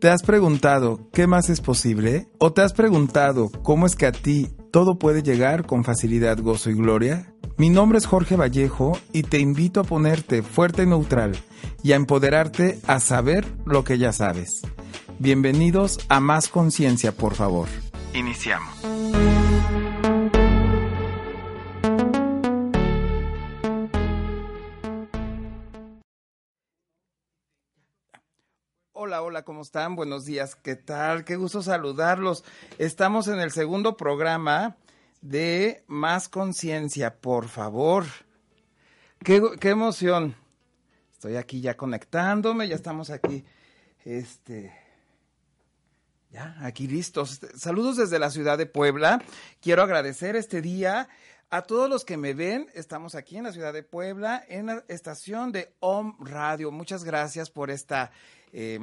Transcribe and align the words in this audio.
¿Te 0.00 0.10
has 0.10 0.22
preguntado 0.22 1.00
qué 1.12 1.26
más 1.26 1.50
es 1.50 1.60
posible? 1.60 2.28
¿O 2.38 2.52
te 2.52 2.62
has 2.62 2.72
preguntado 2.72 3.50
cómo 3.64 3.84
es 3.84 3.96
que 3.96 4.06
a 4.06 4.12
ti 4.12 4.48
todo 4.70 4.96
puede 4.96 5.24
llegar 5.24 5.66
con 5.66 5.82
facilidad, 5.82 6.38
gozo 6.40 6.70
y 6.70 6.74
gloria? 6.74 7.34
Mi 7.56 7.68
nombre 7.68 7.98
es 7.98 8.06
Jorge 8.06 8.36
Vallejo 8.36 8.96
y 9.12 9.24
te 9.24 9.40
invito 9.40 9.80
a 9.80 9.84
ponerte 9.84 10.42
fuerte 10.42 10.84
y 10.84 10.86
neutral 10.86 11.32
y 11.82 11.92
a 11.92 11.96
empoderarte 11.96 12.78
a 12.86 13.00
saber 13.00 13.44
lo 13.66 13.82
que 13.82 13.98
ya 13.98 14.12
sabes. 14.12 14.62
Bienvenidos 15.18 15.98
a 16.08 16.20
Más 16.20 16.46
Conciencia, 16.46 17.10
por 17.10 17.34
favor. 17.34 17.66
Iniciamos. 18.14 19.17
Hola, 29.08 29.22
hola, 29.22 29.42
¿cómo 29.42 29.62
están? 29.62 29.96
Buenos 29.96 30.26
días, 30.26 30.54
¿qué 30.54 30.76
tal? 30.76 31.24
Qué 31.24 31.36
gusto 31.36 31.62
saludarlos. 31.62 32.44
Estamos 32.76 33.26
en 33.26 33.40
el 33.40 33.52
segundo 33.52 33.96
programa 33.96 34.76
de 35.22 35.82
Más 35.86 36.28
Conciencia, 36.28 37.16
por 37.16 37.48
favor. 37.48 38.04
Qué, 39.24 39.40
emoción. 39.62 40.36
Estoy 41.10 41.36
aquí 41.36 41.62
ya 41.62 41.74
conectándome, 41.74 42.68
ya 42.68 42.74
estamos 42.74 43.08
aquí. 43.08 43.46
Este. 44.04 44.74
Ya, 46.30 46.54
aquí 46.60 46.86
listos. 46.86 47.40
Saludos 47.56 47.96
desde 47.96 48.18
la 48.18 48.28
ciudad 48.28 48.58
de 48.58 48.66
Puebla. 48.66 49.22
Quiero 49.62 49.82
agradecer 49.82 50.36
este 50.36 50.60
día 50.60 51.08
a 51.48 51.62
todos 51.62 51.88
los 51.88 52.04
que 52.04 52.18
me 52.18 52.34
ven. 52.34 52.68
Estamos 52.74 53.14
aquí 53.14 53.38
en 53.38 53.44
la 53.44 53.52
ciudad 53.52 53.72
de 53.72 53.84
Puebla, 53.84 54.44
en 54.48 54.66
la 54.66 54.84
estación 54.88 55.50
de 55.50 55.72
OM 55.80 56.14
Radio. 56.20 56.70
Muchas 56.70 57.04
gracias 57.04 57.48
por 57.48 57.70
esta 57.70 58.12
eh, 58.52 58.78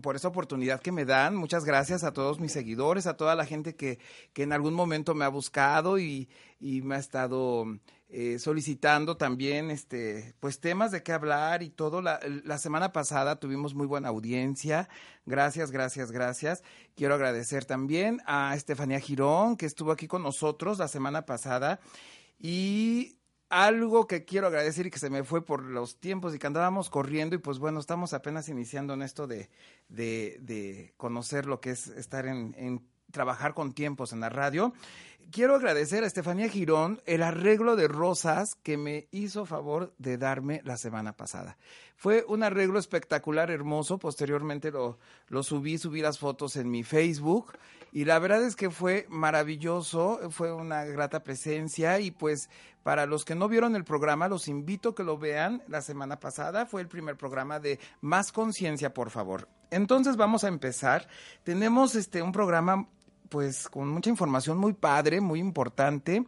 por 0.00 0.16
esa 0.16 0.28
oportunidad 0.28 0.80
que 0.80 0.92
me 0.92 1.04
dan. 1.04 1.36
Muchas 1.36 1.64
gracias 1.64 2.02
a 2.04 2.12
todos 2.12 2.40
mis 2.40 2.52
seguidores, 2.52 3.06
a 3.06 3.16
toda 3.16 3.34
la 3.34 3.44
gente 3.44 3.74
que, 3.74 3.98
que 4.32 4.42
en 4.42 4.52
algún 4.52 4.74
momento 4.74 5.14
me 5.14 5.24
ha 5.24 5.28
buscado 5.28 5.98
y, 5.98 6.30
y 6.60 6.80
me 6.80 6.94
ha 6.94 6.98
estado 6.98 7.66
eh, 8.08 8.38
solicitando 8.38 9.16
también 9.16 9.70
este, 9.70 10.34
pues 10.40 10.60
temas 10.60 10.92
de 10.92 11.02
qué 11.02 11.12
hablar 11.12 11.62
y 11.62 11.68
todo. 11.68 12.00
La, 12.00 12.20
la, 12.44 12.56
semana 12.56 12.92
pasada 12.92 13.36
tuvimos 13.36 13.74
muy 13.74 13.86
buena 13.86 14.08
audiencia. 14.08 14.88
Gracias, 15.26 15.70
gracias, 15.70 16.10
gracias. 16.10 16.62
Quiero 16.94 17.14
agradecer 17.14 17.66
también 17.66 18.22
a 18.24 18.54
Estefanía 18.54 19.00
Girón, 19.00 19.56
que 19.56 19.66
estuvo 19.66 19.92
aquí 19.92 20.08
con 20.08 20.22
nosotros 20.22 20.78
la 20.78 20.88
semana 20.88 21.26
pasada. 21.26 21.80
Y 22.38 23.18
algo 23.52 24.06
que 24.06 24.24
quiero 24.24 24.46
agradecer 24.46 24.86
y 24.86 24.90
que 24.90 24.98
se 24.98 25.10
me 25.10 25.24
fue 25.24 25.44
por 25.44 25.62
los 25.62 26.00
tiempos 26.00 26.34
y 26.34 26.38
que 26.38 26.46
andábamos 26.46 26.88
corriendo 26.88 27.36
y 27.36 27.38
pues 27.38 27.58
bueno, 27.58 27.80
estamos 27.80 28.14
apenas 28.14 28.48
iniciando 28.48 28.94
en 28.94 29.02
esto 29.02 29.26
de, 29.26 29.50
de, 29.90 30.38
de 30.40 30.94
conocer 30.96 31.44
lo 31.44 31.60
que 31.60 31.68
es 31.68 31.88
estar 31.88 32.24
en, 32.24 32.54
en, 32.56 32.82
trabajar 33.12 33.54
con 33.54 33.72
tiempos 33.72 34.12
en 34.12 34.20
la 34.20 34.28
radio. 34.28 34.72
Quiero 35.30 35.54
agradecer 35.54 36.04
a 36.04 36.06
Estefanía 36.06 36.48
Girón 36.48 37.00
el 37.06 37.22
arreglo 37.22 37.74
de 37.76 37.88
rosas 37.88 38.54
que 38.56 38.76
me 38.76 39.08
hizo 39.12 39.46
favor 39.46 39.94
de 39.96 40.18
darme 40.18 40.60
la 40.64 40.76
semana 40.76 41.16
pasada. 41.16 41.56
Fue 41.96 42.24
un 42.28 42.42
arreglo 42.42 42.78
espectacular, 42.78 43.50
hermoso. 43.50 43.98
Posteriormente 43.98 44.70
lo, 44.70 44.98
subí, 45.42 45.78
subí 45.78 46.02
las 46.02 46.18
fotos 46.18 46.56
en 46.56 46.70
mi 46.70 46.82
Facebook 46.82 47.52
y 47.92 48.04
la 48.04 48.18
verdad 48.18 48.42
es 48.42 48.56
que 48.56 48.70
fue 48.70 49.06
maravilloso, 49.08 50.20
fue 50.30 50.52
una 50.52 50.84
grata 50.84 51.22
presencia 51.22 51.98
y 52.00 52.10
pues 52.10 52.50
para 52.82 53.06
los 53.06 53.24
que 53.24 53.34
no 53.34 53.48
vieron 53.48 53.76
el 53.76 53.84
programa, 53.84 54.28
los 54.28 54.48
invito 54.48 54.90
a 54.90 54.94
que 54.94 55.04
lo 55.04 55.16
vean. 55.16 55.62
La 55.68 55.80
semana 55.80 56.18
pasada 56.18 56.66
fue 56.66 56.80
el 56.80 56.88
primer 56.88 57.16
programa 57.16 57.60
de 57.60 57.78
Más 58.00 58.32
Conciencia, 58.32 58.92
por 58.92 59.10
favor. 59.10 59.48
Entonces 59.70 60.16
vamos 60.16 60.44
a 60.44 60.48
empezar. 60.48 61.08
Tenemos 61.44 61.94
este 61.94 62.20
un 62.20 62.32
programa 62.32 62.88
pues 63.32 63.66
con 63.68 63.88
mucha 63.88 64.10
información 64.10 64.58
muy 64.58 64.74
padre, 64.74 65.22
muy 65.22 65.40
importante. 65.40 66.24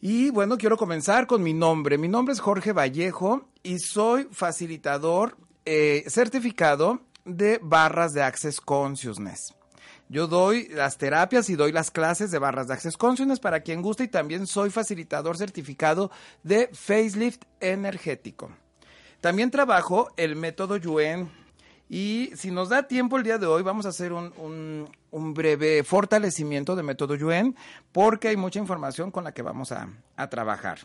Y 0.00 0.30
bueno, 0.30 0.56
quiero 0.56 0.78
comenzar 0.78 1.26
con 1.26 1.42
mi 1.42 1.52
nombre. 1.52 1.98
Mi 1.98 2.08
nombre 2.08 2.32
es 2.32 2.40
Jorge 2.40 2.72
Vallejo 2.72 3.46
y 3.62 3.78
soy 3.78 4.26
facilitador 4.32 5.36
eh, 5.66 6.04
certificado 6.08 7.02
de 7.26 7.60
barras 7.62 8.14
de 8.14 8.22
Access 8.22 8.60
Consciousness. 8.60 9.54
Yo 10.08 10.26
doy 10.26 10.68
las 10.68 10.96
terapias 10.96 11.50
y 11.50 11.56
doy 11.56 11.72
las 11.72 11.90
clases 11.90 12.30
de 12.30 12.38
barras 12.38 12.68
de 12.68 12.74
Access 12.74 12.96
Consciousness 12.96 13.38
para 13.38 13.60
quien 13.60 13.82
guste 13.82 14.04
y 14.04 14.08
también 14.08 14.46
soy 14.46 14.70
facilitador 14.70 15.36
certificado 15.36 16.10
de 16.42 16.70
facelift 16.72 17.42
energético. 17.60 18.50
También 19.20 19.50
trabajo 19.50 20.08
el 20.16 20.36
método 20.36 20.78
Yuen 20.78 21.30
y 21.88 22.30
si 22.34 22.50
nos 22.50 22.68
da 22.68 22.82
tiempo 22.86 23.16
el 23.16 23.22
día 23.22 23.38
de 23.38 23.46
hoy 23.46 23.62
vamos 23.62 23.86
a 23.86 23.90
hacer 23.90 24.12
un, 24.12 24.32
un, 24.36 24.88
un 25.10 25.34
breve 25.34 25.82
fortalecimiento 25.84 26.76
de 26.76 26.82
método 26.82 27.14
Yuen 27.14 27.56
porque 27.92 28.28
hay 28.28 28.36
mucha 28.36 28.58
información 28.58 29.10
con 29.10 29.24
la 29.24 29.32
que 29.32 29.42
vamos 29.42 29.72
a, 29.72 29.88
a 30.16 30.28
trabajar. 30.28 30.80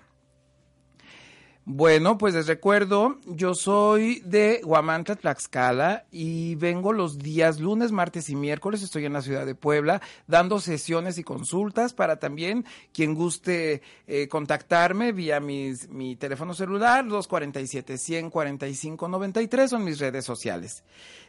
Bueno, 1.66 2.18
pues 2.18 2.34
les 2.34 2.48
recuerdo, 2.48 3.20
yo 3.26 3.56
soy 3.56 4.20
de 4.26 4.60
Huamantla, 4.66 5.16
Tlaxcala 5.16 6.04
y 6.12 6.56
vengo 6.56 6.92
los 6.92 7.18
días 7.18 7.62
lunes, 7.62 7.94
martes 7.94 8.30
y 8.30 8.36
miércoles. 8.36 8.84
Estoy 8.84 9.06
en 9.06 9.14
la 9.14 9.22
ciudad 9.22 9.46
de 9.46 9.56
Puebla 9.56 10.02
dando 10.28 10.60
sesiones 10.60 11.18
y 11.18 11.24
consultas 11.24 11.94
para 11.94 12.18
también 12.18 12.66
quien 12.92 13.16
guste 13.16 13.82
eh, 14.08 14.28
contactarme 14.28 15.14
vía 15.14 15.40
mi 15.40 16.18
teléfono 16.18 16.54
celular, 16.54 17.06
247-145-93 17.06 19.70
son 19.70 19.86
mis 19.86 20.00
redes 20.00 20.26
sociales. 20.26 20.84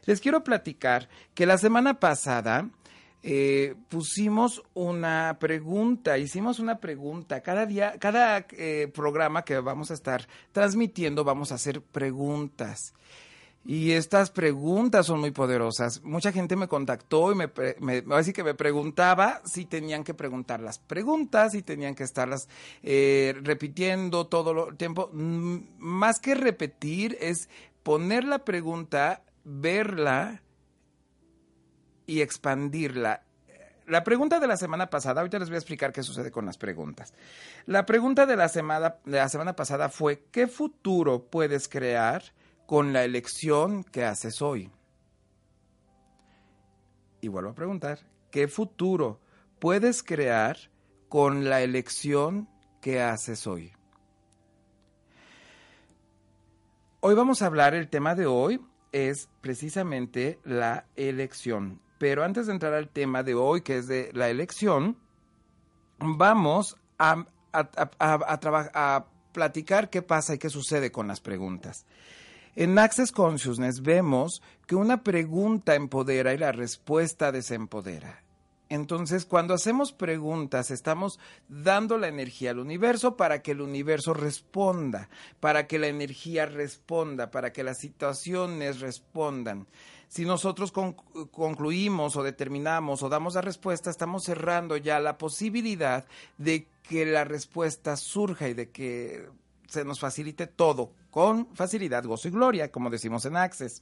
Les 0.04 0.20
quiero 0.20 0.42
platicar 0.42 1.08
que 1.34 1.46
la 1.46 1.58
semana 1.58 2.00
pasada 2.00 2.70
eh, 3.26 3.74
pusimos 3.88 4.62
una 4.74 5.38
pregunta, 5.40 6.18
hicimos 6.18 6.58
una 6.58 6.78
pregunta. 6.78 7.40
Cada 7.40 7.64
día, 7.64 7.94
cada 7.98 8.46
eh, 8.50 8.92
programa 8.92 9.46
que 9.46 9.58
vamos 9.60 9.90
a 9.90 9.94
estar 9.94 10.28
transmitiendo, 10.52 11.24
vamos 11.24 11.50
a 11.50 11.54
hacer 11.54 11.80
preguntas. 11.80 12.92
Y 13.64 13.92
estas 13.92 14.30
preguntas 14.30 15.06
son 15.06 15.20
muy 15.20 15.30
poderosas. 15.30 16.02
Mucha 16.02 16.32
gente 16.32 16.54
me 16.54 16.68
contactó 16.68 17.32
y 17.32 17.34
me, 17.34 17.50
me 17.80 18.04
así 18.14 18.34
que 18.34 18.44
me 18.44 18.52
preguntaba 18.52 19.40
si 19.46 19.64
tenían 19.64 20.04
que 20.04 20.12
preguntar 20.12 20.60
las 20.60 20.78
preguntas, 20.78 21.52
si 21.52 21.62
tenían 21.62 21.94
que 21.94 22.04
estarlas 22.04 22.46
eh, 22.82 23.34
repitiendo 23.42 24.26
todo 24.26 24.68
el 24.68 24.76
tiempo. 24.76 25.08
Más 25.14 26.20
que 26.20 26.34
repetir 26.34 27.16
es 27.22 27.48
poner 27.82 28.24
la 28.24 28.44
pregunta, 28.44 29.22
verla 29.44 30.42
y 32.06 32.20
expandirla. 32.20 33.22
La 33.86 34.02
pregunta 34.02 34.40
de 34.40 34.46
la 34.46 34.56
semana 34.56 34.88
pasada, 34.88 35.20
ahorita 35.20 35.38
les 35.38 35.48
voy 35.48 35.56
a 35.56 35.58
explicar 35.58 35.92
qué 35.92 36.02
sucede 36.02 36.30
con 36.30 36.46
las 36.46 36.56
preguntas. 36.56 37.12
La 37.66 37.84
pregunta 37.84 38.24
de 38.24 38.36
la 38.36 38.48
semana, 38.48 38.96
de 39.04 39.18
la 39.18 39.28
semana 39.28 39.54
pasada 39.56 39.90
fue, 39.90 40.24
¿qué 40.30 40.46
futuro 40.46 41.26
puedes 41.26 41.68
crear 41.68 42.22
con 42.66 42.94
la 42.94 43.04
elección 43.04 43.84
que 43.84 44.04
haces 44.04 44.40
hoy? 44.40 44.70
Y 47.20 47.28
vuelvo 47.28 47.50
a 47.50 47.54
preguntar, 47.54 48.00
¿qué 48.30 48.48
futuro 48.48 49.20
puedes 49.58 50.02
crear 50.02 50.56
con 51.08 51.48
la 51.48 51.60
elección 51.60 52.48
que 52.80 53.02
haces 53.02 53.46
hoy? 53.46 53.72
Hoy 57.00 57.14
vamos 57.14 57.42
a 57.42 57.46
hablar, 57.46 57.74
el 57.74 57.88
tema 57.90 58.14
de 58.14 58.24
hoy 58.24 58.62
es 58.92 59.28
precisamente 59.42 60.38
la 60.42 60.86
elección. 60.96 61.83
Pero 61.98 62.24
antes 62.24 62.46
de 62.46 62.52
entrar 62.52 62.74
al 62.74 62.88
tema 62.88 63.22
de 63.22 63.34
hoy, 63.34 63.60
que 63.60 63.78
es 63.78 63.86
de 63.86 64.10
la 64.12 64.28
elección, 64.28 64.96
vamos 65.98 66.76
a, 66.98 67.24
a, 67.52 67.68
a, 67.98 69.06
platicar 69.32 69.90
qué 69.90 70.02
pasa 70.02 70.34
y 70.34 70.38
qué 70.38 70.50
sucede 70.50 70.90
con 70.90 71.08
las 71.08 71.20
preguntas. 71.20 71.86
En 72.56 72.78
Access 72.78 73.10
Consciousness 73.10 73.82
vemos 73.82 74.42
que 74.66 74.76
una 74.76 75.02
pregunta 75.02 75.74
empodera 75.74 76.32
y 76.32 76.38
la 76.38 76.52
respuesta 76.52 77.32
desempodera. 77.32 78.23
Entonces, 78.68 79.26
cuando 79.26 79.54
hacemos 79.54 79.92
preguntas, 79.92 80.70
estamos 80.70 81.20
dando 81.48 81.98
la 81.98 82.08
energía 82.08 82.50
al 82.50 82.58
universo 82.58 83.16
para 83.16 83.42
que 83.42 83.52
el 83.52 83.60
universo 83.60 84.14
responda, 84.14 85.08
para 85.40 85.66
que 85.66 85.78
la 85.78 85.88
energía 85.88 86.46
responda, 86.46 87.30
para 87.30 87.52
que 87.52 87.62
las 87.62 87.78
situaciones 87.78 88.80
respondan. 88.80 89.66
Si 90.08 90.24
nosotros 90.24 90.72
concluimos 90.72 92.16
o 92.16 92.22
determinamos 92.22 93.02
o 93.02 93.08
damos 93.08 93.34
la 93.34 93.40
respuesta, 93.40 93.90
estamos 93.90 94.24
cerrando 94.24 94.76
ya 94.76 95.00
la 95.00 95.18
posibilidad 95.18 96.06
de 96.38 96.68
que 96.88 97.04
la 97.04 97.24
respuesta 97.24 97.96
surja 97.96 98.48
y 98.48 98.54
de 98.54 98.70
que 98.70 99.28
se 99.66 99.84
nos 99.84 100.00
facilite 100.00 100.46
todo 100.46 100.92
con 101.10 101.48
facilidad, 101.54 102.04
gozo 102.04 102.28
y 102.28 102.30
gloria, 102.30 102.70
como 102.70 102.90
decimos 102.90 103.24
en 103.24 103.36
Access. 103.36 103.80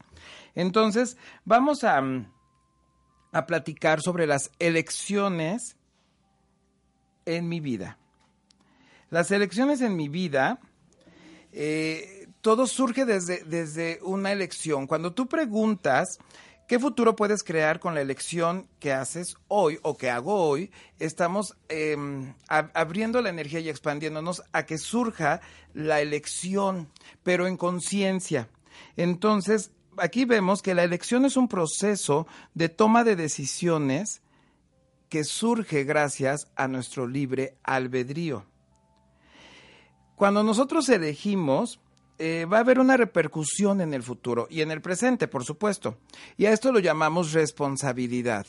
Entonces, 0.54 1.16
vamos 1.44 1.84
a 1.84 2.02
a 3.32 3.46
platicar 3.46 4.00
sobre 4.00 4.26
las 4.26 4.50
elecciones 4.58 5.76
en 7.24 7.48
mi 7.48 7.60
vida. 7.60 7.98
Las 9.10 9.30
elecciones 9.30 9.80
en 9.80 9.96
mi 9.96 10.08
vida, 10.08 10.60
eh, 11.52 12.28
todo 12.40 12.66
surge 12.66 13.04
desde, 13.04 13.44
desde 13.44 13.98
una 14.02 14.32
elección. 14.32 14.86
Cuando 14.86 15.12
tú 15.12 15.26
preguntas 15.26 16.18
qué 16.66 16.78
futuro 16.78 17.14
puedes 17.16 17.42
crear 17.42 17.80
con 17.80 17.94
la 17.94 18.00
elección 18.00 18.68
que 18.78 18.92
haces 18.92 19.36
hoy 19.48 19.78
o 19.82 19.96
que 19.96 20.10
hago 20.10 20.48
hoy, 20.48 20.70
estamos 20.98 21.56
em, 21.68 22.34
abriendo 22.48 23.20
la 23.20 23.28
energía 23.28 23.60
y 23.60 23.68
expandiéndonos 23.68 24.42
a 24.52 24.64
que 24.64 24.78
surja 24.78 25.40
la 25.74 26.00
elección, 26.00 26.90
pero 27.22 27.46
en 27.46 27.56
conciencia. 27.56 28.48
Entonces, 28.96 29.72
aquí 29.98 30.24
vemos 30.24 30.62
que 30.62 30.74
la 30.74 30.84
elección 30.84 31.24
es 31.24 31.36
un 31.36 31.48
proceso 31.48 32.26
de 32.54 32.68
toma 32.68 33.04
de 33.04 33.16
decisiones 33.16 34.22
que 35.08 35.24
surge 35.24 35.84
gracias 35.84 36.50
a 36.56 36.68
nuestro 36.68 37.06
libre 37.06 37.56
albedrío. 37.62 38.46
Cuando 40.16 40.42
nosotros 40.42 40.88
elegimos, 40.88 41.80
eh, 42.18 42.46
va 42.50 42.58
a 42.58 42.60
haber 42.60 42.78
una 42.78 42.96
repercusión 42.96 43.80
en 43.80 43.94
el 43.94 44.02
futuro 44.02 44.46
y 44.48 44.60
en 44.60 44.70
el 44.70 44.80
presente, 44.80 45.28
por 45.28 45.44
supuesto. 45.44 45.98
Y 46.36 46.46
a 46.46 46.52
esto 46.52 46.70
lo 46.72 46.78
llamamos 46.78 47.32
responsabilidad. 47.32 48.46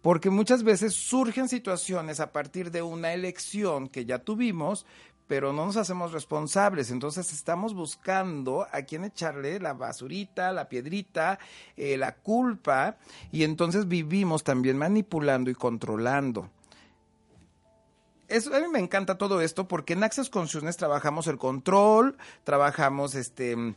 Porque 0.00 0.30
muchas 0.30 0.64
veces 0.64 0.94
surgen 0.94 1.48
situaciones 1.48 2.20
a 2.20 2.32
partir 2.32 2.70
de 2.70 2.82
una 2.82 3.12
elección 3.12 3.88
que 3.88 4.04
ya 4.04 4.18
tuvimos, 4.18 4.86
pero 5.26 5.52
no 5.52 5.66
nos 5.66 5.76
hacemos 5.76 6.12
responsables. 6.12 6.90
Entonces 6.90 7.32
estamos 7.32 7.74
buscando 7.74 8.66
a 8.72 8.82
quién 8.82 9.04
echarle 9.04 9.60
la 9.60 9.72
basurita, 9.72 10.52
la 10.52 10.68
piedrita, 10.68 11.38
eh, 11.76 11.96
la 11.96 12.14
culpa, 12.16 12.96
y 13.30 13.44
entonces 13.44 13.88
vivimos 13.88 14.44
también 14.44 14.78
manipulando 14.78 15.50
y 15.50 15.54
controlando. 15.54 16.50
Eso, 18.28 18.54
a 18.54 18.60
mí 18.60 18.66
me 18.72 18.78
encanta 18.78 19.18
todo 19.18 19.42
esto 19.42 19.68
porque 19.68 19.92
en 19.92 20.04
Access 20.04 20.30
Consciousness 20.30 20.78
trabajamos 20.78 21.26
el 21.26 21.36
control, 21.36 22.16
trabajamos 22.44 23.14
este 23.14 23.74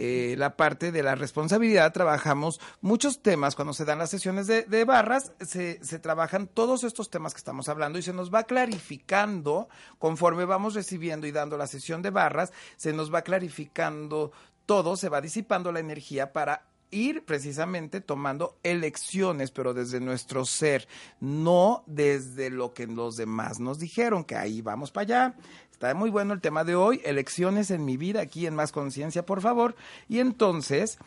eh, 0.00 0.36
la 0.36 0.56
parte 0.56 0.92
de 0.92 1.02
la 1.02 1.16
responsabilidad, 1.16 1.92
trabajamos 1.92 2.60
muchos 2.80 3.20
temas. 3.20 3.56
Cuando 3.56 3.74
se 3.74 3.84
dan 3.84 3.98
las 3.98 4.10
sesiones 4.10 4.46
de, 4.46 4.84
barras, 4.84 5.32
se, 5.40 5.82
se, 5.84 5.98
trabajan 5.98 6.46
todos 6.46 6.84
estos 6.84 7.10
temas 7.10 7.34
que 7.34 7.38
estamos 7.38 7.68
hablando 7.68 7.98
y 7.98 8.02
se 8.02 8.12
nos 8.12 8.32
va 8.32 8.44
clarificando 8.44 9.68
conforme 9.98 10.44
vamos 10.44 10.74
recibiendo 10.74 11.26
y 11.26 11.32
dando 11.32 11.56
la 11.56 11.66
sesión 11.66 12.00
de 12.00 12.10
barras, 12.10 12.52
se 12.76 12.92
nos 12.92 13.12
va 13.12 13.22
clarificando 13.22 14.30
todo, 14.66 14.96
se 14.96 15.08
va 15.08 15.20
disipando 15.20 15.72
la 15.72 15.80
energía 15.80 16.32
para 16.32 16.68
ir 16.90 17.24
precisamente 17.24 18.00
tomando 18.00 18.58
elecciones, 18.62 19.50
pero 19.50 19.74
desde 19.74 20.00
nuestro 20.00 20.44
ser, 20.44 20.88
no 21.20 21.82
desde 21.86 22.50
lo 22.50 22.72
que 22.72 22.86
los 22.86 23.16
demás 23.16 23.60
nos 23.60 23.78
dijeron, 23.78 24.24
que 24.24 24.36
ahí 24.36 24.62
vamos 24.62 24.90
para 24.90 25.02
allá. 25.02 25.34
Está 25.78 25.94
muy 25.94 26.10
bueno 26.10 26.34
el 26.34 26.40
tema 26.40 26.64
de 26.64 26.74
hoy, 26.74 27.00
elecciones 27.04 27.70
en 27.70 27.84
mi 27.84 27.96
vida, 27.96 28.20
aquí 28.20 28.48
en 28.48 28.56
Más 28.56 28.72
Conciencia, 28.72 29.24
por 29.24 29.40
favor. 29.40 29.76
Y 30.08 30.18
entonces 30.18 30.98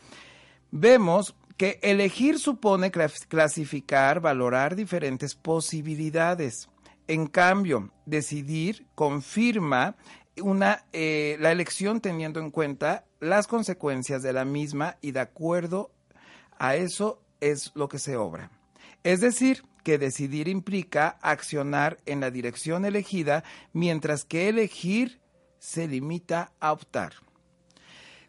vemos 0.71 1.35
que 1.57 1.77
elegir 1.83 2.39
supone 2.39 2.89
clasificar, 2.89 4.21
valorar 4.21 4.77
diferentes 4.77 5.35
posibilidades. 5.35 6.69
En 7.09 7.27
cambio, 7.27 7.91
decidir 8.06 8.88
confirma 8.95 9.97
una, 10.41 10.85
eh, 10.94 11.35
la 11.41 11.51
elección 11.51 12.00
teniendo 12.00 12.39
en 12.39 12.50
cuenta 12.50 13.03
las 13.19 13.47
consecuencias 13.47 14.23
de 14.23 14.31
la 14.31 14.45
misma 14.45 14.95
y 15.01 15.12
de 15.12 15.19
acuerdo 15.19 15.91
a 16.59 16.77
eso 16.77 17.21
es 17.41 17.73
lo 17.75 17.89
que 17.89 18.00
se 18.00 18.15
obra. 18.15 18.51
Es 19.03 19.19
decir, 19.19 19.63
que 19.83 19.98
decidir 19.98 20.48
implica 20.48 21.18
accionar 21.22 21.98
en 22.06 22.19
la 22.19 22.31
dirección 22.31 22.86
elegida, 22.86 23.44
mientras 23.74 24.25
que 24.25 24.50
elegir 24.50 25.22
se 25.60 25.88
limita 25.88 26.51
a 26.60 26.72
optar. 26.72 27.13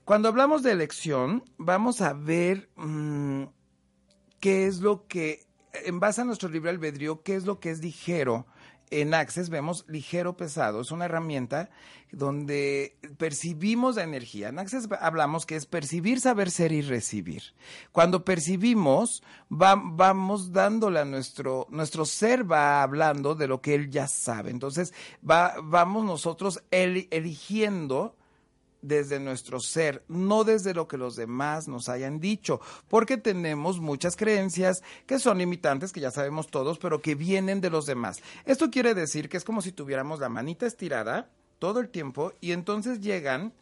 Cuando 0.04 0.28
hablamos 0.28 0.62
de 0.62 0.72
elección, 0.72 1.44
vamos 1.58 2.00
a 2.00 2.12
ver 2.12 2.68
mm, 2.76 3.44
qué 4.40 4.66
es 4.66 4.80
lo 4.80 5.06
que, 5.06 5.46
en 5.72 6.00
base 6.00 6.20
a 6.20 6.24
nuestro 6.24 6.48
libre 6.48 6.70
albedrío, 6.70 7.22
qué 7.22 7.36
es 7.36 7.46
lo 7.46 7.60
que 7.60 7.70
es 7.70 7.80
ligero 7.80 8.46
en 9.00 9.14
Access 9.14 9.48
vemos 9.48 9.84
ligero 9.88 10.36
pesado, 10.36 10.80
es 10.80 10.90
una 10.90 11.06
herramienta 11.06 11.70
donde 12.10 12.98
percibimos 13.16 13.96
la 13.96 14.02
energía. 14.02 14.48
En 14.48 14.58
Access 14.58 14.88
hablamos 15.00 15.46
que 15.46 15.56
es 15.56 15.66
percibir, 15.66 16.20
saber 16.20 16.50
ser 16.50 16.72
y 16.72 16.82
recibir. 16.82 17.42
Cuando 17.90 18.24
percibimos, 18.24 19.22
vamos 19.48 20.52
dándole 20.52 21.00
a 21.00 21.04
nuestro, 21.04 21.66
nuestro 21.70 22.04
ser 22.04 22.50
va 22.50 22.82
hablando 22.82 23.34
de 23.34 23.48
lo 23.48 23.62
que 23.62 23.74
él 23.74 23.90
ya 23.90 24.08
sabe. 24.08 24.50
Entonces, 24.50 24.92
va, 25.28 25.54
vamos 25.62 26.04
nosotros 26.04 26.62
eligiendo 26.70 28.16
desde 28.82 29.20
nuestro 29.20 29.60
ser, 29.60 30.04
no 30.08 30.44
desde 30.44 30.74
lo 30.74 30.88
que 30.88 30.98
los 30.98 31.16
demás 31.16 31.68
nos 31.68 31.88
hayan 31.88 32.20
dicho, 32.20 32.60
porque 32.88 33.16
tenemos 33.16 33.80
muchas 33.80 34.16
creencias 34.16 34.82
que 35.06 35.18
son 35.18 35.38
limitantes, 35.38 35.92
que 35.92 36.00
ya 36.00 36.10
sabemos 36.10 36.48
todos, 36.48 36.78
pero 36.78 37.00
que 37.00 37.14
vienen 37.14 37.60
de 37.60 37.70
los 37.70 37.86
demás. 37.86 38.20
Esto 38.44 38.70
quiere 38.70 38.94
decir 38.94 39.28
que 39.28 39.36
es 39.36 39.44
como 39.44 39.62
si 39.62 39.72
tuviéramos 39.72 40.20
la 40.20 40.28
manita 40.28 40.66
estirada 40.66 41.30
todo 41.58 41.80
el 41.80 41.88
tiempo 41.88 42.32
y 42.40 42.52
entonces 42.52 43.00
llegan 43.00 43.52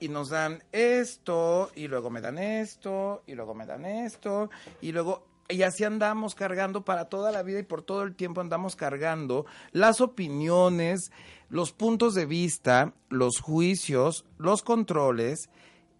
y 0.00 0.08
nos 0.08 0.28
dan 0.28 0.62
esto 0.72 1.70
y 1.74 1.88
luego 1.88 2.10
me 2.10 2.20
dan 2.20 2.38
esto 2.38 3.22
y 3.26 3.34
luego 3.34 3.54
me 3.54 3.66
dan 3.66 3.84
esto 3.84 4.50
y 4.80 4.92
luego 4.92 5.27
y 5.48 5.62
así 5.62 5.84
andamos 5.84 6.34
cargando 6.34 6.84
para 6.84 7.06
toda 7.06 7.32
la 7.32 7.42
vida 7.42 7.60
y 7.60 7.62
por 7.62 7.82
todo 7.82 8.02
el 8.02 8.14
tiempo 8.14 8.40
andamos 8.40 8.76
cargando 8.76 9.46
las 9.72 10.00
opiniones, 10.00 11.10
los 11.48 11.72
puntos 11.72 12.14
de 12.14 12.26
vista, 12.26 12.92
los 13.08 13.40
juicios, 13.40 14.26
los 14.36 14.62
controles 14.62 15.48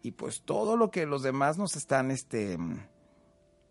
y 0.03 0.13
pues 0.13 0.43
todo 0.43 0.77
lo 0.77 0.91
que 0.91 1.07
los 1.07 1.23
demás 1.23 1.57
nos 1.57 1.77
están, 1.77 2.11
este, 2.11 2.59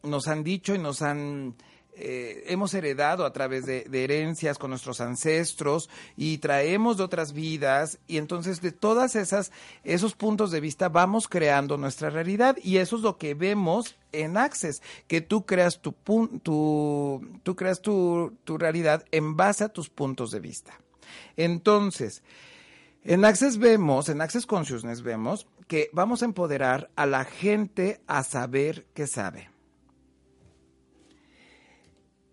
nos 0.03 0.27
han 0.27 0.43
dicho 0.43 0.73
y 0.73 0.79
nos 0.79 1.01
han 1.01 1.55
eh, 1.99 2.43
hemos 2.47 2.75
heredado 2.75 3.25
a 3.25 3.33
través 3.33 3.65
de, 3.65 3.87
herencias 3.91 4.59
con 4.59 4.69
nuestros 4.69 5.01
ancestros 5.01 5.89
y 6.15 6.37
traemos 6.37 6.97
de 6.97 7.03
otras 7.03 7.33
vidas 7.33 7.97
y 8.05 8.17
entonces 8.17 8.61
de 8.61 8.71
todas 8.71 9.15
esas 9.15 9.51
esos 9.83 10.13
puntos 10.13 10.51
de 10.51 10.59
vista 10.59 10.89
vamos 10.89 11.27
creando 11.27 11.75
nuestra 11.75 12.11
realidad 12.11 12.55
y 12.61 12.77
eso 12.77 12.97
es 12.97 13.01
lo 13.01 13.17
que 13.17 13.33
vemos 13.33 13.95
en 14.11 14.37
Access, 14.37 14.83
que 15.07 15.21
tú 15.21 15.47
creas 15.47 15.81
tu, 15.81 15.93
tu, 16.43 17.39
tú 17.41 17.55
creas 17.55 17.81
tu, 17.81 18.37
tu 18.43 18.59
realidad 18.59 19.03
en 19.11 19.35
base 19.35 19.63
a 19.63 19.69
tus 19.69 19.89
puntos 19.89 20.29
de 20.29 20.39
vista. 20.39 20.79
Entonces, 21.35 22.21
en 23.03 23.25
Access 23.25 23.57
vemos, 23.57 24.07
en 24.09 24.21
Access 24.21 24.45
Consciousness 24.45 25.01
vemos 25.01 25.47
que 25.67 25.89
vamos 25.93 26.21
a 26.21 26.25
empoderar 26.25 26.91
a 26.95 27.07
la 27.07 27.25
gente 27.25 28.01
a 28.05 28.23
saber 28.23 28.85
que 28.93 29.07
sabe. 29.07 29.49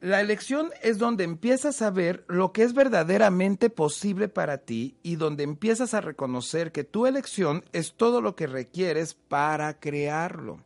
La 0.04 0.20
elección 0.20 0.70
es 0.82 0.99
donde 0.99 1.25
empiezas 1.25 1.80
a 1.80 1.88
ver 1.88 2.26
lo 2.28 2.52
que 2.52 2.62
es 2.62 2.75
verdaderamente 2.75 3.70
posible 3.70 4.28
para 4.28 4.58
ti 4.58 4.99
y 5.02 5.16
donde 5.16 5.44
empiezas 5.44 5.94
a 5.94 6.02
reconocer 6.02 6.73
que 6.73 6.84
tu 6.84 7.06
elección 7.06 7.64
es 7.73 7.94
todo 7.94 8.20
lo 8.20 8.37
que 8.37 8.46
requieres 8.46 9.14
para 9.14 9.80
crearlo. 9.80 10.58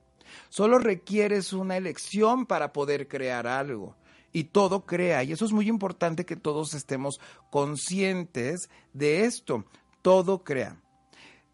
Solo 0.49 0.80
requieres 0.80 1.52
una 1.52 1.76
elección 1.76 2.47
para 2.47 2.73
poder 2.73 3.07
crear 3.07 3.47
algo. 3.47 3.95
Y 4.33 4.42
todo 4.42 4.85
crea. 4.85 5.23
Y 5.23 5.30
eso 5.30 5.45
es 5.45 5.52
muy 5.52 5.68
importante 5.68 6.26
que 6.26 6.35
todos 6.35 6.75
estemos 6.75 7.21
conscientes 7.49 8.68
de 8.92 9.25
esto. 9.25 9.66
Todo 10.02 10.42
crea. 10.42 10.83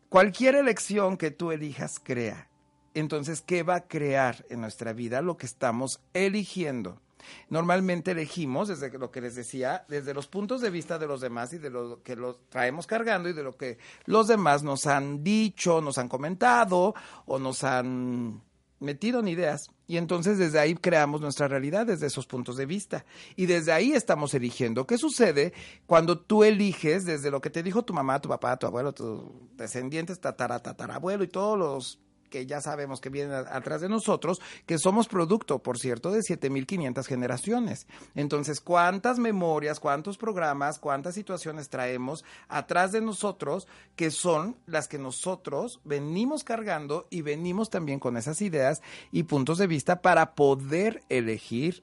Cualquier 0.08 0.54
elección 0.54 1.18
que 1.18 1.30
tú 1.30 1.52
elijas 1.52 2.00
crea. 2.02 2.48
Entonces, 2.94 3.42
¿qué 3.42 3.62
va 3.62 3.74
a 3.74 3.86
crear 3.86 4.46
en 4.48 4.62
nuestra 4.62 4.94
vida 4.94 5.20
lo 5.20 5.36
que 5.36 5.44
estamos 5.44 6.00
eligiendo? 6.14 7.03
Normalmente 7.48 8.12
elegimos, 8.12 8.68
desde 8.68 8.96
lo 8.98 9.10
que 9.10 9.20
les 9.20 9.34
decía, 9.34 9.84
desde 9.88 10.14
los 10.14 10.26
puntos 10.26 10.60
de 10.60 10.70
vista 10.70 10.98
de 10.98 11.06
los 11.06 11.20
demás 11.20 11.52
y 11.52 11.58
de 11.58 11.70
lo 11.70 12.02
que 12.02 12.16
los 12.16 12.48
traemos 12.48 12.86
cargando 12.86 13.28
y 13.28 13.32
de 13.32 13.42
lo 13.42 13.56
que 13.56 13.78
los 14.06 14.28
demás 14.28 14.62
nos 14.62 14.86
han 14.86 15.22
dicho, 15.22 15.80
nos 15.80 15.98
han 15.98 16.08
comentado 16.08 16.94
o 17.26 17.38
nos 17.38 17.64
han 17.64 18.42
metido 18.80 19.20
en 19.20 19.28
ideas. 19.28 19.70
Y 19.86 19.96
entonces 19.96 20.38
desde 20.38 20.58
ahí 20.58 20.74
creamos 20.74 21.20
nuestra 21.20 21.48
realidad 21.48 21.86
desde 21.86 22.06
esos 22.06 22.26
puntos 22.26 22.56
de 22.56 22.66
vista. 22.66 23.04
Y 23.36 23.46
desde 23.46 23.72
ahí 23.72 23.92
estamos 23.92 24.32
eligiendo. 24.34 24.86
¿Qué 24.86 24.98
sucede 24.98 25.52
cuando 25.86 26.18
tú 26.18 26.44
eliges 26.44 27.04
desde 27.04 27.30
lo 27.30 27.40
que 27.40 27.50
te 27.50 27.62
dijo 27.62 27.84
tu 27.84 27.92
mamá, 27.92 28.20
tu 28.20 28.28
papá, 28.28 28.56
tu 28.56 28.66
abuelo, 28.66 28.92
tus 28.92 29.22
descendientes, 29.56 30.20
tatara, 30.20 30.60
tatarabuelo 30.60 31.24
y 31.24 31.28
todos 31.28 31.58
los 31.58 31.98
que 32.30 32.46
ya 32.46 32.60
sabemos 32.60 33.00
que 33.00 33.10
vienen 33.10 33.32
atrás 33.32 33.80
de 33.80 33.88
nosotros, 33.88 34.40
que 34.66 34.78
somos 34.78 35.08
producto, 35.08 35.60
por 35.60 35.78
cierto, 35.78 36.10
de 36.10 36.22
7500 36.22 37.06
generaciones. 37.06 37.86
Entonces, 38.14 38.60
¿cuántas 38.60 39.18
memorias, 39.18 39.80
cuántos 39.80 40.18
programas, 40.18 40.78
cuántas 40.78 41.14
situaciones 41.14 41.68
traemos 41.68 42.24
atrás 42.48 42.92
de 42.92 43.00
nosotros 43.00 43.66
que 43.96 44.10
son 44.10 44.56
las 44.66 44.88
que 44.88 44.98
nosotros 44.98 45.80
venimos 45.84 46.44
cargando 46.44 47.06
y 47.10 47.22
venimos 47.22 47.70
también 47.70 48.00
con 48.00 48.16
esas 48.16 48.40
ideas 48.42 48.82
y 49.12 49.24
puntos 49.24 49.58
de 49.58 49.66
vista 49.66 50.02
para 50.02 50.34
poder 50.34 51.02
elegir 51.08 51.82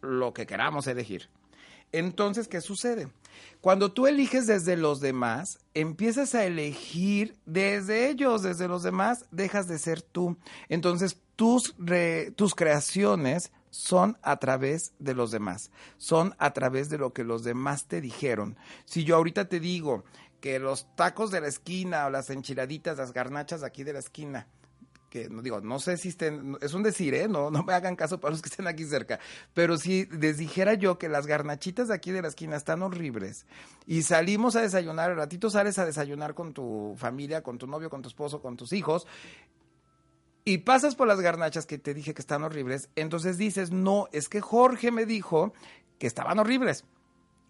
lo 0.00 0.32
que 0.32 0.46
queramos 0.46 0.86
elegir? 0.86 1.28
Entonces, 1.92 2.48
¿qué 2.48 2.60
sucede? 2.60 3.08
Cuando 3.60 3.92
tú 3.92 4.06
eliges 4.06 4.46
desde 4.46 4.76
los 4.76 5.00
demás, 5.00 5.58
empiezas 5.74 6.34
a 6.34 6.44
elegir 6.44 7.36
desde 7.44 8.08
ellos, 8.08 8.42
desde 8.42 8.68
los 8.68 8.82
demás, 8.82 9.26
dejas 9.30 9.66
de 9.68 9.78
ser 9.78 10.02
tú. 10.02 10.36
Entonces 10.68 11.18
tus, 11.36 11.74
tus 12.36 12.54
creaciones 12.54 13.52
son 13.70 14.16
a 14.22 14.38
través 14.38 14.92
de 14.98 15.14
los 15.14 15.30
demás, 15.30 15.70
son 15.98 16.34
a 16.38 16.52
través 16.52 16.88
de 16.88 16.98
lo 16.98 17.12
que 17.12 17.24
los 17.24 17.44
demás 17.44 17.86
te 17.86 18.00
dijeron. 18.00 18.56
Si 18.84 19.04
yo 19.04 19.16
ahorita 19.16 19.48
te 19.48 19.60
digo 19.60 20.04
que 20.40 20.58
los 20.58 20.86
tacos 20.94 21.30
de 21.30 21.40
la 21.40 21.48
esquina 21.48 22.06
o 22.06 22.10
las 22.10 22.30
enchiladitas, 22.30 22.98
las 22.98 23.12
garnachas 23.12 23.62
aquí 23.62 23.82
de 23.82 23.92
la 23.92 23.98
esquina, 23.98 24.46
que 25.08 25.28
no 25.28 25.42
digo, 25.42 25.60
no 25.60 25.78
sé 25.78 25.96
si 25.96 26.08
estén, 26.08 26.56
es 26.60 26.74
un 26.74 26.82
decir, 26.82 27.14
¿eh? 27.14 27.28
No, 27.28 27.50
no 27.50 27.62
me 27.62 27.72
hagan 27.72 27.96
caso 27.96 28.20
para 28.20 28.32
los 28.32 28.42
que 28.42 28.48
estén 28.48 28.66
aquí 28.66 28.84
cerca, 28.84 29.18
pero 29.54 29.76
si 29.78 30.06
les 30.06 30.38
dijera 30.38 30.74
yo 30.74 30.98
que 30.98 31.08
las 31.08 31.26
garnachitas 31.26 31.88
de 31.88 31.94
aquí 31.94 32.10
de 32.10 32.22
la 32.22 32.28
esquina 32.28 32.56
están 32.56 32.82
horribles 32.82 33.46
y 33.86 34.02
salimos 34.02 34.56
a 34.56 34.60
desayunar, 34.60 35.10
al 35.10 35.16
ratito 35.16 35.50
sales 35.50 35.78
a 35.78 35.86
desayunar 35.86 36.34
con 36.34 36.52
tu 36.52 36.94
familia, 36.98 37.42
con 37.42 37.58
tu 37.58 37.66
novio, 37.66 37.90
con 37.90 38.02
tu 38.02 38.08
esposo, 38.08 38.42
con 38.42 38.56
tus 38.56 38.72
hijos, 38.72 39.06
y 40.44 40.58
pasas 40.58 40.94
por 40.94 41.08
las 41.08 41.20
garnachas 41.20 41.66
que 41.66 41.78
te 41.78 41.94
dije 41.94 42.14
que 42.14 42.22
están 42.22 42.42
horribles, 42.42 42.88
entonces 42.96 43.38
dices, 43.38 43.70
no, 43.70 44.08
es 44.12 44.28
que 44.28 44.40
Jorge 44.40 44.90
me 44.90 45.06
dijo 45.06 45.52
que 45.98 46.06
estaban 46.06 46.38
horribles 46.38 46.84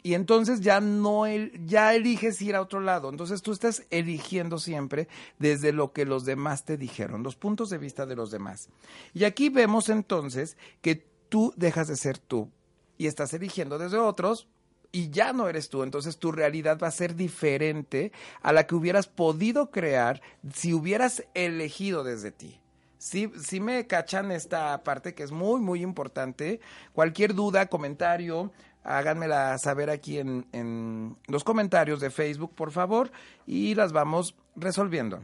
y 0.03 0.15
entonces 0.15 0.61
ya 0.61 0.81
no 0.81 1.25
ya 1.67 1.95
eliges 1.95 2.41
ir 2.41 2.55
a 2.55 2.61
otro 2.61 2.81
lado. 2.81 3.09
Entonces 3.09 3.43
tú 3.43 3.53
estás 3.53 3.85
eligiendo 3.91 4.59
siempre 4.59 5.09
desde 5.39 5.73
lo 5.73 5.93
que 5.93 6.05
los 6.05 6.25
demás 6.25 6.65
te 6.65 6.77
dijeron, 6.77 7.23
los 7.23 7.37
puntos 7.37 7.71
de 7.71 7.79
vista 7.79 8.07
de 8.07 8.17
los 8.17 8.31
demás. 8.31 8.69
Y 9.15 9.25
aquí 9.25 9.49
vemos 9.49 9.89
entonces 9.89 10.57
que 10.81 11.07
tú 11.29 11.53
dejas 11.57 11.89
de 11.89 11.97
ser 11.97 12.19
tú 12.19 12.51
y 12.97 13.07
estás 13.07 13.33
eligiendo 13.35 13.79
desde 13.79 13.99
otros 13.99 14.49
y 14.91 15.11
ya 15.11 15.33
no 15.33 15.49
eres 15.49 15.69
tú, 15.69 15.83
entonces 15.83 16.17
tu 16.17 16.33
realidad 16.33 16.79
va 16.83 16.89
a 16.89 16.93
ser 16.93 17.15
diferente 17.15 18.13
a 18.41 18.53
la 18.53 18.67
que 18.67 18.75
hubieras 18.75 19.07
podido 19.07 19.71
crear 19.71 20.23
si 20.55 20.73
hubieras 20.73 21.25
elegido 21.35 22.05
desde 22.05 22.31
ti. 22.31 22.61
Sí, 22.99 23.31
sí 23.41 23.61
me 23.61 23.87
cachan 23.87 24.33
esta 24.33 24.83
parte 24.83 25.15
que 25.15 25.23
es 25.23 25.31
muy, 25.31 25.61
muy 25.61 25.83
importante. 25.83 26.61
Cualquier 26.93 27.33
duda, 27.33 27.67
comentario, 27.67 28.51
háganmela 28.89 29.57
saber 29.59 29.91
aquí 29.91 30.19
en, 30.19 31.17
los 31.27 31.45
comentarios 31.45 32.01
de 32.01 32.11
Facebook, 32.11 32.55
por 32.55 32.73
favor, 32.73 33.11
y 33.47 33.75
las 33.75 33.93
vamos 33.93 34.35
resolviendo. 34.57 35.21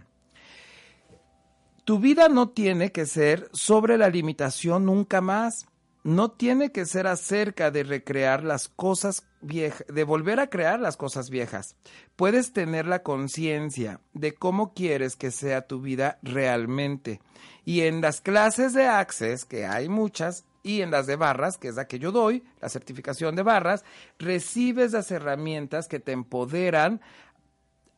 Tu 1.85 1.99
vida 1.99 2.28
no 2.28 2.49
tiene 2.49 2.92
que 2.92 3.06
ser 3.06 3.49
sobre 3.52 3.99
la 3.99 4.09
limitación 4.09 4.87
nunca 4.87 5.21
más. 5.21 5.66
No 6.02 6.30
tiene 6.30 6.71
que 6.71 6.85
ser 6.85 7.06
acerca 7.06 7.71
de 7.71 7.83
recrear 7.83 8.44
las 8.44 8.68
cosas 8.68 9.26
viejas, 9.40 9.87
de 9.88 10.04
volver 10.04 10.38
a 10.38 10.49
crear 10.49 10.78
las 10.78 10.99
cosas 10.99 11.30
viejas. 11.30 11.76
Puedes 12.14 12.52
tener 12.52 12.87
la 12.87 13.02
conciencia 13.02 14.00
de 14.12 14.35
cómo 14.35 14.75
quieres 14.75 15.16
que 15.16 15.30
sea 15.30 15.66
tu 15.66 15.80
vida 15.80 16.18
realmente. 16.23 17.23
Y 17.64 17.83
en 17.83 18.02
las 18.02 18.21
clases 18.21 18.75
de 18.75 18.87
Access, 18.87 19.47
que 19.47 19.64
hay 19.64 19.88
muchas, 19.88 20.44
y 20.64 20.80
en 20.80 20.90
las 20.90 21.06
de 21.06 21.14
barras, 21.14 21.59
que 21.59 21.68
es 21.68 21.76
la 21.76 21.87
que 21.87 22.00
yo 22.00 22.11
doy, 22.11 22.42
la 22.61 22.68
certificación 22.68 23.37
de 23.37 23.42
barras, 23.42 23.85
recibes 24.18 24.90
las 24.90 25.12
herramientas 25.12 25.87
que 25.87 26.00
te 26.00 26.11
empoderan 26.11 27.00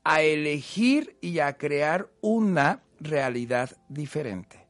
a 0.05 0.21
elegir 0.21 1.17
y 1.23 1.39
a 1.39 1.57
crear 1.57 2.11
una 2.21 2.83
realidad 3.01 3.71
diferente 3.89 4.66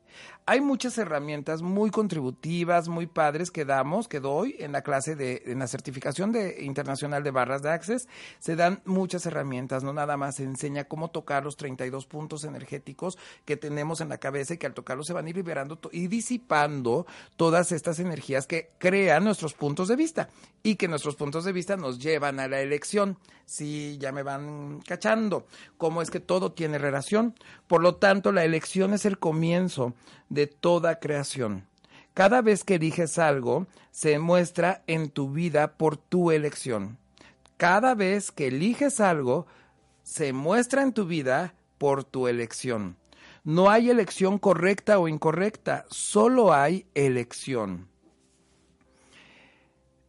hay 0.48 0.60
muchas 0.60 0.96
herramientas 0.96 1.60
muy 1.60 1.90
contributivas, 1.90 2.86
muy 2.88 3.08
padres 3.08 3.50
que 3.50 3.64
damos, 3.64 4.06
que 4.06 4.20
doy 4.20 4.54
en 4.60 4.70
la 4.70 4.82
clase 4.82 5.16
de, 5.16 5.42
en 5.46 5.58
la 5.58 5.66
certificación 5.66 6.30
de 6.30 6.62
internacional 6.62 7.24
de 7.24 7.32
barras 7.32 7.62
de 7.62 7.70
Access. 7.70 8.08
Se 8.38 8.54
dan 8.54 8.80
muchas 8.84 9.26
herramientas, 9.26 9.82
no 9.82 9.92
nada 9.92 10.16
más 10.16 10.36
se 10.36 10.44
enseña 10.44 10.84
cómo 10.84 11.10
tocar 11.10 11.42
los 11.42 11.56
32 11.56 12.06
puntos 12.06 12.44
energéticos 12.44 13.18
que 13.44 13.56
tenemos 13.56 14.00
en 14.00 14.08
la 14.08 14.18
cabeza 14.18 14.54
y 14.54 14.58
que 14.58 14.66
al 14.66 14.74
tocarlos 14.74 15.08
se 15.08 15.12
van 15.12 15.26
a 15.26 15.30
ir 15.30 15.36
liberando 15.36 15.80
y 15.90 16.06
disipando 16.06 17.06
todas 17.34 17.72
estas 17.72 17.98
energías 17.98 18.46
que 18.46 18.70
crean 18.78 19.24
nuestros 19.24 19.54
puntos 19.54 19.88
de 19.88 19.96
vista 19.96 20.28
y 20.62 20.76
que 20.76 20.86
nuestros 20.86 21.16
puntos 21.16 21.44
de 21.44 21.52
vista 21.52 21.76
nos 21.76 21.98
llevan 21.98 22.38
a 22.38 22.46
la 22.46 22.60
elección. 22.60 23.18
Si 23.46 23.96
ya 23.98 24.10
me 24.10 24.24
van 24.24 24.80
cachando, 24.80 25.46
cómo 25.78 26.02
es 26.02 26.10
que 26.10 26.18
todo 26.18 26.52
tiene 26.52 26.78
relación. 26.78 27.34
Por 27.68 27.80
lo 27.80 27.94
tanto, 27.94 28.32
la 28.32 28.44
elección 28.44 28.92
es 28.92 29.06
el 29.06 29.18
comienzo 29.18 29.94
de 30.28 30.48
toda 30.48 30.98
creación. 30.98 31.64
Cada 32.12 32.42
vez 32.42 32.64
que 32.64 32.74
eliges 32.74 33.18
algo, 33.18 33.66
se 33.92 34.18
muestra 34.18 34.82
en 34.88 35.10
tu 35.10 35.30
vida 35.30 35.76
por 35.76 35.96
tu 35.96 36.32
elección. 36.32 36.98
Cada 37.56 37.94
vez 37.94 38.32
que 38.32 38.48
eliges 38.48 39.00
algo, 39.00 39.46
se 40.02 40.32
muestra 40.32 40.82
en 40.82 40.92
tu 40.92 41.06
vida 41.06 41.54
por 41.78 42.02
tu 42.02 42.26
elección. 42.26 42.96
No 43.44 43.70
hay 43.70 43.90
elección 43.90 44.40
correcta 44.40 44.98
o 44.98 45.06
incorrecta, 45.06 45.86
solo 45.88 46.52
hay 46.52 46.86
elección. 46.94 47.86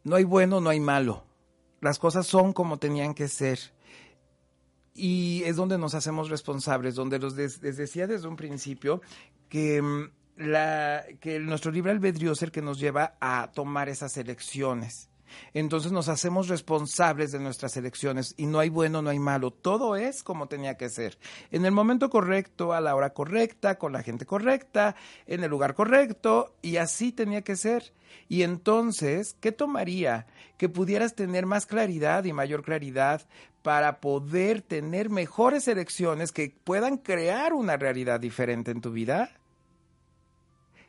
No 0.02 0.16
hay 0.16 0.24
bueno, 0.24 0.60
no 0.60 0.70
hay 0.70 0.80
malo. 0.80 1.27
Las 1.80 1.98
cosas 1.98 2.26
son 2.26 2.52
como 2.52 2.78
tenían 2.78 3.14
que 3.14 3.28
ser. 3.28 3.58
Y 4.94 5.42
es 5.44 5.56
donde 5.56 5.78
nos 5.78 5.94
hacemos 5.94 6.28
responsables, 6.28 6.96
donde 6.96 7.18
los 7.18 7.36
les 7.36 7.60
decía 7.60 8.06
desde 8.06 8.26
un 8.26 8.36
principio 8.36 9.00
que 9.48 9.80
mm, 9.80 10.10
la, 10.38 11.04
que 11.20 11.38
nuestro 11.38 11.70
libre 11.70 11.92
albedrío 11.92 12.32
es 12.32 12.42
el 12.42 12.50
que 12.50 12.62
nos 12.62 12.78
lleva 12.78 13.16
a 13.20 13.50
tomar 13.52 13.88
esas 13.88 14.16
elecciones. 14.16 15.07
Entonces 15.54 15.92
nos 15.92 16.08
hacemos 16.08 16.48
responsables 16.48 17.32
de 17.32 17.40
nuestras 17.40 17.76
elecciones 17.76 18.34
y 18.36 18.46
no 18.46 18.58
hay 18.58 18.68
bueno, 18.68 19.02
no 19.02 19.10
hay 19.10 19.18
malo, 19.18 19.50
todo 19.50 19.96
es 19.96 20.22
como 20.22 20.48
tenía 20.48 20.76
que 20.76 20.88
ser. 20.88 21.18
En 21.50 21.64
el 21.64 21.72
momento 21.72 22.10
correcto, 22.10 22.72
a 22.72 22.80
la 22.80 22.94
hora 22.94 23.10
correcta, 23.10 23.78
con 23.78 23.92
la 23.92 24.02
gente 24.02 24.26
correcta, 24.26 24.96
en 25.26 25.44
el 25.44 25.50
lugar 25.50 25.74
correcto 25.74 26.54
y 26.62 26.76
así 26.76 27.12
tenía 27.12 27.42
que 27.42 27.56
ser. 27.56 27.92
Y 28.28 28.42
entonces, 28.42 29.36
¿qué 29.40 29.52
tomaría? 29.52 30.26
Que 30.56 30.68
pudieras 30.68 31.14
tener 31.14 31.46
más 31.46 31.66
claridad 31.66 32.24
y 32.24 32.32
mayor 32.32 32.62
claridad 32.62 33.22
para 33.62 34.00
poder 34.00 34.62
tener 34.62 35.10
mejores 35.10 35.68
elecciones 35.68 36.32
que 36.32 36.54
puedan 36.64 36.96
crear 36.96 37.52
una 37.52 37.76
realidad 37.76 38.20
diferente 38.20 38.70
en 38.70 38.80
tu 38.80 38.90
vida. 38.90 39.30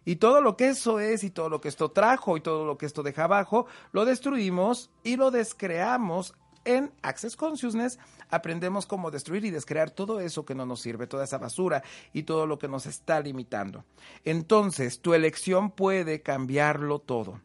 Y 0.05 0.17
todo 0.17 0.41
lo 0.41 0.57
que 0.57 0.69
eso 0.69 0.99
es 0.99 1.23
y 1.23 1.29
todo 1.29 1.49
lo 1.49 1.61
que 1.61 1.67
esto 1.67 1.91
trajo 1.91 2.37
y 2.37 2.41
todo 2.41 2.65
lo 2.65 2.77
que 2.77 2.85
esto 2.85 3.03
deja 3.03 3.25
abajo, 3.25 3.67
lo 3.91 4.05
destruimos 4.05 4.89
y 5.03 5.17
lo 5.17 5.31
descreamos 5.31 6.33
en 6.65 6.91
Access 7.01 7.35
Consciousness 7.35 7.97
aprendemos 8.29 8.85
cómo 8.85 9.11
destruir 9.11 9.45
y 9.45 9.51
descrear 9.51 9.91
todo 9.91 10.19
eso 10.19 10.45
que 10.45 10.55
no 10.55 10.65
nos 10.65 10.81
sirve, 10.81 11.07
toda 11.07 11.23
esa 11.23 11.37
basura 11.37 11.83
y 12.13 12.23
todo 12.23 12.45
lo 12.45 12.59
que 12.59 12.67
nos 12.67 12.85
está 12.85 13.19
limitando. 13.19 13.85
Entonces, 14.23 15.01
tu 15.01 15.13
elección 15.13 15.71
puede 15.71 16.21
cambiarlo 16.21 16.99
todo. 16.99 17.41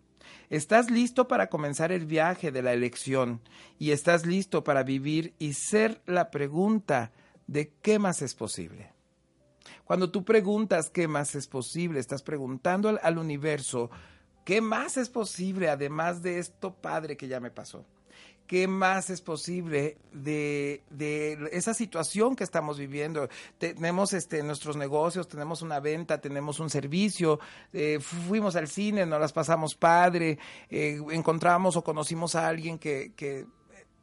Estás 0.51 0.91
listo 0.91 1.27
para 1.27 1.49
comenzar 1.49 1.91
el 1.91 2.07
viaje 2.07 2.53
de 2.53 2.63
la 2.63 2.73
elección 2.73 3.41
y 3.79 3.93
estás 3.93 4.27
listo 4.27 4.63
para 4.63 4.83
vivir 4.83 5.35
y 5.39 5.55
ser 5.55 6.03
la 6.07 6.31
pregunta 6.31 7.13
de 7.47 7.73
qué 7.83 7.99
más 7.99 8.23
es 8.23 8.35
posible. 8.35 8.94
Cuando 9.85 10.11
tú 10.11 10.25
preguntas 10.25 10.91
qué 10.91 11.09
más 11.09 11.35
es 11.35 11.47
posible, 11.47 12.01
estás 12.01 12.23
preguntando 12.23 12.99
al, 13.03 13.19
universo, 13.19 13.91
¿qué 14.45 14.61
más 14.61 14.97
es 14.97 15.11
posible 15.11 15.69
además 15.69 16.23
de 16.23 16.39
esto 16.39 16.75
padre 16.75 17.17
que 17.17 17.29
ya 17.29 17.39
me 17.39 17.51
pasó? 17.51 17.85
¿Qué 18.47 18.69
más 18.69 19.09
es 19.09 19.23
posible 19.23 19.97
de, 20.13 20.83
de, 20.91 21.49
esa 21.53 21.73
situación 21.73 22.37
que 22.37 22.45
estamos 22.45 22.79
viviendo? 22.79 23.29
Tenemos 23.57 24.13
este, 24.13 24.43
nuestros 24.43 24.77
negocios, 24.77 25.29
tenemos 25.29 25.63
una 25.63 25.81
venta, 25.81 26.21
tenemos 26.21 26.61
un 26.61 26.69
servicio, 26.69 27.41
eh, 27.73 28.01
fuimos 28.01 28.55
al 28.57 28.69
cine, 28.69 29.07
nos 29.07 29.21
las 29.21 29.33
pasamos 29.33 29.75
padre, 29.75 30.39
eh, 30.69 31.01
encontramos 31.11 31.77
o 31.77 31.85
conocimos 31.85 32.35
a 32.35 32.47
alguien 32.47 32.79
que, 32.79 33.13
que, 33.17 33.47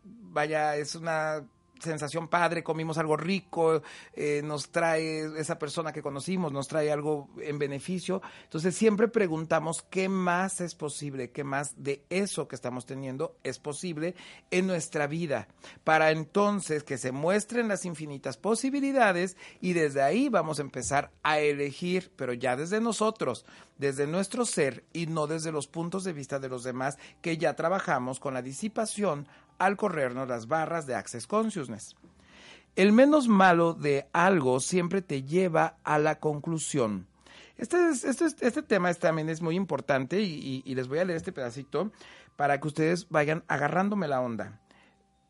vaya, 0.04 0.76
es 0.76 0.96
una 0.96 1.44
sensación 1.82 2.28
padre, 2.28 2.64
comimos 2.64 2.98
algo 2.98 3.18
rico, 3.18 3.82
eh, 4.14 4.42
nos 4.44 4.70
trae 4.70 5.40
esa 5.40 5.58
persona 5.60 5.92
que 5.92 6.02
conocimos, 6.02 6.52
nos 6.52 6.68
trae 6.68 6.92
algo 6.92 7.30
en 7.42 7.60
beneficio. 7.60 8.22
Entonces 8.44 8.76
siempre 8.76 9.08
preguntamos 9.08 9.84
qué 9.90 10.10
más 10.10 10.62
es 10.62 10.76
posible, 10.76 11.32
qué 11.32 11.44
más 11.44 11.84
de 11.84 12.04
eso 12.10 12.48
que 12.48 12.56
estamos 12.56 12.86
teniendo 12.86 13.36
es 13.44 13.60
posible 13.60 14.16
en 14.52 14.68
nuestra 14.68 15.08
vida, 15.08 15.48
para 15.84 16.12
entonces 16.12 16.84
que 16.84 16.98
se 16.98 17.12
muestren 17.12 17.68
las 17.68 17.86
infinitas 17.86 18.38
posibilidades 18.38 19.38
y 19.60 19.74
desde 19.74 20.02
ahí 20.02 20.30
vamos 20.30 20.60
a 20.60 20.64
empezar 20.64 21.12
a 21.24 21.40
elegir, 21.40 22.12
pero 22.16 22.34
ya 22.34 22.56
desde 22.56 22.80
nosotros, 22.82 23.46
desde 23.78 24.08
nuestro 24.08 24.46
ser 24.46 24.84
y 24.94 25.08
no 25.08 25.28
desde 25.28 25.52
los 25.52 25.68
puntos 25.68 26.04
de 26.04 26.14
vista 26.14 26.40
de 26.40 26.50
los 26.50 26.64
demás 26.64 26.98
que 27.22 27.38
ya 27.38 27.56
trabajamos 27.56 28.20
con 28.20 28.34
la 28.34 28.42
disipación 28.42 29.28
al 29.58 29.78
corrernos 29.78 30.28
las 30.28 30.48
barras 30.48 30.88
de 30.88 30.96
Access 30.96 31.28
Consciousness. 31.28 31.71
El 32.76 32.94
menos 32.94 33.28
malo 33.28 33.74
de 33.74 34.08
algo 34.14 34.60
siempre 34.60 35.02
te 35.02 35.24
lleva 35.24 35.78
a 35.84 36.00
la 36.00 36.20
conclusión. 36.20 37.08
Este, 37.58 37.78
este, 37.90 38.26
este 38.26 38.64
tema 38.64 38.94
también 38.94 39.30
es 39.30 39.42
muy 39.42 39.56
importante 39.56 40.22
y, 40.22 40.64
y 40.66 40.76
les 40.76 40.88
voy 40.88 41.00
a 41.00 41.06
leer 41.06 41.18
este 41.18 41.32
pedacito 41.32 41.92
para 42.36 42.60
que 42.60 42.68
ustedes 42.68 43.08
vayan 43.10 43.44
agarrándome 43.48 44.08
la 44.08 44.22
onda. 44.22 44.60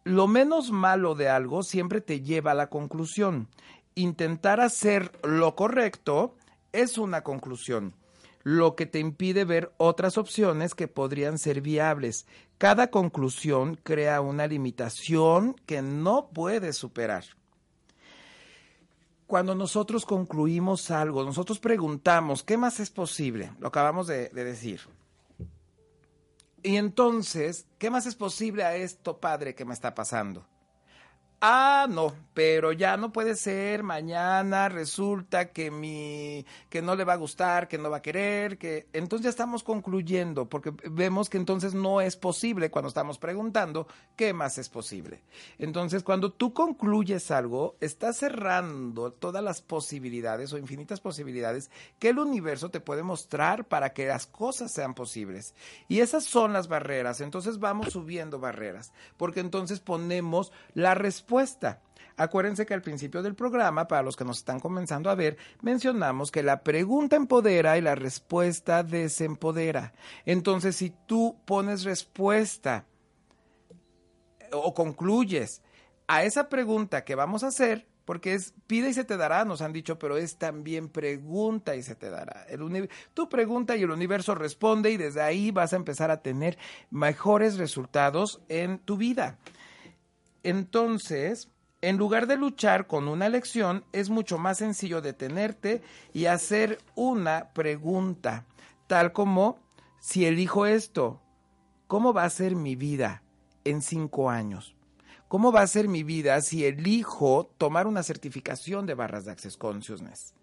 Lo 0.04 0.28
menos 0.28 0.72
malo 0.72 1.16
de 1.16 1.30
algo 1.30 1.64
siempre 1.64 2.00
te 2.00 2.22
lleva 2.22 2.52
a 2.52 2.56
la 2.56 2.68
conclusión. 2.68 3.48
Intentar 3.96 4.62
hacer 4.62 5.12
lo 5.24 5.56
correcto 5.56 6.36
es 6.72 6.98
una 6.98 7.22
conclusión 7.24 7.96
lo 8.44 8.76
que 8.76 8.86
te 8.86 9.00
impide 9.00 9.46
ver 9.46 9.72
otras 9.78 10.18
opciones 10.18 10.76
que 10.76 10.88
podrían 10.88 11.38
ser 11.38 11.62
viables. 11.62 12.26
Cada 12.62 12.92
conclusión 12.92 13.76
crea 13.82 14.22
una 14.22 14.46
limitación 14.46 15.56
que 15.66 15.82
no 15.82 16.30
puedes 16.32 16.78
superar. 16.78 17.24
Cuando 19.26 19.56
nosotros 19.56 20.06
concluimos 20.06 20.92
algo, 20.92 21.24
nosotros 21.24 21.58
preguntamos, 21.58 22.44
¿qué 22.44 22.58
más 22.58 22.80
es 22.80 22.92
posible? 22.92 23.52
Lo 23.58 23.70
acabamos 23.70 24.06
de, 24.06 24.30
decir. 24.30 24.80
Y 26.62 26.76
entonces, 26.76 27.66
¿qué 27.80 27.90
más 27.90 28.06
es 28.06 28.14
posible 28.14 28.64
a 28.64 28.76
esto, 28.76 29.18
Padre, 29.18 29.56
que 29.56 29.66
me 29.66 29.74
está 29.74 29.96
pasando? 29.96 30.46
Ah, 31.44 31.88
no, 31.90 32.14
pero 32.36 32.72
ya 32.72 32.98
no 32.98 33.12
puede 33.12 33.36
ser. 33.36 33.82
Mañana 33.82 34.70
resulta 34.70 35.50
que 35.50 35.72
mi 35.72 36.46
que 36.70 36.84
no 36.84 36.96
le 36.96 37.04
va 37.04 37.14
a 37.14 37.16
gustar, 37.18 37.68
que 37.68 37.80
no 37.80 37.90
va 37.90 37.98
a 37.98 38.02
querer, 38.04 38.60
que 38.60 38.88
entonces 38.94 39.24
ya 39.24 39.30
estamos 39.32 39.64
concluyendo 39.64 40.48
porque 40.48 40.72
vemos 40.92 41.32
que 41.32 41.38
entonces 41.38 41.74
no 41.74 42.00
es 42.00 42.16
posible 42.16 42.70
cuando 42.70 42.90
estamos 42.90 43.18
preguntando 43.18 43.88
qué 44.16 44.34
más 44.34 44.60
es 44.60 44.70
posible. 44.70 45.24
Entonces, 45.58 46.04
cuando 46.04 46.32
tú 46.32 46.54
concluyes 46.54 47.32
algo, 47.32 47.76
estás 47.82 48.18
cerrando 48.18 49.12
todas 49.12 49.44
las 49.44 49.64
posibilidades 49.64 50.54
o 50.54 50.60
infinitas 50.60 51.00
posibilidades 51.00 51.72
que 51.98 52.10
el 52.10 52.20
universo 52.20 52.70
te 52.70 52.82
puede 52.82 53.02
mostrar 53.02 53.66
para 53.66 53.94
que 53.94 54.06
las 54.06 54.28
cosas 54.28 54.72
sean 54.72 54.94
posibles. 54.94 55.56
Y 55.88 56.02
esas 56.02 56.24
son 56.24 56.54
las 56.54 56.68
barreras. 56.68 57.20
Entonces 57.20 57.58
vamos 57.58 57.94
subiendo 57.94 58.38
barreras, 58.38 58.94
porque 59.18 59.40
entonces 59.40 59.80
ponemos 59.80 60.52
la 60.76 60.94
respuesta 60.94 61.31
Acuérdense 62.18 62.66
que 62.66 62.74
al 62.74 62.82
principio 62.82 63.24
del 63.24 63.36
programa, 63.36 63.88
para 63.88 64.04
los 64.04 64.16
que 64.16 64.26
nos 64.26 64.38
están 64.40 64.60
comenzando 64.60 65.10
a 65.10 65.16
ver, 65.16 65.38
mencionamos 65.62 66.30
que 66.30 66.44
la 66.44 66.62
pregunta 66.62 67.16
empodera 67.16 67.78
y 67.78 67.82
la 67.82 67.96
respuesta 67.96 68.84
desempodera. 68.84 69.94
Entonces, 70.26 70.76
si 70.76 70.94
tú 71.08 71.38
pones 71.46 71.84
respuesta 71.84 72.86
o 74.52 74.74
concluyes 74.74 75.62
a 76.08 76.24
esa 76.24 76.50
pregunta 76.50 77.04
que 77.04 77.16
vamos 77.16 77.44
a 77.44 77.48
hacer, 77.48 77.88
porque 78.06 78.34
es 78.34 78.54
pide 78.68 78.90
y 78.90 78.94
se 78.94 79.06
te 79.06 79.16
dará, 79.16 79.46
nos 79.46 79.62
han 79.62 79.74
dicho, 79.74 79.98
pero 79.98 80.18
es 80.18 80.38
también 80.38 80.90
pregunta 80.90 81.76
y 81.76 81.84
se 81.84 81.96
te 81.96 82.10
dará. 82.10 82.46
El 82.50 82.90
tú 83.14 83.30
pregunta 83.30 83.76
y 83.76 83.84
el 83.84 83.92
universo 83.92 84.36
responde 84.36 84.92
y 84.92 84.98
desde 84.98 85.22
ahí 85.22 85.52
vas 85.52 85.74
a 85.74 85.78
empezar 85.78 86.12
a 86.12 86.22
tener 86.22 86.58
mejores 86.90 87.58
resultados 87.58 88.42
en 88.50 88.80
tu 88.80 88.98
vida. 88.98 89.38
Entonces, 90.44 91.50
en 91.82 91.98
lugar 91.98 92.28
de 92.28 92.38
luchar 92.38 92.88
con 92.88 93.08
una 93.08 93.30
lección, 93.30 93.84
es 93.92 94.10
mucho 94.10 94.38
más 94.38 94.60
sencillo 94.60 95.02
detenerte 95.02 95.82
y 96.14 96.26
hacer 96.26 96.80
una 96.96 97.50
pregunta, 97.54 98.46
tal 98.88 99.14
como, 99.14 99.60
si 100.00 100.26
elijo 100.26 100.66
esto, 100.66 101.22
¿cómo 101.88 102.14
va 102.14 102.24
a 102.24 102.30
ser 102.30 102.56
mi 102.56 102.76
vida 102.76 103.24
en 103.64 103.82
cinco 103.82 104.30
años? 104.30 104.76
¿Cómo 105.28 105.52
va 105.52 105.62
a 105.62 105.68
ser 105.68 105.88
mi 105.88 106.04
vida 106.04 106.42
si 106.42 106.66
elijo 106.66 107.54
tomar 107.58 107.88
una 107.88 108.04
certificación 108.04 108.86
de 108.86 108.96
barras 108.96 109.26
de 109.26 109.32
Access 109.32 109.58
Consciousness? 109.58 110.34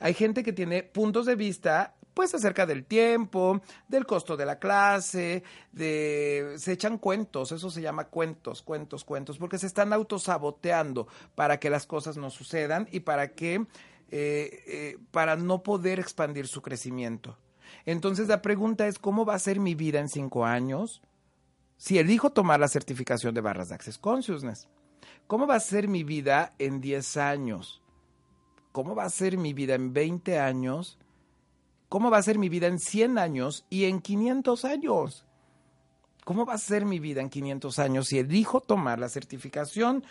Hay 0.00 0.14
gente 0.14 0.42
que 0.42 0.52
tiene 0.52 0.82
puntos 0.82 1.26
de 1.26 1.36
vista 1.36 1.97
pues 2.18 2.34
acerca 2.34 2.66
del 2.66 2.84
tiempo, 2.84 3.60
del 3.86 4.04
costo 4.04 4.36
de 4.36 4.44
la 4.44 4.58
clase, 4.58 5.44
se 5.72 6.72
echan 6.72 6.98
cuentos, 6.98 7.52
eso 7.52 7.70
se 7.70 7.80
llama 7.80 8.08
cuentos, 8.08 8.60
cuentos, 8.60 9.04
cuentos, 9.04 9.38
porque 9.38 9.56
se 9.56 9.68
están 9.68 9.92
autosaboteando 9.92 11.06
para 11.36 11.60
que 11.60 11.70
las 11.70 11.86
cosas 11.86 12.16
no 12.16 12.30
sucedan 12.30 12.88
y 12.90 12.98
para 12.98 13.34
que 13.34 13.54
eh, 13.54 13.66
eh, 14.10 14.98
para 15.12 15.36
no 15.36 15.62
poder 15.62 16.00
expandir 16.00 16.48
su 16.48 16.60
crecimiento. 16.60 17.38
Entonces 17.86 18.26
la 18.26 18.42
pregunta 18.42 18.88
es 18.88 18.98
cómo 18.98 19.24
va 19.24 19.36
a 19.36 19.38
ser 19.38 19.60
mi 19.60 19.76
vida 19.76 20.00
en 20.00 20.08
cinco 20.08 20.44
años 20.44 21.00
si 21.76 22.00
elijo 22.00 22.30
tomar 22.30 22.58
la 22.58 22.66
certificación 22.66 23.32
de 23.32 23.42
barras 23.42 23.68
de 23.68 23.76
Access 23.76 23.96
Consciousness. 23.96 24.66
¿Cómo 25.28 25.46
va 25.46 25.54
a 25.54 25.60
ser 25.60 25.86
mi 25.86 26.02
vida 26.02 26.52
en 26.58 26.80
diez 26.80 27.16
años? 27.16 27.80
¿Cómo 28.72 28.96
va 28.96 29.04
a 29.04 29.08
ser 29.08 29.38
mi 29.38 29.52
vida 29.52 29.76
en 29.76 29.92
veinte 29.92 30.40
años? 30.40 30.98
¿Cómo 31.88 32.10
va 32.10 32.18
a 32.18 32.22
ser 32.22 32.38
mi 32.38 32.48
vida 32.48 32.66
en 32.66 32.78
100 32.78 33.18
años 33.18 33.64
y 33.70 33.84
en 33.84 34.00
500 34.00 34.64
años? 34.64 35.24
¿Cómo 36.24 36.44
va 36.44 36.54
a 36.54 36.58
ser 36.58 36.84
mi 36.84 36.98
vida 36.98 37.22
en 37.22 37.30
500 37.30 37.78
años 37.78 38.08
si 38.08 38.18
elijo 38.18 38.60
tomar 38.60 38.98
la 38.98 39.08
certificación 39.08 40.04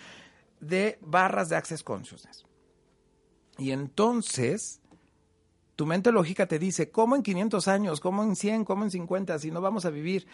de 0.60 0.98
barras 1.02 1.50
de 1.50 1.56
Access 1.56 1.84
Consciousness? 1.84 2.46
Y 3.60 3.72
entonces, 3.72 4.82
tu 5.76 5.86
mente 5.86 6.12
lógica 6.12 6.48
te 6.48 6.58
dice, 6.58 6.90
¿cómo 6.90 7.16
en 7.16 7.22
500 7.22 7.68
años? 7.68 8.00
¿Cómo 8.00 8.24
en 8.24 8.36
100? 8.36 8.66
¿Cómo 8.66 8.84
en 8.84 8.92
50? 8.92 9.38
Si 9.38 9.52
no 9.52 9.62
vamos 9.62 9.86
a 9.86 9.92
vivir. 9.92 10.26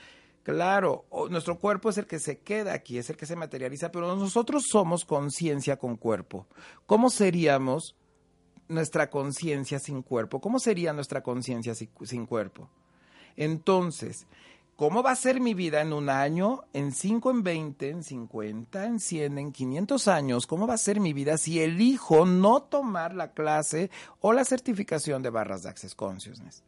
Claro, 0.43 1.06
nuestro 1.29 1.58
cuerpo 1.58 1.89
es 1.89 1.97
el 1.97 2.06
que 2.06 2.19
se 2.19 2.39
queda 2.39 2.73
aquí, 2.73 2.97
es 2.97 3.10
el 3.10 3.15
que 3.15 3.25
se 3.25 3.36
materializa, 3.38 3.91
pero 3.91 4.13
nosotros 4.15 4.63
somos 4.69 5.06
conciencia 5.06 5.77
con 5.77 5.95
cuerpo. 5.95 6.47
¿Cómo 6.86 7.10
seríamos 7.10 7.95
nuestra 8.67 9.10
conciencia 9.10 9.80
sin 9.80 10.02
cuerpo? 10.02 10.39
¿Cómo 10.39 10.60
sería 10.60 10.93
nuestra 10.93 11.21
conciencia 11.21 11.76
sin, 11.76 12.26
cuerpo? 12.26 12.69
Entonces, 13.36 14.28
¿cómo 14.76 15.04
va 15.04 15.12
a 15.12 15.15
ser 15.15 15.39
mi 15.39 15.54
vida 15.54 15.82
en 15.82 15.93
un 15.93 16.10
año, 16.10 16.63
en 16.73 16.91
5, 16.91 17.32
en 17.32 17.43
20, 17.43 17.89
en 17.89 18.04
50, 18.04 18.86
en 18.86 18.99
100, 18.99 19.38
en 19.38 19.52
500 19.52 20.08
años? 20.08 20.47
¿Cómo 20.47 20.67
va 20.67 20.76
a 20.76 20.78
ser 20.78 20.99
mi 20.99 21.13
vida 21.13 21.38
si 21.38 21.62
elijo 21.62 22.26
no 22.26 22.63
tomar 22.63 23.13
la 23.13 23.34
clase 23.34 23.89
o 24.19 24.34
la 24.34 24.45
certificación 24.45 25.21
de 25.23 25.30
barras 25.30 25.63
de 25.63 25.69
Access 25.69 25.95
Consciousness? 25.95 26.63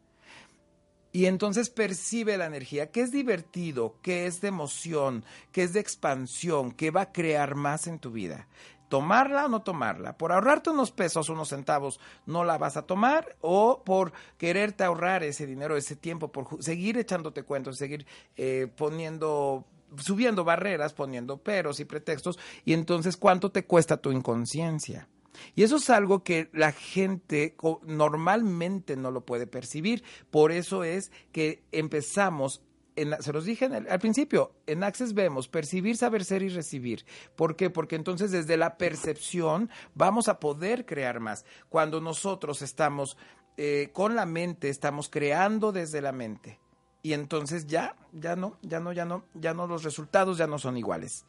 Y 1.11 1.27
entonces 1.27 1.69
percibe 1.69 2.37
la 2.37 2.45
energía, 2.45 2.91
que 2.91 2.99
es 2.99 3.09
divertido, 3.09 3.95
que 4.01 4.25
es 4.25 4.41
de 4.41 4.49
emoción, 4.49 5.23
que 5.53 5.63
es 5.63 5.71
de 5.71 5.79
expansión, 5.79 6.73
que 6.73 6.91
va 6.91 7.03
a 7.03 7.11
crear 7.13 7.55
más 7.55 7.87
en 7.87 7.99
tu 7.99 8.11
vida 8.11 8.49
tomarla 8.95 9.47
o 9.47 9.49
no 9.49 9.61
tomarla. 9.61 10.17
Por 10.17 10.31
ahorrarte 10.31 10.69
unos 10.69 10.91
pesos, 10.91 11.27
unos 11.27 11.49
centavos, 11.49 11.99
no 12.25 12.45
la 12.45 12.57
vas 12.57 12.77
a 12.77 12.83
tomar 12.83 13.35
o 13.41 13.83
por 13.83 14.13
quererte 14.37 14.85
ahorrar 14.85 15.21
ese 15.21 15.45
dinero, 15.45 15.75
ese 15.75 15.97
tiempo, 15.97 16.31
por 16.31 16.63
seguir 16.63 16.97
echándote 16.97 17.43
cuentos, 17.43 17.75
seguir 17.77 18.05
eh, 18.37 18.71
poniendo 18.77 19.65
subiendo 19.97 20.45
barreras, 20.45 20.93
poniendo 20.93 21.37
peros 21.37 21.81
y 21.81 21.85
pretextos, 21.85 22.39
y 22.63 22.71
entonces 22.71 23.17
cuánto 23.17 23.51
te 23.51 23.65
cuesta 23.65 23.97
tu 23.97 24.13
inconsciencia. 24.13 25.09
Y 25.55 25.63
eso 25.63 25.75
es 25.75 25.89
algo 25.89 26.23
que 26.23 26.49
la 26.53 26.71
gente 26.71 27.57
normalmente 27.85 28.95
no 28.95 29.11
lo 29.11 29.25
puede 29.25 29.45
percibir. 29.45 30.05
Por 30.31 30.53
eso 30.53 30.85
es 30.85 31.11
que 31.33 31.63
empezamos 31.73 32.61
se 32.95 33.33
los 33.33 33.45
dije 33.45 33.65
al 33.65 33.99
principio, 33.99 34.53
en 34.67 34.83
Access 34.83 35.13
vemos 35.13 35.47
percibir, 35.47 35.97
saber 35.97 36.23
ser 36.23 36.41
y 36.43 36.49
recibir. 36.49 37.05
¿Por 37.35 37.55
qué? 37.55 37.69
Porque 37.69 37.95
entonces 37.95 38.31
desde 38.31 38.57
la 38.57 38.77
percepción 38.77 39.69
vamos 39.93 40.27
a 40.29 40.39
poder 40.39 40.85
crear 40.85 41.19
más. 41.19 41.45
Cuando 41.69 41.99
nosotros 41.99 42.61
estamos 42.61 43.17
eh, 43.57 43.89
con 43.93 44.15
la 44.15 44.25
mente, 44.25 44.69
estamos 44.69 45.09
creando 45.09 45.71
desde 45.71 46.01
la 46.01 46.11
mente. 46.11 46.59
Y 47.03 47.13
entonces 47.13 47.67
ya, 47.67 47.95
ya 48.13 48.35
no, 48.35 48.57
ya 48.61 48.79
no, 48.79 48.91
ya 48.91 49.05
no, 49.05 49.25
ya 49.33 49.53
no, 49.53 49.67
los 49.67 49.83
resultados 49.83 50.37
ya 50.37 50.47
no 50.47 50.57
son 50.57 50.77
iguales. 50.77 51.25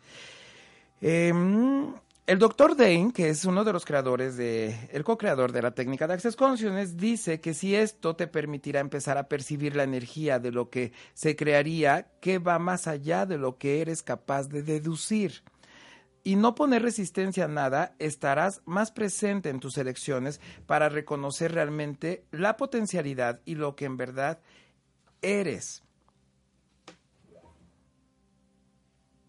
Eh, 1.00 1.32
el 2.26 2.38
doctor 2.40 2.76
Dane, 2.76 3.12
que 3.12 3.28
es 3.28 3.44
uno 3.44 3.62
de 3.62 3.72
los 3.72 3.84
creadores 3.84 4.36
de, 4.36 4.88
el 4.92 5.04
co-creador 5.04 5.52
de 5.52 5.62
la 5.62 5.70
técnica 5.70 6.08
de 6.08 6.14
Access 6.14 6.34
Consciousness, 6.34 6.96
dice 6.96 7.40
que 7.40 7.54
si 7.54 7.76
esto 7.76 8.16
te 8.16 8.26
permitirá 8.26 8.80
empezar 8.80 9.16
a 9.16 9.28
percibir 9.28 9.76
la 9.76 9.84
energía 9.84 10.40
de 10.40 10.50
lo 10.50 10.68
que 10.68 10.92
se 11.14 11.36
crearía, 11.36 12.10
que 12.20 12.38
va 12.38 12.58
más 12.58 12.88
allá 12.88 13.26
de 13.26 13.38
lo 13.38 13.58
que 13.58 13.80
eres 13.80 14.02
capaz 14.02 14.48
de 14.48 14.62
deducir. 14.62 15.44
y 16.24 16.34
no 16.34 16.56
poner 16.56 16.82
resistencia 16.82 17.44
a 17.44 17.48
nada, 17.48 17.94
estarás 18.00 18.60
más 18.64 18.90
presente 18.90 19.48
en 19.48 19.60
tus 19.60 19.78
elecciones 19.78 20.40
para 20.66 20.88
reconocer 20.88 21.52
realmente 21.52 22.24
la 22.32 22.56
potencialidad 22.56 23.40
y 23.44 23.54
lo 23.54 23.76
que 23.76 23.84
en 23.84 23.96
verdad 23.96 24.40
eres. 25.22 25.85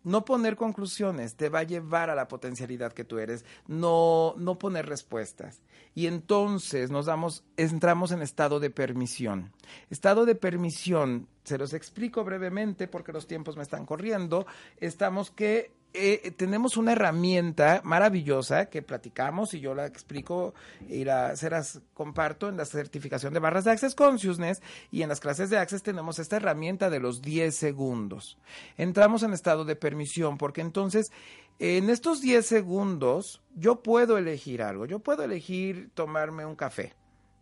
No 0.07 0.23
poner 0.23 0.55
conclusiones 0.55 1.35
te 1.35 1.49
va 1.49 1.59
a 1.59 1.63
llevar 1.63 2.09
a 2.09 2.15
la 2.15 2.29
potencialidad 2.29 2.93
que 2.93 3.03
tú 3.03 3.19
eres, 3.19 3.43
no, 3.67 4.35
no 4.37 4.57
poner 4.57 4.85
respuestas. 4.85 5.61
Y 5.95 6.07
entonces 6.07 6.89
nos 6.91 7.07
damos, 7.07 7.43
entramos 7.57 8.13
en 8.13 8.21
estado 8.21 8.61
de 8.61 8.69
permisión. 8.69 9.51
Estado 9.89 10.25
de 10.25 10.35
permisión, 10.35 11.27
se 11.43 11.57
los 11.57 11.73
explico 11.73 12.23
brevemente 12.23 12.87
porque 12.87 13.11
los 13.11 13.27
tiempos 13.27 13.57
me 13.57 13.63
están 13.63 13.85
corriendo. 13.85 14.47
Estamos 14.77 15.29
que 15.29 15.71
eh, 15.93 16.31
tenemos 16.37 16.77
una 16.77 16.91
herramienta 16.91 17.81
maravillosa 17.83 18.69
que 18.69 18.81
platicamos 18.81 19.53
y 19.53 19.59
yo 19.59 19.73
la 19.73 19.85
explico 19.85 20.53
y 20.87 21.05
la, 21.05 21.35
se 21.35 21.49
las 21.49 21.81
comparto 21.93 22.49
en 22.49 22.57
la 22.57 22.65
certificación 22.65 23.33
de 23.33 23.39
barras 23.39 23.63
de 23.63 23.71
Access 23.71 23.95
Consciousness 23.95 24.61
y 24.91 25.01
en 25.01 25.09
las 25.09 25.19
clases 25.19 25.49
de 25.49 25.57
Access 25.57 25.81
tenemos 25.81 26.19
esta 26.19 26.35
herramienta 26.35 26.89
de 26.89 26.99
los 26.99 27.21
10 27.21 27.55
segundos. 27.55 28.37
Entramos 28.77 29.23
en 29.23 29.33
estado 29.33 29.65
de 29.65 29.75
permisión 29.75 30.37
porque 30.37 30.61
entonces 30.61 31.11
en 31.59 31.89
estos 31.89 32.21
10 32.21 32.45
segundos 32.45 33.41
yo 33.55 33.81
puedo 33.81 34.17
elegir 34.17 34.61
algo, 34.61 34.85
yo 34.85 34.99
puedo 34.99 35.23
elegir 35.23 35.89
tomarme 35.95 36.45
un 36.45 36.55
café. 36.55 36.93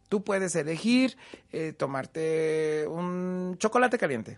Tú 0.07 0.23
puedes 0.23 0.55
elegir 0.55 1.17
eh, 1.51 1.73
tomarte 1.73 2.85
un 2.87 3.55
chocolate 3.57 3.97
caliente. 3.97 4.37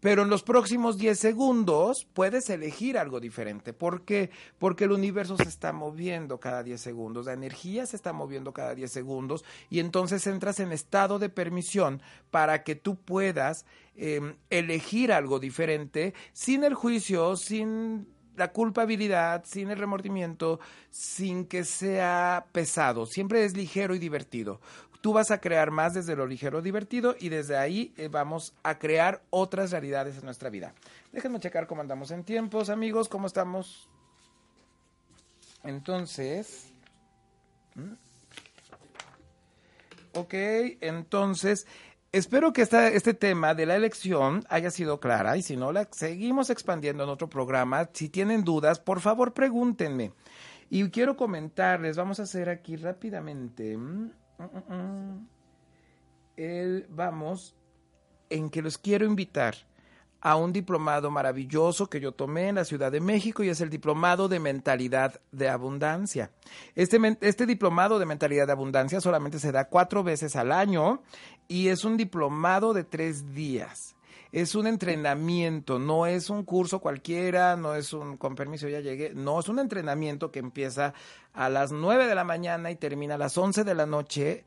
Pero 0.00 0.22
en 0.22 0.30
los 0.30 0.42
próximos 0.42 0.96
10 0.96 1.18
segundos 1.18 2.06
puedes 2.14 2.48
elegir 2.48 2.96
algo 2.96 3.20
diferente. 3.20 3.72
¿Por 3.72 4.02
qué? 4.02 4.30
Porque 4.58 4.84
el 4.84 4.92
universo 4.92 5.36
se 5.36 5.48
está 5.48 5.72
moviendo 5.72 6.40
cada 6.40 6.62
10 6.62 6.80
segundos, 6.80 7.26
la 7.26 7.34
energía 7.34 7.86
se 7.86 7.96
está 7.96 8.12
moviendo 8.12 8.52
cada 8.52 8.74
10 8.74 8.90
segundos 8.90 9.44
y 9.68 9.80
entonces 9.80 10.26
entras 10.26 10.58
en 10.60 10.72
estado 10.72 11.18
de 11.18 11.28
permisión 11.28 12.00
para 12.30 12.64
que 12.64 12.74
tú 12.74 12.96
puedas 12.96 13.66
em, 13.94 14.36
elegir 14.48 15.12
algo 15.12 15.38
diferente 15.38 16.14
sin 16.32 16.64
el 16.64 16.74
juicio, 16.74 17.36
sin 17.36 18.06
la 18.36 18.52
culpabilidad, 18.52 19.44
sin 19.44 19.70
el 19.70 19.78
remordimiento, 19.78 20.60
sin 20.90 21.44
que 21.44 21.64
sea 21.64 22.46
pesado. 22.52 23.04
Siempre 23.04 23.44
es 23.44 23.54
ligero 23.54 23.94
y 23.94 23.98
divertido. 23.98 24.60
Tú 25.00 25.14
vas 25.14 25.30
a 25.30 25.40
crear 25.40 25.70
más 25.70 25.94
desde 25.94 26.14
lo 26.14 26.26
ligero 26.26 26.60
divertido 26.60 27.16
y 27.18 27.30
desde 27.30 27.56
ahí 27.56 27.94
eh, 27.96 28.08
vamos 28.08 28.54
a 28.62 28.78
crear 28.78 29.22
otras 29.30 29.70
realidades 29.70 30.18
en 30.18 30.24
nuestra 30.24 30.50
vida. 30.50 30.74
Déjenme 31.12 31.40
checar 31.40 31.66
cómo 31.66 31.80
andamos 31.80 32.10
en 32.10 32.24
tiempos, 32.24 32.68
amigos, 32.68 33.08
cómo 33.08 33.26
estamos. 33.26 33.88
Entonces... 35.62 36.72
Ok, 40.14 40.34
entonces... 40.80 41.66
Espero 42.12 42.52
que 42.52 42.62
esta, 42.62 42.88
este 42.88 43.14
tema 43.14 43.54
de 43.54 43.66
la 43.66 43.76
elección 43.76 44.44
haya 44.48 44.72
sido 44.72 44.98
clara 44.98 45.36
y 45.36 45.42
si 45.42 45.56
no, 45.56 45.70
la 45.70 45.88
seguimos 45.92 46.50
expandiendo 46.50 47.04
en 47.04 47.08
otro 47.08 47.28
programa. 47.28 47.88
Si 47.92 48.08
tienen 48.08 48.42
dudas, 48.42 48.80
por 48.80 49.00
favor 49.00 49.32
pregúntenme. 49.32 50.12
Y 50.70 50.88
quiero 50.90 51.16
comentarles, 51.16 51.96
vamos 51.96 52.18
a 52.18 52.24
hacer 52.24 52.48
aquí 52.48 52.74
rápidamente 52.74 53.78
el, 56.36 56.86
vamos 56.88 57.54
en 58.28 58.50
que 58.50 58.62
los 58.62 58.78
quiero 58.78 59.04
invitar 59.04 59.54
a 60.20 60.36
un 60.36 60.52
diplomado 60.52 61.10
maravilloso 61.10 61.88
que 61.88 62.00
yo 62.00 62.12
tomé 62.12 62.48
en 62.48 62.56
la 62.56 62.64
Ciudad 62.64 62.92
de 62.92 63.00
México 63.00 63.42
y 63.42 63.48
es 63.48 63.60
el 63.60 63.70
diplomado 63.70 64.28
de 64.28 64.38
mentalidad 64.38 65.20
de 65.32 65.48
abundancia. 65.48 66.30
Este, 66.74 66.98
este 67.22 67.46
diplomado 67.46 67.98
de 67.98 68.06
mentalidad 68.06 68.46
de 68.46 68.52
abundancia 68.52 69.00
solamente 69.00 69.38
se 69.38 69.52
da 69.52 69.68
cuatro 69.68 70.02
veces 70.04 70.36
al 70.36 70.52
año 70.52 71.02
y 71.48 71.68
es 71.68 71.84
un 71.84 71.96
diplomado 71.96 72.74
de 72.74 72.84
tres 72.84 73.34
días 73.34 73.96
es 74.32 74.54
un 74.54 74.66
entrenamiento, 74.66 75.78
no 75.78 76.06
es 76.06 76.30
un 76.30 76.44
curso 76.44 76.80
cualquiera, 76.80 77.56
no 77.56 77.74
es 77.74 77.92
un 77.92 78.16
con 78.16 78.34
permiso 78.34 78.68
ya 78.68 78.80
llegué, 78.80 79.12
no, 79.14 79.40
es 79.40 79.48
un 79.48 79.58
entrenamiento 79.58 80.30
que 80.30 80.38
empieza 80.38 80.94
a 81.32 81.48
las 81.48 81.72
9 81.72 82.06
de 82.06 82.14
la 82.14 82.24
mañana 82.24 82.70
y 82.70 82.76
termina 82.76 83.14
a 83.14 83.18
las 83.18 83.36
11 83.36 83.64
de 83.64 83.74
la 83.74 83.86
noche, 83.86 84.44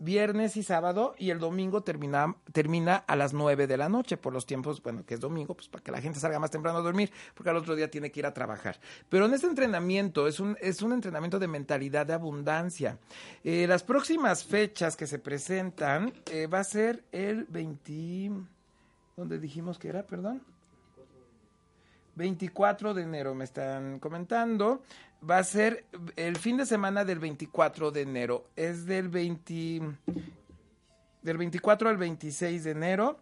viernes 0.00 0.56
y 0.56 0.64
sábado, 0.64 1.14
y 1.16 1.30
el 1.30 1.38
domingo 1.38 1.82
termina, 1.82 2.34
termina 2.52 2.96
a 2.96 3.14
las 3.14 3.32
9 3.32 3.68
de 3.68 3.76
la 3.76 3.88
noche, 3.88 4.16
por 4.16 4.32
los 4.32 4.44
tiempos, 4.44 4.82
bueno, 4.82 5.06
que 5.06 5.14
es 5.14 5.20
domingo, 5.20 5.54
pues 5.54 5.68
para 5.68 5.84
que 5.84 5.92
la 5.92 6.00
gente 6.00 6.18
salga 6.18 6.40
más 6.40 6.50
temprano 6.50 6.78
a 6.78 6.82
dormir, 6.82 7.12
porque 7.34 7.50
al 7.50 7.56
otro 7.56 7.76
día 7.76 7.88
tiene 7.88 8.10
que 8.10 8.18
ir 8.18 8.26
a 8.26 8.34
trabajar. 8.34 8.80
Pero 9.08 9.26
en 9.26 9.34
este 9.34 9.46
entrenamiento 9.46 10.26
es 10.26 10.40
un, 10.40 10.56
es 10.60 10.82
un 10.82 10.92
entrenamiento 10.92 11.38
de 11.38 11.46
mentalidad 11.46 12.06
de 12.06 12.14
abundancia. 12.14 12.98
Eh, 13.44 13.66
las 13.68 13.84
próximas 13.84 14.44
fechas 14.44 14.96
que 14.96 15.06
se 15.06 15.20
presentan 15.20 16.12
eh, 16.32 16.48
va 16.48 16.58
a 16.58 16.64
ser 16.64 17.04
el 17.12 17.44
20 17.44 18.50
donde 19.20 19.38
dijimos 19.38 19.78
que 19.78 19.88
era, 19.88 20.06
perdón. 20.06 20.40
24 22.14 22.94
de 22.94 23.02
enero 23.02 23.34
me 23.34 23.44
están 23.44 23.98
comentando. 23.98 24.80
Va 25.28 25.36
a 25.36 25.44
ser 25.44 25.84
el 26.16 26.38
fin 26.38 26.56
de 26.56 26.64
semana 26.64 27.04
del 27.04 27.18
24 27.18 27.90
de 27.90 28.00
enero. 28.00 28.46
Es 28.56 28.86
del 28.86 29.10
20 29.10 29.82
del 31.20 31.36
24 31.36 31.90
al 31.90 31.98
26 31.98 32.64
de 32.64 32.70
enero. 32.70 33.20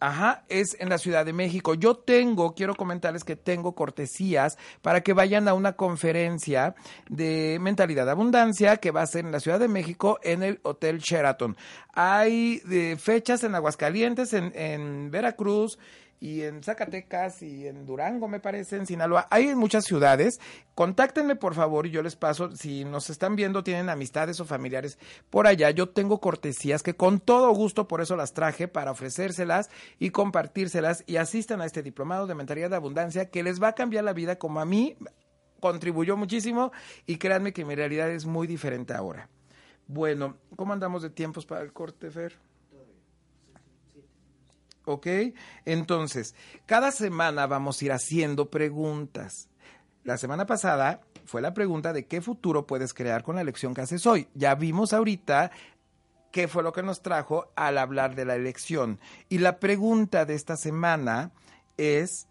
Ajá, 0.00 0.44
es 0.48 0.76
en 0.78 0.88
la 0.88 0.98
Ciudad 0.98 1.26
de 1.26 1.32
México. 1.32 1.74
Yo 1.74 1.96
tengo, 1.96 2.54
quiero 2.54 2.76
comentarles 2.76 3.24
que 3.24 3.34
tengo 3.34 3.74
cortesías 3.74 4.56
para 4.80 5.00
que 5.00 5.12
vayan 5.12 5.48
a 5.48 5.54
una 5.54 5.72
conferencia 5.72 6.76
de 7.08 7.58
mentalidad 7.60 8.04
de 8.04 8.12
abundancia 8.12 8.76
que 8.76 8.92
va 8.92 9.02
a 9.02 9.06
ser 9.06 9.24
en 9.24 9.32
la 9.32 9.40
Ciudad 9.40 9.58
de 9.58 9.66
México 9.66 10.20
en 10.22 10.44
el 10.44 10.60
Hotel 10.62 10.98
Sheraton. 10.98 11.56
Hay 11.94 12.62
eh, 12.70 12.96
fechas 12.96 13.42
en 13.42 13.56
Aguascalientes, 13.56 14.34
en, 14.34 14.52
en 14.54 15.10
Veracruz, 15.10 15.78
y 16.20 16.42
en 16.42 16.62
Zacatecas 16.62 17.42
y 17.42 17.68
en 17.68 17.86
Durango, 17.86 18.26
me 18.26 18.40
parece, 18.40 18.76
en 18.76 18.86
Sinaloa. 18.86 19.28
Hay 19.30 19.48
en 19.48 19.58
muchas 19.58 19.84
ciudades. 19.84 20.40
Contáctenme, 20.74 21.36
por 21.36 21.54
favor, 21.54 21.86
y 21.86 21.90
yo 21.90 22.02
les 22.02 22.16
paso. 22.16 22.54
Si 22.56 22.84
nos 22.84 23.10
están 23.10 23.36
viendo, 23.36 23.62
tienen 23.62 23.88
amistades 23.88 24.40
o 24.40 24.44
familiares 24.44 24.98
por 25.30 25.46
allá. 25.46 25.70
Yo 25.70 25.88
tengo 25.90 26.20
cortesías 26.20 26.82
que 26.82 26.94
con 26.94 27.20
todo 27.20 27.52
gusto, 27.52 27.86
por 27.86 28.00
eso 28.00 28.16
las 28.16 28.32
traje, 28.32 28.66
para 28.66 28.90
ofrecérselas 28.90 29.70
y 29.98 30.10
compartírselas. 30.10 31.04
Y 31.06 31.16
asistan 31.16 31.60
a 31.60 31.66
este 31.66 31.82
diplomado 31.82 32.26
de 32.26 32.34
mentalidad 32.34 32.70
de 32.70 32.76
abundancia 32.76 33.30
que 33.30 33.42
les 33.42 33.62
va 33.62 33.68
a 33.68 33.74
cambiar 33.74 34.04
la 34.04 34.12
vida 34.12 34.36
como 34.36 34.60
a 34.60 34.64
mí 34.64 34.96
contribuyó 35.60 36.16
muchísimo. 36.16 36.72
Y 37.06 37.18
créanme 37.18 37.52
que 37.52 37.64
mi 37.64 37.74
realidad 37.74 38.10
es 38.10 38.26
muy 38.26 38.46
diferente 38.46 38.92
ahora. 38.92 39.28
Bueno, 39.86 40.36
¿cómo 40.56 40.72
andamos 40.72 41.02
de 41.02 41.10
tiempos 41.10 41.46
para 41.46 41.62
el 41.62 41.72
corte, 41.72 42.10
Fer? 42.10 42.47
¿Ok? 44.88 45.06
Entonces, 45.64 46.34
cada 46.66 46.90
semana 46.90 47.46
vamos 47.46 47.80
a 47.80 47.84
ir 47.84 47.92
haciendo 47.92 48.50
preguntas. 48.50 49.48
La 50.04 50.16
semana 50.16 50.46
pasada 50.46 51.02
fue 51.26 51.42
la 51.42 51.52
pregunta 51.52 51.92
de 51.92 52.06
qué 52.06 52.22
futuro 52.22 52.66
puedes 52.66 52.94
crear 52.94 53.22
con 53.22 53.36
la 53.36 53.42
elección 53.42 53.74
que 53.74 53.82
haces 53.82 54.06
hoy. 54.06 54.28
Ya 54.34 54.54
vimos 54.54 54.92
ahorita 54.92 55.50
qué 56.32 56.48
fue 56.48 56.62
lo 56.62 56.72
que 56.72 56.82
nos 56.82 57.02
trajo 57.02 57.52
al 57.54 57.76
hablar 57.76 58.14
de 58.14 58.24
la 58.24 58.34
elección. 58.34 58.98
Y 59.28 59.38
la 59.38 59.60
pregunta 59.60 60.24
de 60.24 60.34
esta 60.34 60.56
semana 60.56 61.32
es, 61.76 62.28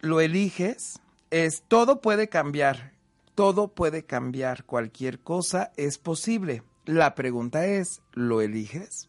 ¿lo 0.00 0.20
eliges? 0.20 1.00
Es, 1.30 1.62
todo 1.66 2.02
puede 2.02 2.28
cambiar, 2.28 2.92
todo 3.34 3.68
puede 3.68 4.04
cambiar, 4.04 4.64
cualquier 4.64 5.20
cosa 5.20 5.72
es 5.76 5.96
posible. 5.96 6.62
La 6.84 7.14
pregunta 7.14 7.64
es, 7.66 8.02
¿lo 8.12 8.42
eliges? 8.42 9.08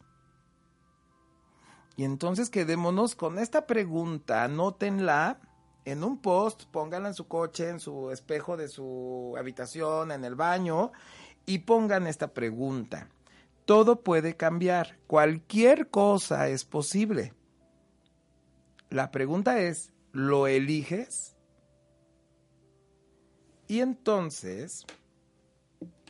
Y 1.96 2.04
entonces 2.04 2.50
quedémonos 2.50 3.14
con 3.14 3.38
esta 3.38 3.66
pregunta, 3.66 4.44
anótenla 4.44 5.40
en 5.86 6.04
un 6.04 6.20
post, 6.20 6.64
pónganla 6.64 7.08
en 7.08 7.14
su 7.14 7.26
coche, 7.26 7.70
en 7.70 7.80
su 7.80 8.10
espejo 8.10 8.56
de 8.56 8.68
su 8.68 9.34
habitación, 9.38 10.12
en 10.12 10.24
el 10.24 10.34
baño, 10.34 10.92
y 11.46 11.60
pongan 11.60 12.06
esta 12.06 12.34
pregunta. 12.34 13.08
Todo 13.64 14.02
puede 14.02 14.36
cambiar, 14.36 14.98
cualquier 15.06 15.88
cosa 15.88 16.48
es 16.48 16.64
posible. 16.64 17.32
La 18.90 19.10
pregunta 19.10 19.60
es, 19.60 19.92
¿lo 20.12 20.46
eliges? 20.46 21.36
Y 23.68 23.80
entonces, 23.80 24.84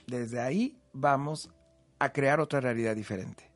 desde 0.06 0.40
ahí 0.40 0.78
vamos 0.92 1.50
a 1.98 2.12
crear 2.12 2.40
otra 2.40 2.60
realidad 2.60 2.96
diferente. 2.96 3.50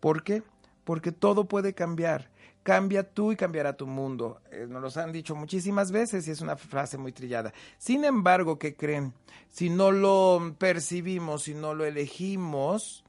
¿Por 0.00 0.22
qué? 0.24 0.42
Porque 0.84 1.12
todo 1.12 1.46
puede 1.46 1.74
cambiar. 1.74 2.30
Cambia 2.62 3.02
tú 3.02 3.32
y 3.32 3.36
cambiará 3.36 3.76
tu 3.76 3.86
mundo. 3.86 4.40
Eh, 4.50 4.66
nos 4.68 4.96
lo 4.96 5.02
han 5.02 5.12
dicho 5.12 5.34
muchísimas 5.34 5.92
veces 5.92 6.26
y 6.26 6.30
es 6.30 6.40
una 6.40 6.56
frase 6.56 6.96
muy 6.96 7.12
trillada. 7.12 7.52
Sin 7.76 8.04
embargo, 8.04 8.58
¿qué 8.58 8.74
creen? 8.74 9.12
Si 9.50 9.68
no 9.68 9.90
lo 9.90 10.54
percibimos, 10.58 11.42
si 11.42 11.54
no 11.54 11.74
lo 11.74 11.84
elegimos, 11.84 13.04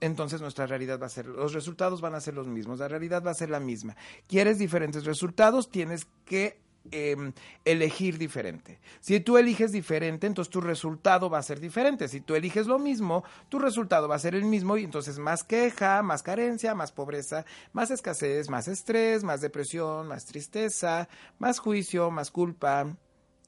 entonces 0.00 0.40
nuestra 0.40 0.66
realidad 0.66 1.00
va 1.00 1.06
a 1.06 1.10
ser, 1.10 1.26
los 1.26 1.52
resultados 1.52 2.00
van 2.00 2.14
a 2.14 2.20
ser 2.20 2.34
los 2.34 2.48
mismos, 2.48 2.80
la 2.80 2.88
realidad 2.88 3.22
va 3.24 3.30
a 3.30 3.34
ser 3.34 3.50
la 3.50 3.60
misma. 3.60 3.96
¿Quieres 4.26 4.58
diferentes 4.58 5.04
resultados? 5.04 5.70
Tienes 5.70 6.06
que 6.24 6.58
em, 6.90 7.32
elegir 7.64 8.18
diferente. 8.18 8.80
Si 9.00 9.20
tú 9.20 9.38
eliges 9.38 9.72
diferente, 9.72 10.26
entonces 10.26 10.50
tu 10.50 10.60
resultado 10.60 11.30
va 11.30 11.38
a 11.38 11.42
ser 11.42 11.60
diferente. 11.60 12.08
Si 12.08 12.20
tú 12.20 12.34
eliges 12.34 12.66
lo 12.66 12.78
mismo, 12.78 13.24
tu 13.48 13.58
resultado 13.58 14.08
va 14.08 14.16
a 14.16 14.20
ser 14.20 14.34
el 14.34 14.44
mismo 14.44 14.76
y 14.76 14.84
entonces 14.84 15.18
más 15.18 15.44
queja, 15.44 16.02
más 16.02 16.22
carencia, 16.22 16.74
más 16.74 16.92
pobreza, 16.92 17.44
más 17.72 17.90
escasez, 17.90 18.48
más 18.48 18.68
estrés, 18.68 19.24
más 19.24 19.40
depresión, 19.40 20.08
más 20.08 20.26
tristeza, 20.26 21.08
más 21.38 21.58
juicio, 21.58 22.10
más 22.10 22.30
culpa. 22.30 22.96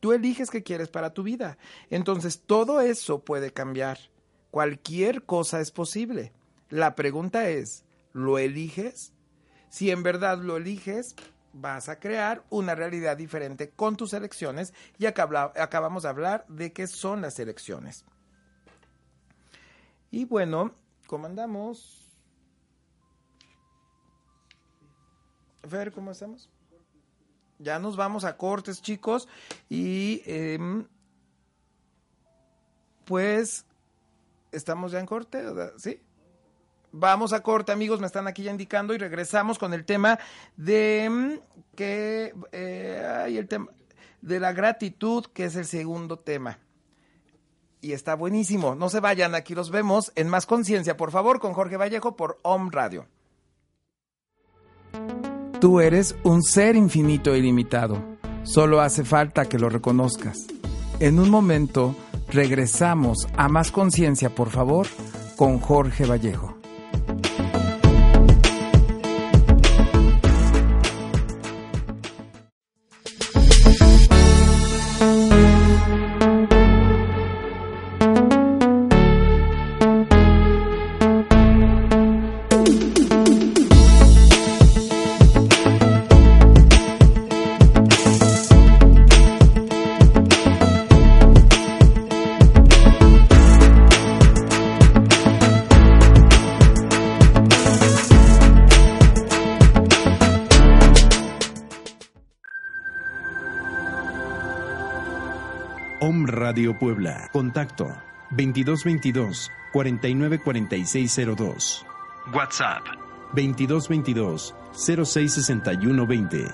Tú 0.00 0.12
eliges 0.12 0.50
qué 0.50 0.62
quieres 0.62 0.88
para 0.88 1.14
tu 1.14 1.22
vida. 1.22 1.58
Entonces 1.90 2.42
todo 2.44 2.80
eso 2.80 3.20
puede 3.20 3.52
cambiar. 3.52 3.98
Cualquier 4.50 5.24
cosa 5.24 5.60
es 5.60 5.70
posible. 5.70 6.32
La 6.68 6.94
pregunta 6.94 7.48
es, 7.48 7.84
¿lo 8.12 8.38
eliges? 8.38 9.12
Si 9.68 9.90
en 9.90 10.02
verdad 10.02 10.38
lo 10.38 10.58
eliges, 10.58 11.14
vas 11.52 11.88
a 11.88 11.98
crear 11.98 12.44
una 12.50 12.74
realidad 12.74 13.16
diferente 13.16 13.70
con 13.70 13.96
tus 13.96 14.12
elecciones 14.12 14.72
y 14.98 15.06
acabamos 15.06 16.02
de 16.02 16.08
hablar 16.08 16.46
de 16.48 16.72
qué 16.72 16.86
son 16.86 17.20
las 17.22 17.38
elecciones. 17.38 18.04
Y 20.10 20.24
bueno, 20.24 20.74
¿cómo 21.06 21.26
andamos? 21.26 22.02
ver 25.68 25.92
¿cómo 25.92 26.10
estamos? 26.10 26.50
Ya 27.58 27.78
nos 27.78 27.96
vamos 27.96 28.24
a 28.24 28.36
cortes, 28.36 28.82
chicos. 28.82 29.28
Y 29.68 30.22
em, 30.26 30.86
pues, 33.04 33.64
¿estamos 34.50 34.90
ya 34.92 34.98
en 34.98 35.06
corte? 35.06 35.44
¿Sí? 35.78 36.00
Vamos 36.92 37.32
a 37.32 37.42
corte, 37.42 37.72
amigos, 37.72 38.00
me 38.00 38.06
están 38.06 38.28
aquí 38.28 38.42
ya 38.42 38.50
indicando 38.50 38.94
y 38.94 38.98
regresamos 38.98 39.58
con 39.58 39.72
el 39.72 39.84
tema 39.84 40.18
de 40.56 41.08
mm, 41.10 41.32
que 41.74 42.34
eh, 42.52 43.24
el 43.28 43.48
tema 43.48 43.68
de 44.20 44.38
la 44.38 44.52
gratitud, 44.52 45.26
que 45.32 45.46
es 45.46 45.56
el 45.56 45.64
segundo 45.66 46.18
tema. 46.18 46.58
Y 47.80 47.92
está 47.92 48.14
buenísimo. 48.14 48.74
No 48.74 48.88
se 48.88 49.00
vayan, 49.00 49.34
aquí 49.34 49.54
los 49.54 49.70
vemos 49.70 50.12
en 50.14 50.28
Más 50.28 50.46
Conciencia, 50.46 50.96
por 50.96 51.10
favor, 51.10 51.40
con 51.40 51.52
Jorge 51.52 51.76
Vallejo 51.76 52.14
por 52.14 52.38
Om 52.42 52.70
Radio. 52.70 53.06
Tú 55.60 55.80
eres 55.80 56.14
un 56.22 56.42
ser 56.42 56.76
infinito 56.76 57.34
e 57.34 57.38
ilimitado. 57.38 57.98
Solo 58.44 58.80
hace 58.80 59.04
falta 59.04 59.48
que 59.48 59.58
lo 59.58 59.68
reconozcas. 59.68 60.46
En 61.00 61.18
un 61.18 61.30
momento 61.30 61.96
regresamos 62.28 63.26
a 63.36 63.48
Más 63.48 63.72
Conciencia, 63.72 64.30
por 64.34 64.50
favor, 64.50 64.86
con 65.36 65.58
Jorge 65.58 66.04
Vallejo. 66.06 66.61
Puebla. 106.82 107.30
Contacto 107.32 107.86
2222 108.30 109.48
494602. 109.72 111.86
WhatsApp 112.34 112.82
2222 113.34 114.52
066120. 114.72 116.52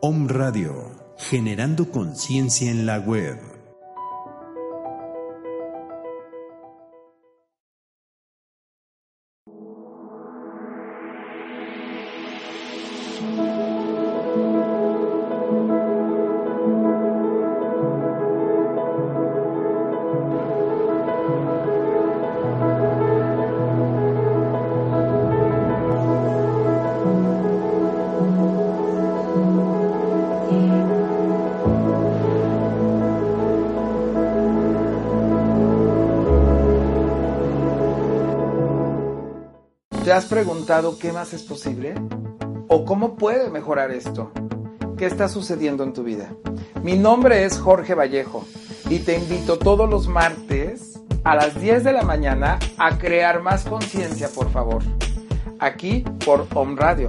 Om 0.00 0.26
Radio, 0.26 0.90
generando 1.16 1.88
conciencia 1.92 2.72
en 2.72 2.86
la 2.86 2.98
web. 2.98 3.53
Has 40.14 40.26
preguntado 40.26 40.96
qué 40.96 41.12
más 41.12 41.32
es 41.32 41.42
posible? 41.42 41.94
¿O 42.68 42.84
cómo 42.84 43.16
puede 43.16 43.50
mejorar 43.50 43.90
esto? 43.90 44.30
¿Qué 44.96 45.06
está 45.06 45.28
sucediendo 45.28 45.82
en 45.82 45.92
tu 45.92 46.04
vida? 46.04 46.30
Mi 46.84 46.96
nombre 46.96 47.44
es 47.44 47.58
Jorge 47.58 47.94
Vallejo 47.94 48.46
y 48.88 49.00
te 49.00 49.18
invito 49.18 49.58
todos 49.58 49.90
los 49.90 50.06
martes 50.06 51.00
a 51.24 51.34
las 51.34 51.60
10 51.60 51.82
de 51.82 51.92
la 51.92 52.02
mañana 52.02 52.60
a 52.78 52.96
crear 52.96 53.42
más 53.42 53.64
conciencia, 53.64 54.28
por 54.28 54.52
favor. 54.52 54.84
Aquí 55.58 56.04
por 56.24 56.46
Home 56.54 56.76
Radio, 56.76 57.08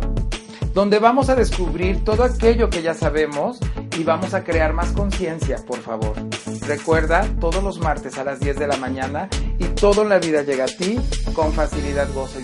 donde 0.74 0.98
vamos 0.98 1.30
a 1.30 1.36
descubrir 1.36 2.04
todo 2.04 2.24
aquello 2.24 2.72
que 2.72 2.82
ya 2.82 2.96
sabemos 2.96 3.60
y 4.00 4.04
vamos 4.04 4.34
a 4.34 4.44
crear 4.44 4.74
más 4.74 4.94
conciencia, 4.94 5.58
por 5.68 5.78
favor. 5.78 6.16
Recuerda, 6.66 7.28
todos 7.40 7.64
los 7.64 7.80
martes 7.80 8.18
a 8.18 8.24
las 8.24 8.40
10 8.40 8.58
de 8.58 8.68
la 8.68 8.78
mañana 8.78 9.30
y 9.60 9.66
todo 9.66 10.02
en 10.02 10.10
la 10.10 10.18
vida 10.18 10.42
llega 10.42 10.64
a 10.64 10.68
ti 10.68 11.00
con 11.34 11.54
facilidad, 11.54 12.12
gozo 12.14 12.40
y 12.40 12.44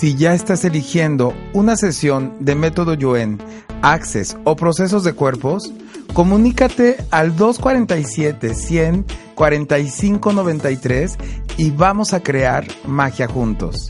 Si 0.00 0.14
ya 0.14 0.32
estás 0.32 0.64
eligiendo 0.64 1.34
una 1.52 1.76
sesión 1.76 2.34
de 2.40 2.54
método 2.54 2.94
Yuen, 2.94 3.36
Access 3.82 4.34
o 4.44 4.56
procesos 4.56 5.04
de 5.04 5.12
cuerpos, 5.12 5.74
comunícate 6.14 6.96
al 7.10 7.36
247 7.36 8.54
100 8.54 9.04
45 9.34 10.32
93 10.32 11.18
y 11.58 11.70
vamos 11.72 12.14
a 12.14 12.22
crear 12.22 12.66
magia 12.86 13.28
juntos. 13.28 13.88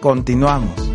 Continuamos. 0.00 0.87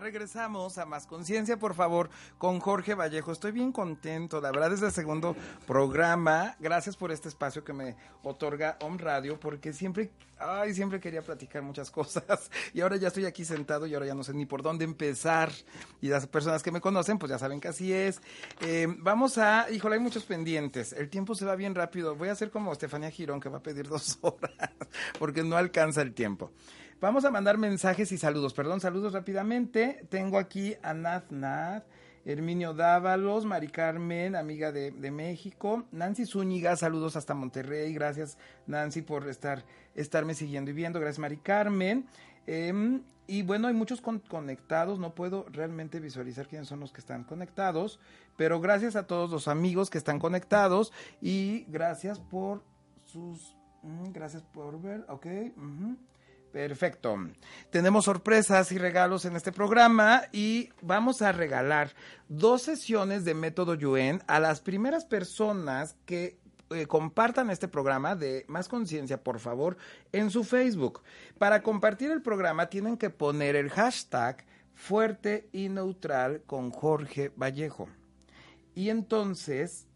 Regresamos 0.00 0.78
a 0.78 0.86
Más 0.86 1.06
Conciencia, 1.06 1.58
por 1.58 1.74
favor, 1.74 2.10
con 2.38 2.60
Jorge 2.60 2.94
Vallejo. 2.94 3.32
Estoy 3.32 3.52
bien 3.52 3.72
contento, 3.72 4.40
la 4.40 4.50
verdad 4.50 4.72
es 4.72 4.82
el 4.82 4.92
segundo 4.92 5.36
programa. 5.66 6.56
Gracias 6.60 6.96
por 6.96 7.12
este 7.12 7.28
espacio 7.28 7.64
que 7.64 7.72
me 7.72 7.96
otorga 8.22 8.76
Om 8.80 8.98
Radio, 8.98 9.38
porque 9.38 9.72
siempre, 9.72 10.10
ay, 10.38 10.74
siempre 10.74 11.00
quería 11.00 11.22
platicar 11.22 11.62
muchas 11.62 11.90
cosas. 11.90 12.50
Y 12.74 12.80
ahora 12.80 12.96
ya 12.96 13.08
estoy 13.08 13.26
aquí 13.26 13.44
sentado 13.44 13.86
y 13.86 13.94
ahora 13.94 14.06
ya 14.06 14.14
no 14.14 14.24
sé 14.24 14.32
ni 14.32 14.46
por 14.46 14.62
dónde 14.62 14.84
empezar. 14.84 15.50
Y 16.00 16.08
las 16.08 16.26
personas 16.26 16.62
que 16.62 16.70
me 16.70 16.80
conocen, 16.80 17.18
pues 17.18 17.30
ya 17.30 17.38
saben 17.38 17.60
que 17.60 17.68
así 17.68 17.92
es. 17.92 18.20
Eh, 18.60 18.86
vamos 18.98 19.36
a, 19.38 19.70
híjole, 19.70 19.96
hay 19.96 20.00
muchos 20.00 20.24
pendientes. 20.24 20.92
El 20.92 21.10
tiempo 21.10 21.34
se 21.34 21.44
va 21.44 21.54
bien 21.54 21.74
rápido. 21.74 22.14
Voy 22.16 22.28
a 22.28 22.32
hacer 22.32 22.50
como 22.50 22.72
Estefanía 22.72 23.10
Girón, 23.10 23.40
que 23.40 23.48
va 23.48 23.58
a 23.58 23.62
pedir 23.62 23.88
dos 23.90 24.18
horas, 24.22 24.70
porque 25.18 25.42
no 25.42 25.56
alcanza 25.56 26.02
el 26.02 26.14
tiempo. 26.14 26.50
Vamos 27.02 27.24
a 27.24 27.32
mandar 27.32 27.58
mensajes 27.58 28.12
y 28.12 28.16
saludos. 28.16 28.54
Perdón, 28.54 28.80
saludos 28.80 29.12
rápidamente. 29.12 30.06
Tengo 30.08 30.38
aquí 30.38 30.76
a 30.84 30.94
Nath 30.94 31.32
Nath, 31.32 31.82
Herminio 32.24 32.74
Dávalos, 32.74 33.44
Mari 33.44 33.66
Carmen, 33.66 34.36
amiga 34.36 34.70
de, 34.70 34.92
México, 35.10 35.82
Nancy 35.90 36.26
Zúñiga, 36.26 36.76
saludos 36.76 37.16
hasta 37.16 37.34
Monterrey. 37.34 37.92
Gracias, 37.92 38.38
Nancy, 38.68 39.02
por 39.02 39.28
estar, 39.28 39.64
estarme 39.96 40.34
siguiendo 40.34 40.70
y 40.70 40.74
viendo. 40.74 41.00
Gracias, 41.00 41.18
Mari 41.18 41.38
Carmen. 41.38 42.06
Em, 42.46 43.02
y 43.26 43.42
bueno, 43.42 43.66
hay 43.66 43.74
muchos 43.74 44.00
conectados, 44.00 45.00
no 45.00 45.12
puedo 45.12 45.46
realmente 45.50 45.98
visualizar 45.98 46.46
quiénes 46.46 46.68
son 46.68 46.78
los 46.78 46.92
que 46.92 47.00
están 47.00 47.24
conectados, 47.24 47.98
pero 48.36 48.60
gracias 48.60 48.94
a 48.94 49.08
todos 49.08 49.28
los 49.28 49.48
amigos 49.48 49.90
que 49.90 49.98
están 49.98 50.20
conectados 50.20 50.92
y 51.20 51.64
gracias 51.66 52.20
por 52.20 52.62
sus... 53.06 53.56
Mm, 53.82 54.12
gracias 54.12 54.44
por 54.44 54.80
ver, 54.80 55.04
ok. 55.08 55.26
Perfecto. 56.52 57.16
Tenemos 57.70 58.04
sorpresas 58.04 58.72
y 58.72 58.78
regalos 58.78 59.24
en 59.24 59.36
este 59.36 59.52
programa 59.52 60.24
y 60.32 60.68
vamos 60.82 61.22
a 61.22 61.32
regalar 61.32 61.94
dos 62.28 62.62
sesiones 62.62 63.24
de 63.24 63.32
método 63.32 63.74
Yuen 63.74 64.22
a 64.26 64.38
las 64.38 64.60
primeras 64.60 65.06
personas 65.06 65.96
que 66.04 66.38
eh, 66.68 66.86
compartan 66.86 67.48
este 67.48 67.68
programa 67.68 68.16
de 68.16 68.44
Más 68.48 68.68
Conciencia, 68.68 69.22
por 69.22 69.38
favor, 69.38 69.78
en 70.12 70.30
su 70.30 70.44
Facebook. 70.44 71.02
Para 71.38 71.62
compartir 71.62 72.10
el 72.10 72.20
programa 72.20 72.66
tienen 72.66 72.98
que 72.98 73.08
poner 73.08 73.56
el 73.56 73.70
hashtag 73.70 74.44
fuerte 74.74 75.48
y 75.52 75.70
neutral 75.70 76.42
con 76.46 76.70
Jorge 76.70 77.32
Vallejo. 77.34 77.88
Y 78.74 78.90
entonces 78.90 79.86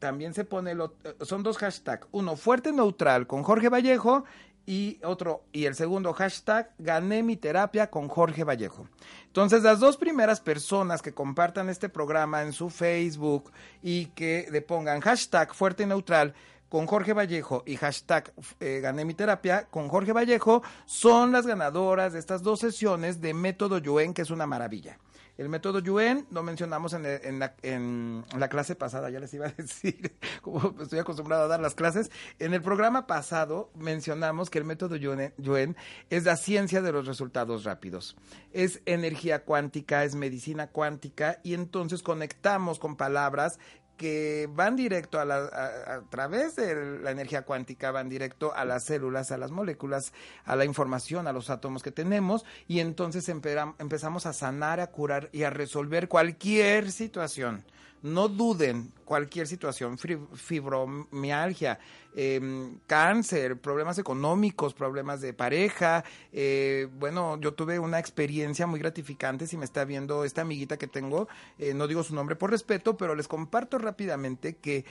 también 0.00 0.34
se 0.34 0.44
pone, 0.44 0.74
lo, 0.74 0.96
eh, 1.04 1.14
son 1.20 1.44
dos 1.44 1.58
hashtags, 1.58 2.08
uno 2.10 2.34
fuerte 2.34 2.72
neutral 2.72 3.28
con 3.28 3.44
Jorge 3.44 3.68
Vallejo 3.68 4.24
y 4.66 4.98
otro, 5.02 5.42
y 5.52 5.64
el 5.64 5.74
segundo 5.74 6.12
hashtag, 6.12 6.70
gané 6.78 7.22
mi 7.22 7.36
terapia 7.36 7.90
con 7.90 8.08
Jorge 8.08 8.44
Vallejo. 8.44 8.88
Entonces, 9.26 9.62
las 9.62 9.80
dos 9.80 9.96
primeras 9.96 10.40
personas 10.40 11.02
que 11.02 11.14
compartan 11.14 11.68
este 11.68 11.88
programa 11.88 12.42
en 12.42 12.52
su 12.52 12.70
Facebook 12.70 13.50
y 13.82 14.06
que 14.06 14.48
le 14.50 14.62
pongan 14.62 15.00
hashtag 15.00 15.54
fuerte 15.54 15.84
y 15.84 15.86
neutral 15.86 16.34
con 16.68 16.86
Jorge 16.86 17.12
Vallejo 17.12 17.64
y 17.66 17.76
hashtag 17.76 18.32
eh, 18.60 18.78
gané 18.80 19.04
mi 19.04 19.12
terapia 19.12 19.66
con 19.70 19.88
Jorge 19.88 20.12
Vallejo 20.12 20.62
son 20.86 21.32
las 21.32 21.44
ganadoras 21.46 22.12
de 22.12 22.20
estas 22.20 22.42
dos 22.42 22.60
sesiones 22.60 23.20
de 23.20 23.34
método 23.34 23.78
Yuen, 23.78 24.14
que 24.14 24.22
es 24.22 24.30
una 24.30 24.46
maravilla. 24.46 24.98
El 25.40 25.48
método 25.48 25.78
Yuen 25.78 26.26
lo 26.32 26.42
mencionamos 26.42 26.92
en, 26.92 27.38
la, 27.38 28.48
clase 28.50 28.74
pasada, 28.74 29.08
ya 29.08 29.20
les 29.20 29.32
iba 29.32 29.46
a 29.46 29.50
decir, 29.56 30.14
como 30.42 30.74
estoy 30.82 30.98
acostumbrado 30.98 31.44
a 31.44 31.48
dar 31.48 31.60
las 31.60 31.74
clases. 31.74 32.10
En 32.38 32.52
el 32.52 32.60
programa 32.60 33.06
pasado 33.06 33.70
mencionamos 33.74 34.50
que 34.50 34.58
el 34.58 34.66
método 34.66 34.96
Yuen 34.96 35.76
es 36.10 36.24
la 36.24 36.36
ciencia 36.36 36.82
de 36.82 36.92
los 36.92 37.06
resultados 37.06 37.64
rápidos. 37.64 38.18
Es 38.52 38.82
energía 38.84 39.46
cuántica, 39.46 40.04
es 40.04 40.14
medicina 40.14 40.66
cuántica 40.66 41.40
y 41.42 41.54
entonces 41.54 42.02
conectamos 42.02 42.78
con 42.78 42.96
palabras 42.96 43.58
que 44.00 44.48
van 44.50 44.76
directo 44.76 45.20
a, 45.20 45.26
la, 45.26 45.36
a, 45.44 46.00
través 46.08 46.56
de 46.56 47.00
la 47.00 47.10
energía 47.10 47.42
cuántica, 47.42 47.90
van 47.90 48.08
directo 48.08 48.54
a 48.54 48.64
las 48.64 48.84
células, 48.84 49.30
a 49.30 49.36
las 49.36 49.50
moléculas, 49.50 50.14
a 50.46 50.56
la 50.56 50.64
información, 50.64 51.26
a 51.26 51.34
los 51.34 51.50
átomos 51.50 51.82
que 51.82 51.92
tenemos, 51.92 52.46
y 52.66 52.80
entonces 52.80 53.28
empezamos 53.28 54.24
a 54.24 54.32
sanar, 54.32 54.80
a 54.80 54.86
curar 54.86 55.28
y 55.32 55.42
a 55.42 55.50
resolver 55.50 56.08
cualquier 56.08 56.92
situación 56.92 57.62
no 58.02 58.28
duden 58.28 58.92
cualquier 59.04 59.46
situación, 59.46 59.98
fibromialgia, 59.98 61.78
em, 62.14 62.78
cáncer, 62.86 63.60
problemas 63.60 63.98
económicos, 63.98 64.72
problemas 64.72 65.20
de 65.20 65.32
pareja. 65.32 66.04
Eh, 66.32 66.88
bueno, 66.98 67.38
yo 67.40 67.54
tuve 67.54 67.78
una 67.78 67.98
experiencia 67.98 68.66
muy 68.66 68.78
gratificante, 68.80 69.46
si 69.46 69.56
me 69.56 69.64
está 69.64 69.84
viendo 69.84 70.24
esta 70.24 70.42
amiguita 70.42 70.76
que 70.76 70.86
tengo, 70.86 71.28
eh, 71.58 71.74
no 71.74 71.86
digo 71.86 72.02
su 72.02 72.14
nombre 72.14 72.36
por 72.36 72.50
respeto, 72.50 72.96
pero 72.96 73.14
les 73.14 73.28
comparto 73.28 73.78
rápidamente 73.78 74.56
que 74.56 74.84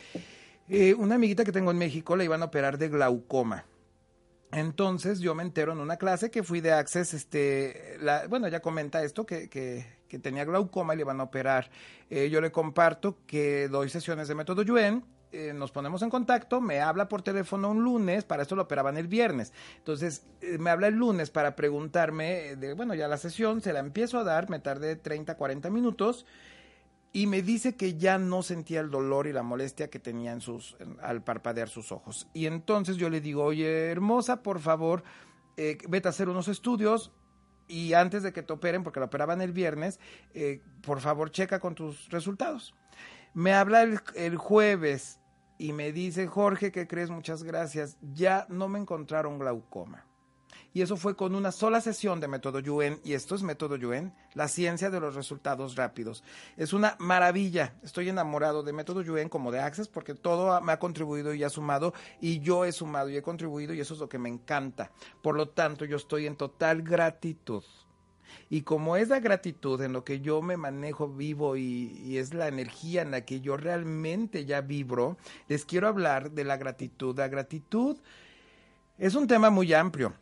eh, 0.67 0.93
una 0.93 1.15
amiguita 1.15 1.43
que 1.43 1.52
tengo 1.52 1.72
en 1.72 1.78
México 1.78 2.15
la 2.15 2.24
iban 2.24 2.41
a 2.41 2.45
operar 2.45 2.78
de 2.78 2.89
glaucoma. 2.89 3.65
Entonces 4.52 5.19
yo 5.19 5.36
me 5.36 5.43
entero 5.43 5.74
en 5.74 5.80
una 5.80 5.98
clase 5.98 6.32
que 6.32 6.43
fui 6.43 6.60
de 6.60 6.72
Access, 6.72 7.13
este, 7.13 7.98
la, 8.02 8.28
bueno, 8.28 8.48
ella 8.48 8.62
comenta 8.62 9.04
esto, 9.04 9.26
que, 9.26 9.48
que, 9.48 9.98
que, 10.10 10.19
tenía 10.19 10.45
glaucoma 10.45 10.93
y 10.93 10.98
le 10.98 11.04
van 11.04 11.19
a 11.22 11.24
operar. 11.24 11.69
Eh, 12.10 12.30
yo 12.30 12.41
le 12.41 12.52
comparto 12.52 13.17
que 13.26 13.67
doy 13.67 13.89
sesiones 13.89 14.28
de 14.28 14.36
método 14.36 14.63
Yuen, 14.63 15.06
eh, 15.32 15.54
nos 15.54 15.72
ponemos 15.72 16.02
en 16.02 16.10
contacto, 16.10 16.60
me 16.60 16.82
habla 16.82 17.08
por 17.08 17.22
teléfono 17.22 17.69
un 17.69 17.84
lunes, 17.84 18.26
para 18.26 18.41
esto 18.41 18.56
lo 18.56 18.63
operaban 18.63 18.98
el 18.98 19.08
viernes. 19.08 19.54
Entonces, 19.78 20.26
eh, 20.41 20.58
me 20.58 20.72
habla 20.72 20.88
el 20.88 20.95
lunes 20.95 21.30
para 21.30 21.56
preguntarme, 21.56 22.56
de, 22.56 22.74
bueno, 22.74 22.95
ya 22.95 23.08
la 23.08 23.17
sesión, 23.17 23.62
se 23.62 23.72
la 23.72 23.80
empiezo 23.80 24.17
a 24.17 24.24
dar, 24.24 24.50
me 24.50 24.60
tardé 24.60 24.95
30, 24.95 25.36
40 25.36 25.69
minutos 25.69 26.26
y 27.13 27.28
me 27.28 27.41
dice 27.41 27.76
que 27.76 27.95
ya 27.95 28.17
no 28.17 28.43
sentía 28.43 28.82
el 28.82 28.89
dolor 28.89 29.28
y 29.28 29.34
la 29.34 29.43
molestia 29.43 29.89
que 29.89 30.00
tenía 30.00 30.32
en 30.32 30.41
sus, 30.41 30.76
al 31.02 31.24
parpadear 31.24 31.69
sus 31.69 31.91
ojos. 31.91 32.28
Y 32.34 32.48
entonces 32.48 32.98
yo 32.98 33.10
le 33.10 33.22
digo, 33.22 33.43
oye, 33.43 33.91
hermosa, 33.91 34.41
por 34.41 34.60
favor, 34.60 35.04
vete 35.58 36.08
a 36.08 36.10
hacer 36.10 36.30
unos 36.30 36.48
estudios 36.48 37.12
y 37.69 37.93
antes 37.93 38.23
de 38.23 38.34
que 38.34 38.43
te 38.43 38.51
operen, 38.51 38.84
porque 38.84 38.99
la 38.99 39.05
operaban 39.05 39.41
el 39.41 39.53
viernes, 39.53 39.99
eh, 40.34 40.62
por 40.82 40.99
favor, 40.99 41.32
checa 41.32 41.60
con 41.60 41.75
tus 41.75 42.10
resultados. 42.10 42.73
Me 43.34 43.53
habla 43.53 43.84
el, 43.84 44.01
el 44.15 44.36
jueves 44.36 45.19
y 45.58 45.71
me 45.71 45.93
dice, 45.93 46.27
Jorge, 46.27 46.71
¿qué 46.73 46.88
crees? 46.88 47.10
Muchas 47.10 47.43
gracias. 47.43 47.97
Ya 48.01 48.45
no 48.49 48.67
me 48.67 48.79
encontraron 48.79 49.39
glaucoma 49.39 50.09
y 50.73 50.82
eso 50.82 50.97
fue 50.97 51.15
con 51.15 51.34
una 51.34 51.51
sola 51.51 51.82
sesión 51.82 52.19
de 52.19 52.27
método 52.27 52.60
Yuen, 52.60 52.99
y 53.03 53.13
esto 53.13 53.36
es 53.36 53.41
método 53.41 53.75
Yuen, 53.75 54.13
la 54.34 54.47
ciencia 54.47 54.89
de 54.89 54.99
los 54.99 55.15
resultados 55.15 55.75
rápidos. 55.75 56.23
Es 56.58 56.73
una 56.73 56.95
maravilla, 56.99 57.73
estoy 57.84 58.10
enamorado 58.10 58.62
de 58.62 58.73
método 58.73 59.01
Yuen 59.01 59.29
como 59.29 59.51
de 59.51 59.60
Access 59.60 59.88
porque 59.88 60.13
todo 60.13 60.62
me 60.62 60.71
ha 60.71 60.79
contribuido 60.79 61.34
y 61.34 61.43
ha 61.43 61.49
sumado, 61.49 61.93
y 62.21 62.39
yo 62.39 62.65
he 62.65 62.71
sumado 62.71 63.10
y 63.10 63.17
he 63.17 63.21
contribuido, 63.21 63.73
y 63.73 63.79
eso 63.79 63.95
es 63.95 63.99
lo 63.99 64.10
que 64.10 64.19
me 64.19 64.29
encanta. 64.29 64.91
Por 65.23 65.36
lo 65.36 65.49
tanto, 65.49 65.86
yo 65.86 65.97
estoy 65.97 66.27
en 66.27 66.36
total 66.36 66.84
gratitud. 66.84 67.63
Y 68.51 68.62
como 68.62 68.95
es 68.95 69.10
la 69.10 69.19
gratitud 69.19 69.82
en 69.82 69.91
lo 69.91 70.03
que 70.03 70.21
yo 70.21 70.43
me 70.43 70.55
manejo 70.55 71.08
vivo 71.08 71.55
y, 71.55 71.99
y, 72.05 72.17
es 72.17 72.36
la 72.36 72.47
energía 72.47 73.01
en 73.01 73.10
la 73.10 73.21
que 73.21 73.41
yo 73.41 73.58
realmente 73.58 74.45
ya 74.45 74.62
vibro, 74.62 75.17
les 75.47 75.65
quiero 75.65 75.88
hablar 75.88 76.29
de 76.32 76.43
la 76.43 76.58
gratitud. 76.58 77.17
La 77.17 77.27
gratitud 77.27 77.97
es 78.99 79.15
un 79.15 79.25
tema 79.25 79.49
muy 79.49 79.73
amplio 79.73 80.13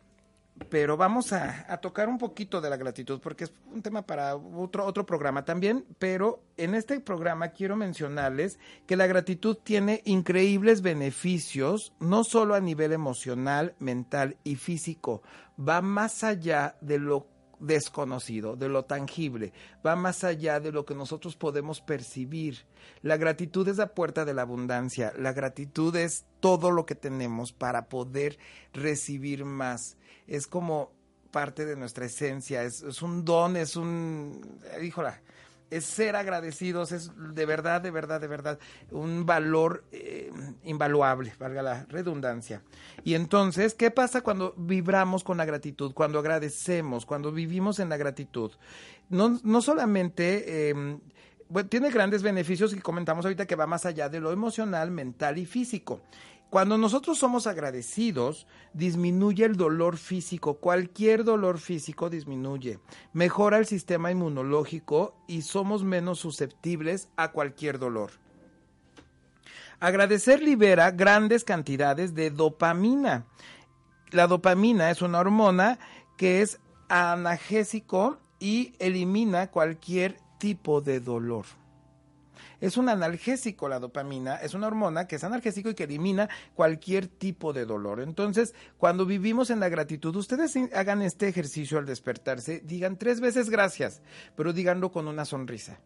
pero 0.68 0.96
vamos 0.96 1.32
a, 1.32 1.78
tocar 1.80 2.08
un 2.08 2.18
poquito 2.18 2.60
de 2.60 2.70
la 2.70 2.76
gratitud 2.76 3.20
porque 3.20 3.44
es 3.44 3.52
un 3.72 3.82
tema 3.82 4.02
para 4.02 4.36
otro, 4.36 4.84
otro 4.84 5.06
programa 5.06 5.44
también, 5.44 5.84
pero 5.98 6.42
en 6.56 6.74
este 6.74 7.00
programa 7.00 7.48
quiero 7.48 7.76
mencionarles 7.76 8.58
que 8.86 8.96
la 8.96 9.06
gratitud 9.06 9.56
tiene 9.62 10.02
increíbles 10.04 10.82
beneficios, 10.82 11.92
no 12.00 12.24
solo 12.24 12.54
a 12.54 12.60
nivel 12.60 12.92
emocional, 12.92 13.74
mental 13.78 14.36
y 14.44 14.56
físico, 14.56 15.22
va 15.58 15.80
más 15.80 16.24
allá 16.24 16.76
de 16.80 16.98
lo 16.98 17.26
desconocido, 17.60 18.56
de 18.56 18.68
lo 18.68 18.84
tangible, 18.84 19.52
va 19.84 19.96
más 19.96 20.24
allá 20.24 20.60
de 20.60 20.72
lo 20.72 20.84
que 20.84 20.94
nosotros 20.94 21.36
podemos 21.36 21.80
percibir. 21.80 22.66
La 23.02 23.16
gratitud 23.16 23.66
es 23.68 23.76
la 23.76 23.94
puerta 23.94 24.24
de 24.24 24.34
la 24.34 24.42
abundancia, 24.42 25.12
la 25.16 25.32
gratitud 25.32 25.94
es 25.96 26.24
todo 26.40 26.70
lo 26.70 26.86
que 26.86 26.94
tenemos 26.94 27.52
para 27.52 27.88
poder 27.88 28.38
recibir 28.72 29.44
más. 29.44 29.96
Es 30.26 30.46
como 30.46 30.92
parte 31.30 31.66
de 31.66 31.76
nuestra 31.76 32.06
esencia, 32.06 32.62
es, 32.62 32.82
un 33.02 33.24
don, 33.24 33.56
es 33.56 33.76
un, 33.76 34.60
híjola, 34.82 35.20
es 35.70 35.84
ser 35.84 36.16
agradecidos, 36.16 36.92
es 36.92 37.10
de 37.16 37.46
verdad, 37.46 37.80
de 37.80 37.90
verdad, 37.90 38.20
de 38.20 38.26
verdad, 38.26 38.58
un 38.90 39.26
valor 39.26 39.84
eh, 39.92 40.30
invaluable, 40.64 41.32
valga 41.38 41.62
la 41.62 41.86
redundancia. 41.88 42.62
Y 43.04 43.14
entonces, 43.14 43.74
¿qué 43.74 43.90
pasa 43.90 44.22
cuando 44.22 44.54
vibramos 44.56 45.24
con 45.24 45.38
la 45.38 45.44
gratitud, 45.44 45.92
cuando 45.92 46.18
agradecemos, 46.18 47.06
cuando 47.06 47.32
vivimos 47.32 47.78
en 47.78 47.88
la 47.88 47.96
gratitud? 47.96 48.52
No, 49.08 49.38
no 49.42 49.62
solamente... 49.62 50.70
Em, 50.70 51.00
tiene 51.70 51.90
grandes 51.90 52.22
beneficios 52.22 52.74
que 52.74 52.82
comentamos 52.82 53.24
ahorita 53.24 53.46
que 53.46 53.56
va 53.56 53.66
más 53.66 53.86
allá 53.86 54.10
de 54.10 54.20
lo 54.20 54.32
emocional, 54.32 54.90
mental 54.90 55.38
y 55.38 55.46
físico. 55.46 56.02
Cuando 56.50 56.78
nosotros 56.78 57.18
somos 57.18 57.46
agradecidos, 57.46 58.46
disminuye 58.72 59.44
el 59.44 59.56
dolor 59.56 59.98
físico, 59.98 60.54
cualquier 60.54 61.22
dolor 61.22 61.58
físico 61.58 62.08
disminuye, 62.08 62.78
mejora 63.12 63.58
el 63.58 63.66
sistema 63.66 64.10
inmunológico 64.10 65.14
y 65.26 65.42
somos 65.42 65.84
menos 65.84 66.20
susceptibles 66.20 67.10
a 67.16 67.32
cualquier 67.32 67.78
dolor. 67.78 68.12
Agradecer 69.78 70.42
libera 70.42 70.90
grandes 70.90 71.44
cantidades 71.44 72.14
de 72.14 72.30
dopamina. 72.30 73.26
La 74.10 74.26
dopamina 74.26 74.90
es 74.90 75.02
una 75.02 75.20
hormona 75.20 75.78
que 76.16 76.40
es 76.40 76.60
analgésico 76.88 78.18
y 78.40 78.72
elimina 78.78 79.50
cualquier 79.50 80.16
tipo 80.38 80.80
de 80.80 81.00
dolor 81.00 81.44
es 82.60 82.76
un 82.76 82.88
analgésico 82.88 83.68
la 83.68 83.78
dopamina, 83.78 84.36
es 84.36 84.54
una 84.54 84.66
hormona 84.66 85.06
que 85.06 85.16
es 85.16 85.24
analgésico 85.24 85.70
y 85.70 85.74
que 85.74 85.84
elimina 85.84 86.28
cualquier 86.54 87.06
tipo 87.06 87.52
de 87.52 87.64
dolor. 87.64 88.00
Entonces, 88.00 88.54
cuando 88.78 89.06
vivimos 89.06 89.50
en 89.50 89.60
la 89.60 89.68
gratitud, 89.68 90.14
ustedes 90.16 90.56
hagan 90.74 91.02
este 91.02 91.28
ejercicio 91.28 91.78
al 91.78 91.86
despertarse, 91.86 92.60
digan 92.64 92.98
tres 92.98 93.20
veces 93.20 93.50
gracias, 93.50 94.02
pero 94.36 94.52
díganlo 94.52 94.90
con 94.90 95.08
una 95.08 95.24
sonrisa. 95.24 95.80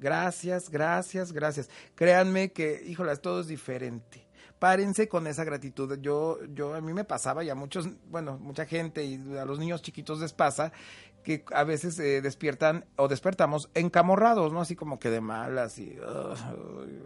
Gracias, 0.00 0.70
gracias, 0.70 1.32
gracias. 1.32 1.70
Créanme 1.94 2.52
que, 2.52 2.82
híjolas, 2.86 3.20
todo 3.20 3.40
es 3.40 3.46
diferente 3.46 4.24
párense 4.64 5.08
con 5.08 5.26
esa 5.26 5.44
gratitud. 5.44 5.98
Yo, 6.00 6.38
yo, 6.46 6.74
a 6.74 6.80
mí 6.80 6.94
me 6.94 7.04
pasaba 7.04 7.44
y 7.44 7.50
a 7.50 7.54
muchos, 7.54 7.86
bueno, 8.08 8.38
mucha 8.38 8.64
gente 8.64 9.04
y 9.04 9.36
a 9.36 9.44
los 9.44 9.58
niños 9.58 9.82
chiquitos 9.82 10.20
les 10.20 10.32
pasa 10.32 10.72
que 11.24 11.44
a 11.52 11.64
veces 11.64 11.98
eh, 11.98 12.20
despiertan 12.22 12.84
o 12.96 13.08
despertamos 13.08 13.70
encamorrados, 13.74 14.52
¿no? 14.52 14.60
Así 14.60 14.76
como 14.76 15.00
que 15.00 15.10
de 15.10 15.20
malas 15.20 15.78
y 15.78 15.98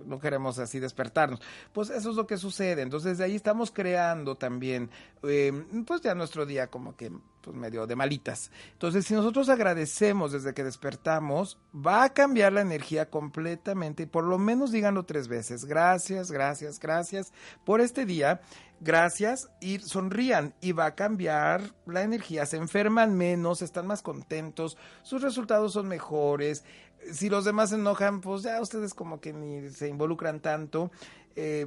no 0.05 0.19
queremos 0.19 0.59
así 0.59 0.81
despertarnos. 0.81 1.41
Pues 1.73 1.89
eso 1.89 2.11
es 2.11 2.16
lo 2.16 2.27
que 2.27 2.37
sucede. 2.37 2.83
Entonces 2.83 3.16
de 3.19 3.25
ahí 3.25 3.37
estamos 3.37 3.71
creando 3.71 4.37
también, 4.37 4.91
eh, 5.23 5.53
pues 5.87 6.03
ya 6.03 6.14
nuestro 6.14 6.45
día 6.45 6.66
como 6.66 6.97
que 6.97 7.11
pues 7.41 7.57
medio 7.57 7.87
de 7.87 7.97
malitas. 7.97 8.51
Entonces, 8.73 9.07
si 9.07 9.14
nosotros 9.14 9.49
agradecemos 9.49 10.33
desde 10.33 10.55
que 10.55 10.64
despertamos, 10.64 11.59
va 11.75 12.05
a 12.05 12.12
cambiar 12.12 12.53
la 12.53 12.61
energía 12.61 13.09
completamente 13.09 14.03
y 14.03 14.07
por 14.07 14.25
lo 14.25 14.39
menos 14.39 14.73
díganlo 14.73 15.05
tres 15.05 15.29
veces. 15.29 15.64
Gracias, 15.64 16.33
gracias, 16.33 16.79
gracias 16.81 17.33
por 17.64 17.81
este 17.81 18.05
día. 18.05 18.41
Gracias 18.81 19.49
y 19.61 19.81
sonrían 19.81 20.55
y 20.61 20.72
va 20.72 20.87
a 20.87 20.95
cambiar 20.95 21.62
la 21.87 22.03
energía. 22.03 22.47
Se 22.47 22.57
enferman 22.57 23.16
menos, 23.16 23.61
están 23.61 23.87
más 23.87 24.03
contentos, 24.03 24.76
sus 25.03 25.22
resultados 25.22 25.72
son 25.72 25.89
mejores. 25.89 26.64
Si 27.12 27.29
los 27.29 27.45
demás 27.45 27.70
se 27.70 27.76
enojan, 27.76 28.20
pues 28.20 28.43
ya 28.43 28.61
ustedes 28.61 28.95
como 28.95 29.20
que 29.20 29.33
ni 29.33 29.70
se 29.70 29.89
involucran 29.89 30.41
tanto. 30.41 30.93
Eh, 31.35 31.66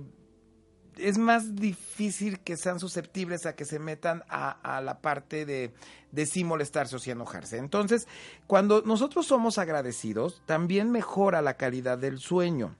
es 0.97 1.18
más 1.18 1.55
difícil 1.55 2.39
que 2.39 2.57
sean 2.57 2.80
susceptibles 2.80 3.45
a 3.45 3.55
que 3.55 3.66
se 3.66 3.80
metan 3.80 4.24
a, 4.30 4.82
la 4.82 5.01
parte 5.01 5.45
de, 5.45 5.74
de 6.12 6.26
sí 6.26 6.43
molestarse 6.43 6.95
o 6.95 6.99
sí 6.99 7.12
enojarse. 7.12 7.57
Entonces, 7.57 8.07
cuando 8.47 8.82
nosotros 8.84 9.26
somos 9.26 9.57
agradecidos, 9.57 10.41
también 10.45 10.91
mejora 10.91 11.41
la 11.41 11.55
calidad 11.55 11.97
del 11.97 12.20
sueño. 12.20 12.76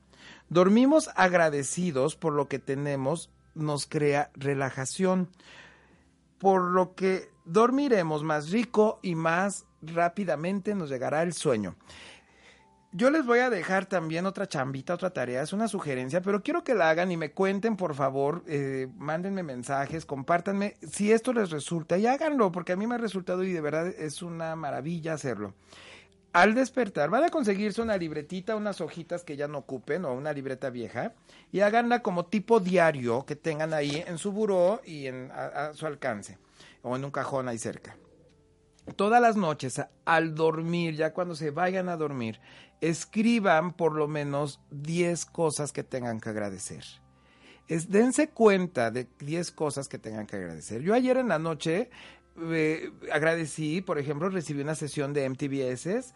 Dormimos 0.50 1.10
agradecidos 1.16 2.16
por 2.16 2.34
lo 2.34 2.48
que 2.48 2.60
tenemos, 2.60 3.30
nos 3.56 3.86
crea 3.86 4.32
relajación, 4.36 5.30
por 6.38 6.62
lo 6.62 6.96
que 6.96 7.30
dormiremos 7.46 8.24
más 8.24 8.52
rico 8.52 9.00
y 9.02 9.16
más 9.16 9.66
rápidamente 9.82 10.76
nos 10.76 10.90
llegará 10.90 11.24
el 11.24 11.34
sueño. 11.34 11.76
Yo 12.94 13.10
les 13.10 13.26
voy 13.26 13.40
a 13.40 13.50
dejar 13.50 13.86
también 13.86 14.26
otra 14.26 14.48
chambita, 14.48 14.94
otra 14.94 15.12
tarea, 15.12 15.42
es 15.42 15.54
una 15.54 15.70
sugerencia, 15.70 16.22
pero 16.22 16.44
quiero 16.44 16.66
que 16.66 16.76
la 16.76 16.90
hagan 16.90 17.10
y 17.10 17.16
me 17.16 17.32
cuenten, 17.32 17.78
por 17.78 17.96
favor, 17.96 18.44
eh, 18.48 18.90
mándenme 18.98 19.44
mensajes, 19.44 20.06
compártanme 20.06 20.76
si 20.92 21.14
esto 21.14 21.32
les 21.32 21.52
resulta 21.52 21.98
y 21.98 22.06
háganlo, 22.06 22.52
porque 22.52 22.74
a 22.74 22.76
mí 22.76 22.88
me 22.88 22.96
ha 22.96 22.98
resultado 22.98 23.46
y 23.46 23.54
de 23.54 23.62
verdad 23.62 23.88
es 23.88 24.22
una 24.22 24.58
maravilla 24.58 25.14
hacerlo. 25.14 25.54
Al 26.34 26.56
despertar, 26.56 27.10
van 27.10 27.26
a 27.26 27.30
conseguirse 27.30 27.82
una 27.82 27.98
libretita, 27.98 28.56
unas 28.56 28.80
hojitas 28.80 29.24
que 29.24 29.36
ya 29.36 29.48
no 29.48 29.58
ocupen 29.60 30.06
o 30.06 30.14
una 30.14 30.32
libreta 30.32 30.70
vieja 30.70 31.14
y 31.52 31.60
háganla 31.60 32.02
como 32.02 32.26
tipo 32.26 32.60
diario 32.60 33.26
que 33.26 33.36
tengan 33.36 33.74
ahí 33.74 34.04
en 34.08 34.18
su 34.18 34.32
buró 34.32 34.82
y 34.86 35.08
en, 35.08 35.30
a 35.32 35.74
su 35.74 35.86
alcance 35.86 36.38
o 36.84 36.96
en 36.96 37.04
un 37.04 37.12
cajón 37.12 37.50
ahí 37.50 37.58
cerca 37.58 37.98
todas 38.96 39.22
las 39.22 39.36
noches 39.36 39.82
al 40.06 40.36
dormir, 40.36 40.96
ya 40.96 41.14
cuando 41.14 41.36
se 41.36 41.52
vayan 41.52 41.90
a 41.90 41.98
dormir, 41.98 42.40
escriban 42.82 43.74
por 43.74 43.94
lo 43.94 44.08
menos 44.08 44.60
10 44.72 45.26
cosas 45.26 45.72
que 45.72 45.84
tengan 45.84 46.20
que 46.20 46.30
agradecer. 46.30 46.84
Es, 47.68 47.90
dense 47.90 48.30
cuenta 48.30 48.92
de 48.92 49.08
10 49.20 49.52
cosas 49.52 49.88
que 49.88 49.98
tengan 49.98 50.26
que 50.28 50.36
agradecer. 50.36 50.82
Yo 50.82 50.94
ayer 50.94 51.18
en 51.18 51.30
la 51.30 51.40
noche 51.40 51.90
eh, 52.52 52.92
agradecí, 53.12 53.82
por 53.82 54.00
ejemplo, 54.00 54.30
recibí 54.30 54.62
una 54.62 54.76
sesión 54.76 55.14
de 55.14 55.30
MTBS 55.30 56.14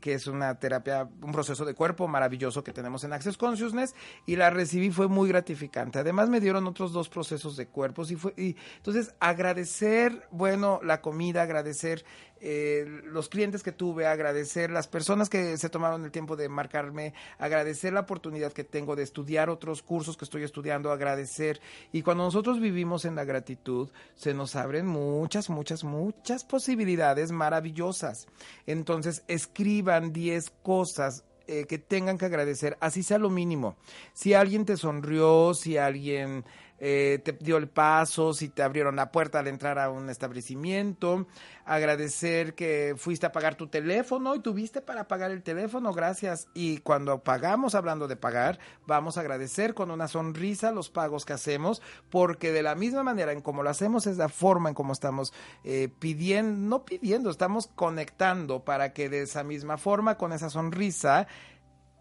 que 0.00 0.14
es 0.14 0.26
una 0.26 0.58
terapia, 0.58 1.08
un 1.22 1.32
proceso 1.32 1.64
de 1.64 1.74
cuerpo 1.74 2.06
maravilloso 2.06 2.62
que 2.62 2.72
tenemos 2.72 3.02
en 3.02 3.12
Access 3.12 3.36
Consciousness 3.36 3.94
y 4.26 4.36
la 4.36 4.50
recibí 4.50 4.90
fue 4.90 5.08
muy 5.08 5.28
gratificante. 5.28 5.98
Además 5.98 6.28
me 6.28 6.40
dieron 6.40 6.66
otros 6.66 6.92
dos 6.92 7.08
procesos 7.08 7.56
de 7.56 7.66
cuerpos 7.66 8.10
y 8.10 8.16
fue 8.16 8.32
y 8.36 8.56
entonces 8.76 9.14
agradecer, 9.18 10.28
bueno, 10.30 10.80
la 10.84 11.00
comida, 11.00 11.42
agradecer 11.42 12.04
eh, 12.40 12.86
los 13.04 13.28
clientes 13.28 13.62
que 13.62 13.72
tuve, 13.72 14.06
agradecer 14.06 14.70
las 14.70 14.88
personas 14.88 15.28
que 15.28 15.58
se 15.58 15.68
tomaron 15.68 16.04
el 16.04 16.10
tiempo 16.10 16.36
de 16.36 16.48
marcarme, 16.48 17.12
agradecer 17.38 17.92
la 17.92 18.00
oportunidad 18.00 18.52
que 18.52 18.64
tengo 18.64 18.96
de 18.96 19.02
estudiar 19.02 19.50
otros 19.50 19.82
cursos 19.82 20.16
que 20.16 20.24
estoy 20.24 20.42
estudiando, 20.42 20.90
agradecer. 20.90 21.60
Y 21.92 22.02
cuando 22.02 22.24
nosotros 22.24 22.60
vivimos 22.60 23.04
en 23.04 23.14
la 23.14 23.24
gratitud, 23.24 23.90
se 24.14 24.32
nos 24.32 24.56
abren 24.56 24.86
muchas, 24.86 25.50
muchas, 25.50 25.84
muchas 25.84 26.44
posibilidades 26.44 27.30
maravillosas. 27.30 28.26
Entonces, 28.66 29.22
escriban 29.28 30.12
10 30.12 30.50
cosas 30.62 31.24
eh, 31.46 31.66
que 31.66 31.78
tengan 31.78 32.16
que 32.16 32.26
agradecer, 32.26 32.76
así 32.80 33.02
sea 33.02 33.18
lo 33.18 33.28
mínimo. 33.28 33.76
Si 34.12 34.34
alguien 34.34 34.64
te 34.64 34.76
sonrió, 34.76 35.52
si 35.52 35.76
alguien 35.78 36.44
eh, 36.82 37.20
te 37.22 37.32
dio 37.32 37.58
el 37.58 37.68
paso, 37.68 38.32
si 38.32 38.48
te 38.48 38.62
abrieron 38.62 38.96
la 38.96 39.12
puerta 39.12 39.38
al 39.38 39.48
entrar 39.48 39.78
a 39.78 39.90
un 39.90 40.08
establecimiento, 40.08 41.26
agradecer 41.66 42.54
que 42.54 42.94
fuiste 42.96 43.26
a 43.26 43.32
pagar 43.32 43.54
tu 43.54 43.68
teléfono 43.68 44.34
y 44.34 44.40
tuviste 44.40 44.80
para 44.80 45.06
pagar 45.06 45.30
el 45.30 45.42
teléfono, 45.42 45.92
gracias. 45.92 46.48
Y 46.54 46.78
cuando 46.78 47.22
pagamos, 47.22 47.74
hablando 47.74 48.08
de 48.08 48.16
pagar, 48.16 48.58
vamos 48.86 49.18
a 49.18 49.20
agradecer 49.20 49.74
con 49.74 49.90
una 49.90 50.08
sonrisa 50.08 50.72
los 50.72 50.88
pagos 50.88 51.26
que 51.26 51.34
hacemos, 51.34 51.82
porque 52.08 52.50
de 52.50 52.62
la 52.62 52.74
misma 52.74 53.02
manera 53.02 53.32
en 53.32 53.42
como 53.42 53.62
lo 53.62 53.68
hacemos 53.68 54.06
es 54.06 54.16
la 54.16 54.30
forma 54.30 54.70
en 54.70 54.74
como 54.74 54.94
estamos 54.94 55.34
eh, 55.64 55.90
pidiendo, 55.98 56.66
no 56.66 56.84
pidiendo, 56.86 57.28
estamos 57.28 57.66
conectando 57.66 58.64
para 58.64 58.94
que 58.94 59.10
de 59.10 59.22
esa 59.22 59.44
misma 59.44 59.76
forma, 59.76 60.16
con 60.16 60.32
esa 60.32 60.48
sonrisa, 60.48 61.26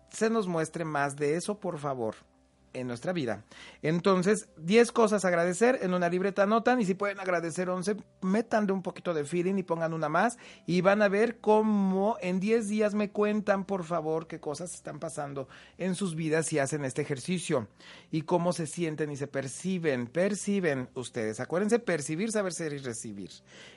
se 0.09 0.30
nos 0.30 0.47
muestre 0.47 0.86
más 0.86 1.17
de 1.17 1.36
eso, 1.36 1.59
por 1.59 1.80
favor 1.80 2.28
en 2.74 2.88
nuestra 2.88 3.13
vida. 3.13 3.43
Entonces, 3.82 4.49
10 4.57 4.91
cosas 4.91 5.26
a 5.26 5.28
agradecer, 5.28 5.80
en 5.82 5.93
una 5.93 6.09
libreta 6.09 6.43
anotan 6.43 6.80
y 6.82 6.86
si 6.86 6.93
pueden 6.93 7.20
agradecer 7.20 7.70
11, 7.70 7.97
métanle 8.22 8.72
un 8.74 8.82
poquito 8.82 9.13
de 9.13 9.26
feeling 9.26 9.55
y 9.57 9.63
pongan 9.63 9.93
una 9.93 10.09
más 10.09 10.38
y 10.65 10.82
van 10.82 11.01
a 11.01 11.07
ver 11.07 11.39
cómo 11.39 12.17
en 12.22 12.39
10 12.39 12.67
días 12.67 12.93
me 12.93 13.09
cuentan, 13.09 13.65
por 13.65 13.84
favor, 13.84 14.28
qué 14.28 14.39
cosas 14.39 14.74
están 14.74 14.99
pasando 14.99 15.47
en 15.78 15.95
sus 15.95 16.15
vidas 16.15 16.47
si 16.47 16.59
hacen 16.59 16.86
este 16.86 17.01
ejercicio 17.01 17.67
y 18.11 18.24
cómo 18.24 18.53
se 18.53 18.67
sienten 18.67 19.11
y 19.11 19.15
se 19.15 19.28
perciben, 19.28 20.07
perciben 20.07 20.89
ustedes. 20.93 21.39
Acuérdense, 21.39 21.80
percibir, 21.80 22.32
saber 22.32 22.53
ser 22.53 22.74
y 22.74 22.78
recibir. 22.78 23.30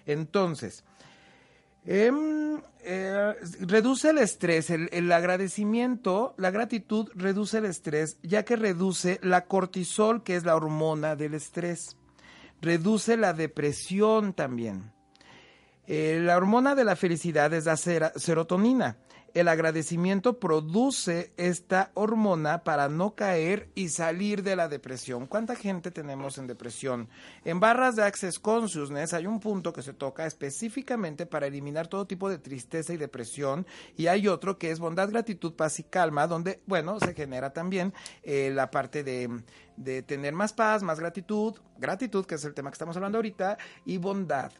Entonces, 0.06 0.84
Em, 1.84 2.60
eh, 2.84 3.34
reduce 3.60 4.10
el 4.10 4.18
estrés, 4.18 4.70
el, 4.70 5.12
agradecimiento, 5.12 6.34
la 6.36 6.50
gratitud 6.50 7.08
reduce 7.14 7.58
el 7.58 7.64
estrés, 7.64 8.18
ya 8.22 8.44
que 8.44 8.56
reduce 8.56 9.18
la 9.22 9.46
cortisol, 9.46 10.22
que 10.22 10.36
es 10.36 10.44
la 10.44 10.56
hormona 10.56 11.16
del 11.16 11.34
estrés. 11.34 11.96
Reduce 12.60 13.16
la 13.16 13.32
depresión 13.32 14.32
también. 14.32 14.92
Eh, 15.86 16.20
la 16.22 16.36
hormona 16.36 16.76
de 16.76 16.84
la 16.84 16.94
felicidad 16.94 17.52
es 17.52 17.64
la 17.64 17.76
serotonina 17.76 18.96
el 19.34 19.48
agradecimiento 19.48 20.38
produce 20.38 21.32
esta 21.36 21.90
hormona 21.94 22.64
para 22.64 22.88
no 22.88 23.14
caer 23.14 23.70
y 23.74 23.88
salir 23.88 24.42
de 24.42 24.56
la 24.56 24.68
depresión. 24.68 25.26
¿Cuánta 25.26 25.56
gente 25.56 25.90
tenemos 25.90 26.38
en 26.38 26.46
depresión? 26.46 27.08
En 27.44 27.60
barras 27.60 27.96
de 27.96 28.04
Access 28.04 28.38
Consciousness 28.38 29.14
hay 29.14 29.26
un 29.26 29.40
punto 29.40 29.72
que 29.72 29.82
se 29.82 29.94
toca 29.94 30.26
específicamente 30.26 31.26
para 31.26 31.46
eliminar 31.46 31.88
todo 31.88 32.06
tipo 32.06 32.28
de 32.28 32.38
tristeza 32.38 32.92
y 32.92 32.98
depresión 32.98 33.66
y 33.96 34.06
hay 34.06 34.28
otro 34.28 34.58
que 34.58 34.70
es 34.70 34.78
bondad, 34.78 35.08
gratitud, 35.10 35.54
paz 35.54 35.78
y 35.80 35.84
calma, 35.84 36.26
donde, 36.26 36.60
bueno, 36.66 37.00
se 37.00 37.14
genera 37.14 37.52
también 37.52 37.94
eh, 38.22 38.50
la 38.54 38.70
parte 38.70 39.02
de, 39.02 39.42
de 39.76 40.02
tener 40.02 40.34
más 40.34 40.52
paz, 40.52 40.82
más 40.82 41.00
gratitud, 41.00 41.54
gratitud, 41.78 42.26
que 42.26 42.34
es 42.34 42.44
el 42.44 42.54
tema 42.54 42.70
que 42.70 42.74
estamos 42.74 42.96
hablando 42.96 43.18
ahorita, 43.18 43.56
y 43.84 43.98
bondad 43.98 44.52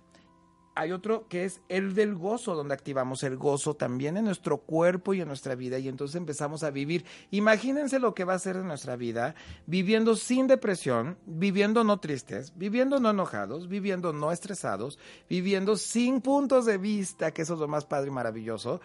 hay 0.74 0.92
otro 0.92 1.28
que 1.28 1.44
es 1.44 1.60
el 1.68 1.94
del 1.94 2.14
gozo, 2.14 2.54
donde 2.54 2.74
activamos 2.74 3.22
el 3.22 3.36
gozo 3.36 3.74
también 3.74 4.16
en 4.16 4.24
nuestro 4.24 4.58
cuerpo 4.58 5.14
y 5.14 5.20
en 5.20 5.28
nuestra 5.28 5.54
vida 5.54 5.78
y 5.78 5.88
entonces 5.88 6.16
empezamos 6.16 6.62
a 6.62 6.70
vivir. 6.70 7.04
Imagínense 7.30 7.98
lo 7.98 8.14
que 8.14 8.24
va 8.24 8.34
a 8.34 8.38
ser 8.38 8.56
en 8.56 8.66
nuestra 8.66 8.96
vida, 8.96 9.34
viviendo 9.66 10.16
sin 10.16 10.46
depresión, 10.46 11.18
viviendo 11.26 11.84
no 11.84 12.00
tristes, 12.00 12.52
viviendo 12.56 13.00
no 13.00 13.10
enojados, 13.10 13.68
viviendo 13.68 14.12
no 14.12 14.32
estresados, 14.32 14.98
viviendo 15.28 15.76
sin 15.76 16.20
puntos 16.20 16.64
de 16.64 16.78
vista, 16.78 17.32
que 17.32 17.42
eso 17.42 17.54
es 17.54 17.60
lo 17.60 17.68
más 17.68 17.84
padre 17.84 18.08
y 18.08 18.12
maravilloso, 18.12 18.80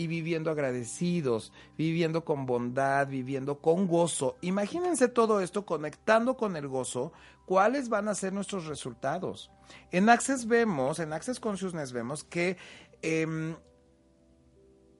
y 0.00 0.06
viviendo 0.06 0.50
agradecidos, 0.50 1.52
viviendo 1.76 2.24
con 2.24 2.46
bondad, 2.46 3.06
viviendo 3.06 3.58
con 3.58 3.86
gozo. 3.86 4.38
Imagínense 4.40 5.08
todo 5.08 5.42
esto 5.42 5.66
conectando 5.66 6.38
con 6.38 6.56
el 6.56 6.68
gozo, 6.68 7.12
cuáles 7.44 7.90
van 7.90 8.08
a 8.08 8.14
ser 8.14 8.32
nuestros 8.32 8.64
resultados. 8.64 9.50
En 9.90 10.08
Access 10.08 10.46
vemos, 10.46 11.00
en 11.00 11.12
Access 11.12 11.38
Consciousness 11.38 11.92
vemos 11.92 12.24
que 12.24 12.56
em, 13.02 13.54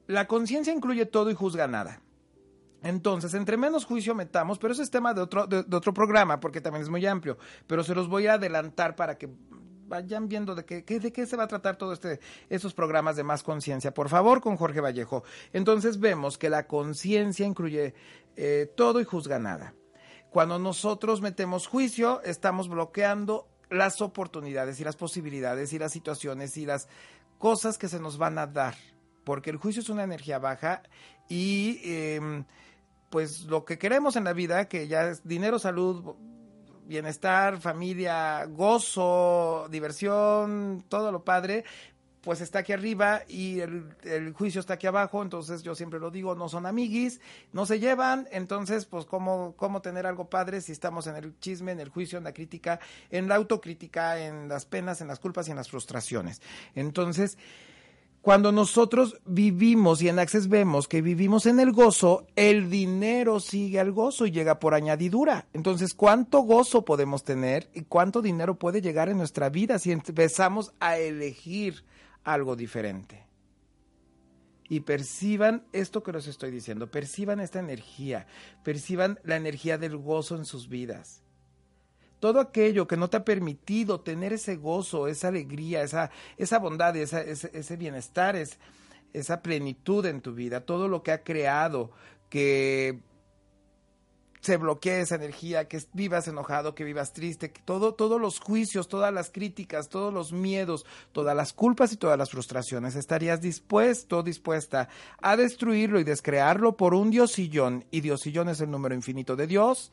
la 0.07 0.27
conciencia 0.27 0.75
incluye 0.75 1.07
todo 1.07 1.31
y 1.31 1.35
juzga 1.35 1.67
nada. 1.67 2.03
Entonces, 2.83 3.33
entre 3.33 3.57
menos 3.57 3.87
juicio 3.87 4.15
metamos, 4.15 4.59
pero 4.59 4.75
eso 4.75 4.83
es 4.83 4.91
tema 4.91 5.15
de 5.15 5.23
otro, 5.23 5.47
de 5.47 5.77
otro 5.77 5.95
programa, 5.95 6.41
porque 6.41 6.61
también 6.61 6.83
es 6.83 6.91
muy 6.91 7.07
amplio, 7.07 7.39
pero 7.67 7.83
se 7.85 7.95
los 7.95 8.07
voy 8.07 8.27
a 8.27 8.35
adelantar 8.35 8.97
para 8.97 9.17
que 9.17 9.31
vayan 9.91 10.29
viendo 10.29 10.55
de 10.55 10.65
qué, 10.65 10.83
de 10.83 11.13
qué 11.13 11.27
se 11.27 11.37
va 11.37 11.45
a 11.45 11.49
tratar 11.49 11.77
todo 11.77 11.93
este, 11.93 12.21
estos 12.49 12.73
programas 12.73 13.17
de 13.17 13.25
más 13.25 13.43
conciencia, 13.43 13.93
por 13.93 14.09
favor, 14.09 14.41
con 14.41 14.57
Jorge 14.57 14.81
Vallejo. 14.81 15.25
Entonces 15.53 15.99
vemos 16.01 16.39
que 16.39 16.49
la 16.49 16.67
conciencia 16.67 17.45
incluye 17.45 17.93
eh, 18.37 18.73
todo 18.77 19.01
y 19.01 19.05
juzga 19.05 19.39
nada. 19.39 19.75
Cuando 20.31 20.59
nosotros 20.61 21.21
metemos 21.21 21.67
juicio, 21.67 22.23
estamos 22.23 22.69
bloqueando 22.69 23.49
las 23.69 24.01
oportunidades 24.01 24.81
y 24.81 24.85
las 24.85 24.97
posibilidades 24.97 25.73
y 25.73 25.79
las 25.79 25.93
situaciones 25.93 26.57
y 26.57 26.67
las 26.67 26.89
cosas 27.39 27.77
que 27.77 27.89
se 27.89 27.99
nos 27.99 28.17
van 28.17 28.39
a 28.39 28.47
dar, 28.47 28.77
porque 29.25 29.51
el 29.51 29.57
juicio 29.57 29.83
es 29.83 29.89
una 29.89 30.05
energía 30.05 30.39
baja 30.39 30.83
y 31.29 31.81
em, 31.85 32.45
pues 33.11 33.43
lo 33.47 33.65
que 33.65 33.77
queremos 33.77 34.15
en 34.15 34.25
la 34.25 34.33
vida, 34.33 34.69
que 34.69 34.87
ya 34.87 35.09
es 35.09 35.27
dinero, 35.27 35.59
salud, 35.59 36.15
bienestar, 36.91 37.61
familia, 37.61 38.45
gozo, 38.47 39.69
diversión, 39.71 40.85
todo 40.89 41.13
lo 41.13 41.23
padre, 41.23 41.65
pues 42.21 42.41
está 42.41 42.59
aquí 42.59 42.73
arriba 42.73 43.23
y 43.29 43.61
el, 43.61 44.33
juicio 44.35 44.61
está 44.61 44.75
aquí 44.75 44.89
abajo, 44.89 45.23
entonces 45.23 45.63
yo 45.63 45.77
siempre 45.77 46.01
lo 46.01 46.11
digo, 46.11 46.35
no 46.35 46.49
son 46.49 46.67
amiguis, 46.67 47.21
no 47.53 47.65
se 47.65 47.79
llevan, 47.79 48.27
entonces 48.33 48.87
pues 48.87 49.07
cómo, 49.07 49.55
cómo 49.57 49.81
tener 49.81 50.05
algo 50.05 50.29
padre 50.29 50.61
si 50.61 50.73
estamos 50.73 51.07
en 51.07 51.15
el 51.15 51.39
chisme, 51.39 51.71
en 51.71 51.79
el 51.79 51.91
juicio, 51.91 52.19
en 52.19 52.25
la 52.25 52.35
crítica, 52.35 52.81
en 53.09 53.29
la 53.29 53.37
autocrítica, 53.37 54.19
en 54.19 54.49
las 54.49 54.67
penas, 54.67 55.01
en 55.01 55.07
las 55.07 55.21
culpas 55.21 55.47
y 55.47 55.53
en 55.53 55.59
las 55.59 55.71
frustraciones. 55.71 56.43
Entonces, 56.75 57.39
cuando 58.23 58.53
nosotros 58.53 59.19
vivimos 59.25 60.03
y 60.03 60.09
en 60.09 60.19
Access 60.19 60.49
vemos 60.49 60.89
que 60.89 61.01
vivimos 61.01 61.47
en 61.47 61.59
el 61.59 61.73
gozo, 61.73 62.27
el 62.37 62.69
dinero 62.69 63.41
sigue 63.41 63.81
al 63.81 63.93
gozo 63.93 64.27
y 64.27 64.31
llega 64.31 64.59
por 64.59 64.75
añadidura. 64.75 65.49
Entonces, 65.55 65.95
¿cuánto 65.95 66.41
gozo 66.41 66.85
podemos 66.85 67.25
tener 67.25 67.71
y 67.73 67.83
cuánto 67.83 68.21
dinero 68.21 68.59
puede 68.59 68.83
llegar 68.83 69.09
en 69.09 69.17
nuestra 69.17 69.49
vida 69.49 69.79
si 69.79 69.91
empezamos 69.91 70.75
a 70.81 70.99
elegir 70.99 71.83
algo 72.23 72.57
diferente? 72.57 73.25
Y 74.69 74.81
perciban 74.81 75.65
esto 75.73 76.03
que 76.03 76.13
les 76.13 76.27
estoy 76.27 76.51
diciendo, 76.51 76.91
perciban 76.91 77.41
esta 77.41 77.59
energía, 77.59 78.27
perciban 78.63 79.19
la 79.25 79.37
energía 79.37 79.79
del 79.79 79.97
gozo 79.97 80.37
en 80.37 80.45
sus 80.45 80.69
vidas 80.69 81.23
todo 82.21 82.39
aquello 82.39 82.87
que 82.87 82.97
no 82.97 83.11
te 83.11 83.17
ha 83.17 83.25
permitido 83.25 84.01
tener 84.01 84.33
ese 84.33 84.57
gozo, 84.57 85.09
esa 85.09 85.29
alegría, 85.29 85.83
esa, 85.83 86.11
esa 86.37 86.59
bondad, 86.59 86.97
esa, 86.97 87.21
ese, 87.23 87.51
ese 87.53 87.77
bienestar, 87.77 88.37
es, 88.37 88.59
esa 89.13 89.43
plenitud 89.43 90.07
en 90.07 90.21
tu 90.21 90.35
vida, 90.35 90.61
todo 90.61 90.87
lo 90.87 91.03
que 91.03 91.13
ha 91.13 91.23
creado 91.25 91.91
que 92.29 93.01
se 94.41 94.57
bloquee 94.57 95.01
esa 95.01 95.17
energía, 95.17 95.69
que 95.69 95.83
vivas 95.93 96.27
enojado, 96.27 96.75
que 96.75 96.85
vivas 96.85 97.13
triste, 97.13 97.53
que 97.53 97.61
todo, 97.63 97.95
todos 97.95 98.21
los 98.21 98.41
juicios, 98.41 98.89
todas 98.89 99.13
las 99.13 99.31
críticas, 99.31 99.89
todos 99.89 100.13
los 100.13 100.33
miedos, 100.33 100.87
todas 101.13 101.37
las 101.37 101.53
culpas 101.53 101.93
y 101.93 101.97
todas 101.97 102.17
las 102.17 102.31
frustraciones, 102.31 102.97
estarías 102.97 103.43
dispuesto, 103.43 104.23
dispuesta 104.23 104.89
a 105.21 105.37
destruirlo 105.37 106.01
y 106.01 106.05
descrearlo 106.05 106.77
por 106.77 106.95
un 106.95 107.11
diosillón, 107.11 107.85
y 107.91 108.01
diosillón 108.01 108.49
es 108.49 108.61
el 108.61 108.71
número 108.71 108.95
infinito 108.95 109.37
de 109.37 109.47
Dios, 109.47 109.93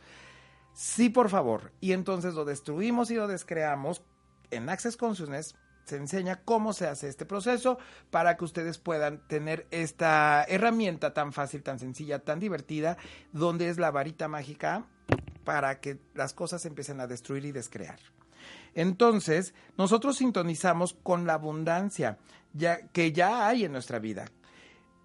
Sí, 0.78 1.10
por 1.10 1.30
favor. 1.30 1.72
Y 1.82 1.94
entonces 1.94 2.36
lo 2.36 2.46
destruimos 2.46 3.10
y 3.10 3.16
lo 3.16 3.28
descreamos. 3.28 4.04
En 4.52 4.70
Access 4.70 4.96
Consciousness 4.96 5.56
se 5.86 5.96
enseña 5.96 6.42
cómo 6.46 6.72
se 6.72 6.86
hace 6.86 7.08
este 7.10 7.26
proceso 7.26 7.80
para 8.12 8.38
que 8.38 8.46
ustedes 8.46 8.78
puedan 8.78 9.28
tener 9.28 9.66
esta 9.72 10.46
herramienta 10.48 11.16
tan 11.16 11.34
fácil, 11.34 11.64
tan 11.64 11.80
sencilla, 11.80 12.20
tan 12.20 12.40
divertida, 12.40 12.96
donde 13.34 13.70
es 13.70 13.80
la 13.80 13.90
varita 13.90 14.28
mágica 14.28 14.86
para 15.44 15.80
que 15.80 15.98
las 16.14 16.36
cosas 16.36 16.64
empiecen 16.68 17.00
a 17.00 17.08
destruir 17.08 17.46
y 17.46 17.52
descrear. 17.52 17.98
Entonces, 18.76 19.56
nosotros 19.80 20.18
sintonizamos 20.18 20.94
con 20.94 21.26
la 21.26 21.34
abundancia 21.34 22.20
que 22.94 23.12
ya 23.14 23.48
hay 23.48 23.66
en 23.66 23.72
nuestra 23.72 23.98
vida. 23.98 24.26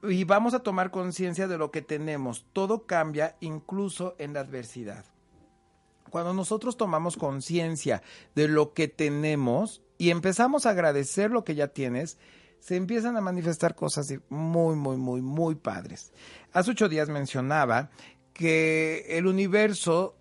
Y 0.02 0.24
vamos 0.24 0.52
a 0.52 0.62
tomar 0.62 0.90
conciencia 0.90 1.48
de 1.48 1.56
lo 1.56 1.70
que 1.70 1.80
tenemos. 1.80 2.44
Todo 2.52 2.86
cambia 2.86 3.36
incluso 3.40 4.16
en 4.18 4.34
la 4.34 4.40
adversidad. 4.40 5.06
Cuando 6.12 6.34
nosotros 6.34 6.76
tomamos 6.76 7.16
conciencia 7.16 8.02
de 8.34 8.46
lo 8.46 8.74
que 8.74 8.86
tenemos 8.86 9.80
y 9.96 10.10
empezamos 10.10 10.66
a 10.66 10.70
agradecer 10.70 11.30
lo 11.30 11.42
que 11.42 11.54
ya 11.54 11.68
tienes, 11.68 12.18
se 12.60 12.76
empiezan 12.76 13.16
a 13.16 13.22
manifestar 13.22 13.74
cosas 13.74 14.12
muy, 14.28 14.76
muy, 14.76 14.98
muy, 14.98 15.22
muy 15.22 15.54
padres. 15.54 16.12
Hace 16.52 16.72
ocho 16.72 16.90
días 16.90 17.08
mencionaba 17.08 17.88
que 18.34 19.06
el 19.08 19.26
universo 19.26 20.14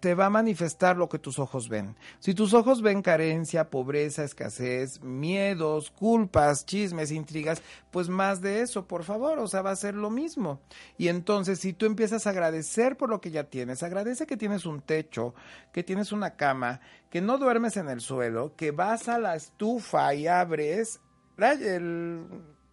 te 0.00 0.14
va 0.14 0.26
a 0.26 0.30
manifestar 0.30 0.96
lo 0.96 1.08
que 1.08 1.18
tus 1.18 1.38
ojos 1.38 1.68
ven. 1.68 1.96
Si 2.18 2.34
tus 2.34 2.54
ojos 2.54 2.82
ven 2.82 3.02
carencia, 3.02 3.70
pobreza, 3.70 4.24
escasez, 4.24 5.02
miedos, 5.02 5.90
culpas, 5.90 6.66
chismes, 6.66 7.10
intrigas, 7.10 7.62
pues 7.90 8.08
más 8.08 8.40
de 8.40 8.62
eso, 8.62 8.86
por 8.86 9.04
favor, 9.04 9.38
o 9.38 9.48
sea, 9.48 9.62
va 9.62 9.70
a 9.70 9.76
ser 9.76 9.94
lo 9.94 10.10
mismo. 10.10 10.60
Y 10.98 11.08
entonces, 11.08 11.60
si 11.60 11.72
tú 11.72 11.86
empiezas 11.86 12.26
a 12.26 12.30
agradecer 12.30 12.96
por 12.96 13.10
lo 13.10 13.20
que 13.20 13.30
ya 13.30 13.44
tienes, 13.44 13.82
agradece 13.82 14.26
que 14.26 14.36
tienes 14.36 14.66
un 14.66 14.80
techo, 14.80 15.34
que 15.72 15.82
tienes 15.82 16.12
una 16.12 16.36
cama, 16.36 16.80
que 17.10 17.20
no 17.20 17.38
duermes 17.38 17.76
en 17.76 17.88
el 17.88 18.00
suelo, 18.00 18.54
que 18.56 18.70
vas 18.70 19.08
a 19.08 19.18
la 19.18 19.36
estufa 19.36 20.14
y 20.14 20.26
abres 20.26 21.00
el, 21.38 22.26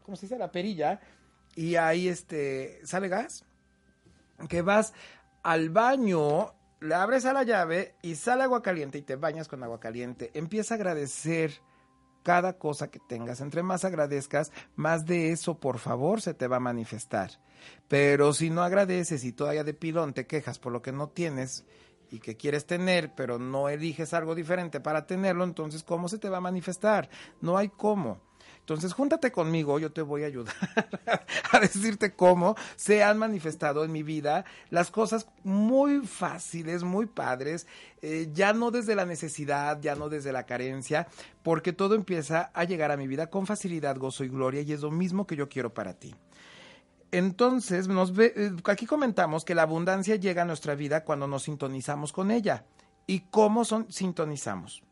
¿cómo 0.03 0.15
se 0.15 0.25
dice? 0.25 0.37
La 0.37 0.51
perilla 0.51 0.99
y 1.55 1.75
ahí 1.75 2.07
este, 2.07 2.79
sale 2.85 3.07
gas, 3.07 3.45
que 4.47 4.61
vas 4.61 4.93
al 5.43 5.69
baño 5.69 6.53
le 6.81 6.95
abres 6.95 7.25
a 7.25 7.33
la 7.33 7.43
llave 7.43 7.95
y 8.01 8.15
sale 8.15 8.43
agua 8.43 8.61
caliente 8.61 8.97
y 8.97 9.01
te 9.01 9.15
bañas 9.15 9.47
con 9.47 9.63
agua 9.63 9.79
caliente. 9.79 10.31
Empieza 10.33 10.73
a 10.73 10.77
agradecer 10.77 11.61
cada 12.23 12.57
cosa 12.57 12.89
que 12.89 12.99
tengas. 12.99 13.41
Entre 13.41 13.63
más 13.63 13.85
agradezcas, 13.85 14.51
más 14.75 15.05
de 15.05 15.31
eso, 15.31 15.59
por 15.59 15.79
favor, 15.79 16.21
se 16.21 16.33
te 16.33 16.47
va 16.47 16.57
a 16.57 16.61
manifestar. 16.61 17.31
Pero 17.87 18.33
si 18.33 18.49
no 18.49 18.63
agradeces 18.63 19.23
y 19.23 19.33
todavía 19.33 19.63
de 19.63 19.73
pilón 19.73 20.13
te 20.13 20.27
quejas 20.27 20.59
por 20.59 20.71
lo 20.71 20.81
que 20.81 20.91
no 20.91 21.09
tienes 21.09 21.65
y 22.11 22.19
que 22.19 22.37
quieres 22.37 22.65
tener, 22.65 23.13
pero 23.15 23.39
no 23.39 23.69
eliges 23.69 24.13
algo 24.13 24.35
diferente 24.35 24.79
para 24.79 25.05
tenerlo, 25.05 25.43
entonces, 25.43 25.83
¿cómo 25.83 26.07
se 26.07 26.17
te 26.17 26.29
va 26.29 26.37
a 26.37 26.41
manifestar? 26.41 27.09
No 27.41 27.57
hay 27.57 27.69
cómo. 27.69 28.21
Entonces, 28.69 28.93
júntate 28.93 29.31
conmigo, 29.31 29.79
yo 29.79 29.91
te 29.91 30.03
voy 30.03 30.21
a 30.21 30.27
ayudar 30.27 30.53
a 31.51 31.59
decirte 31.59 32.13
cómo 32.13 32.55
se 32.75 33.03
han 33.03 33.17
manifestado 33.17 33.83
en 33.83 33.91
mi 33.91 34.03
vida 34.03 34.45
las 34.69 34.91
cosas 34.91 35.27
muy 35.43 36.05
fáciles, 36.05 36.83
muy 36.83 37.07
padres, 37.07 37.65
eh, 38.03 38.29
ya 38.31 38.53
no 38.53 38.69
desde 38.69 38.93
la 38.93 39.07
necesidad, 39.07 39.81
ya 39.81 39.95
no 39.95 40.07
desde 40.07 40.31
la 40.31 40.45
carencia, 40.45 41.07
porque 41.41 41.73
todo 41.73 41.95
empieza 41.95 42.51
a 42.53 42.63
llegar 42.63 42.91
a 42.91 42.97
mi 42.97 43.07
vida 43.07 43.31
con 43.31 43.47
facilidad, 43.47 43.97
gozo 43.97 44.23
y 44.23 44.29
gloria, 44.29 44.61
y 44.61 44.71
es 44.71 44.81
lo 44.81 44.91
mismo 44.91 45.25
que 45.25 45.35
yo 45.35 45.49
quiero 45.49 45.73
para 45.73 45.95
ti. 45.95 46.13
Entonces, 47.09 47.87
nos 47.87 48.13
eh, 48.19 48.51
aquí 48.65 48.85
comentamos 48.85 49.45
que 49.45 49.55
la 49.55 49.63
abundancia 49.63 50.15
llega 50.17 50.43
a 50.43 50.45
nuestra 50.45 50.75
vida 50.75 51.03
cuando 51.03 51.25
nos 51.25 51.41
sintonizamos 51.41 52.13
con 52.13 52.29
ella. 52.29 52.65
¿Y 53.07 53.21
cómo 53.31 53.65
son, 53.65 53.91
sintonizamos? 53.91 54.83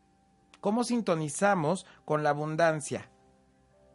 ¿Cómo 0.61 0.83
sintonizamos 0.83 1.85
con 2.05 2.23
la 2.23 2.31
abundancia? 2.31 3.07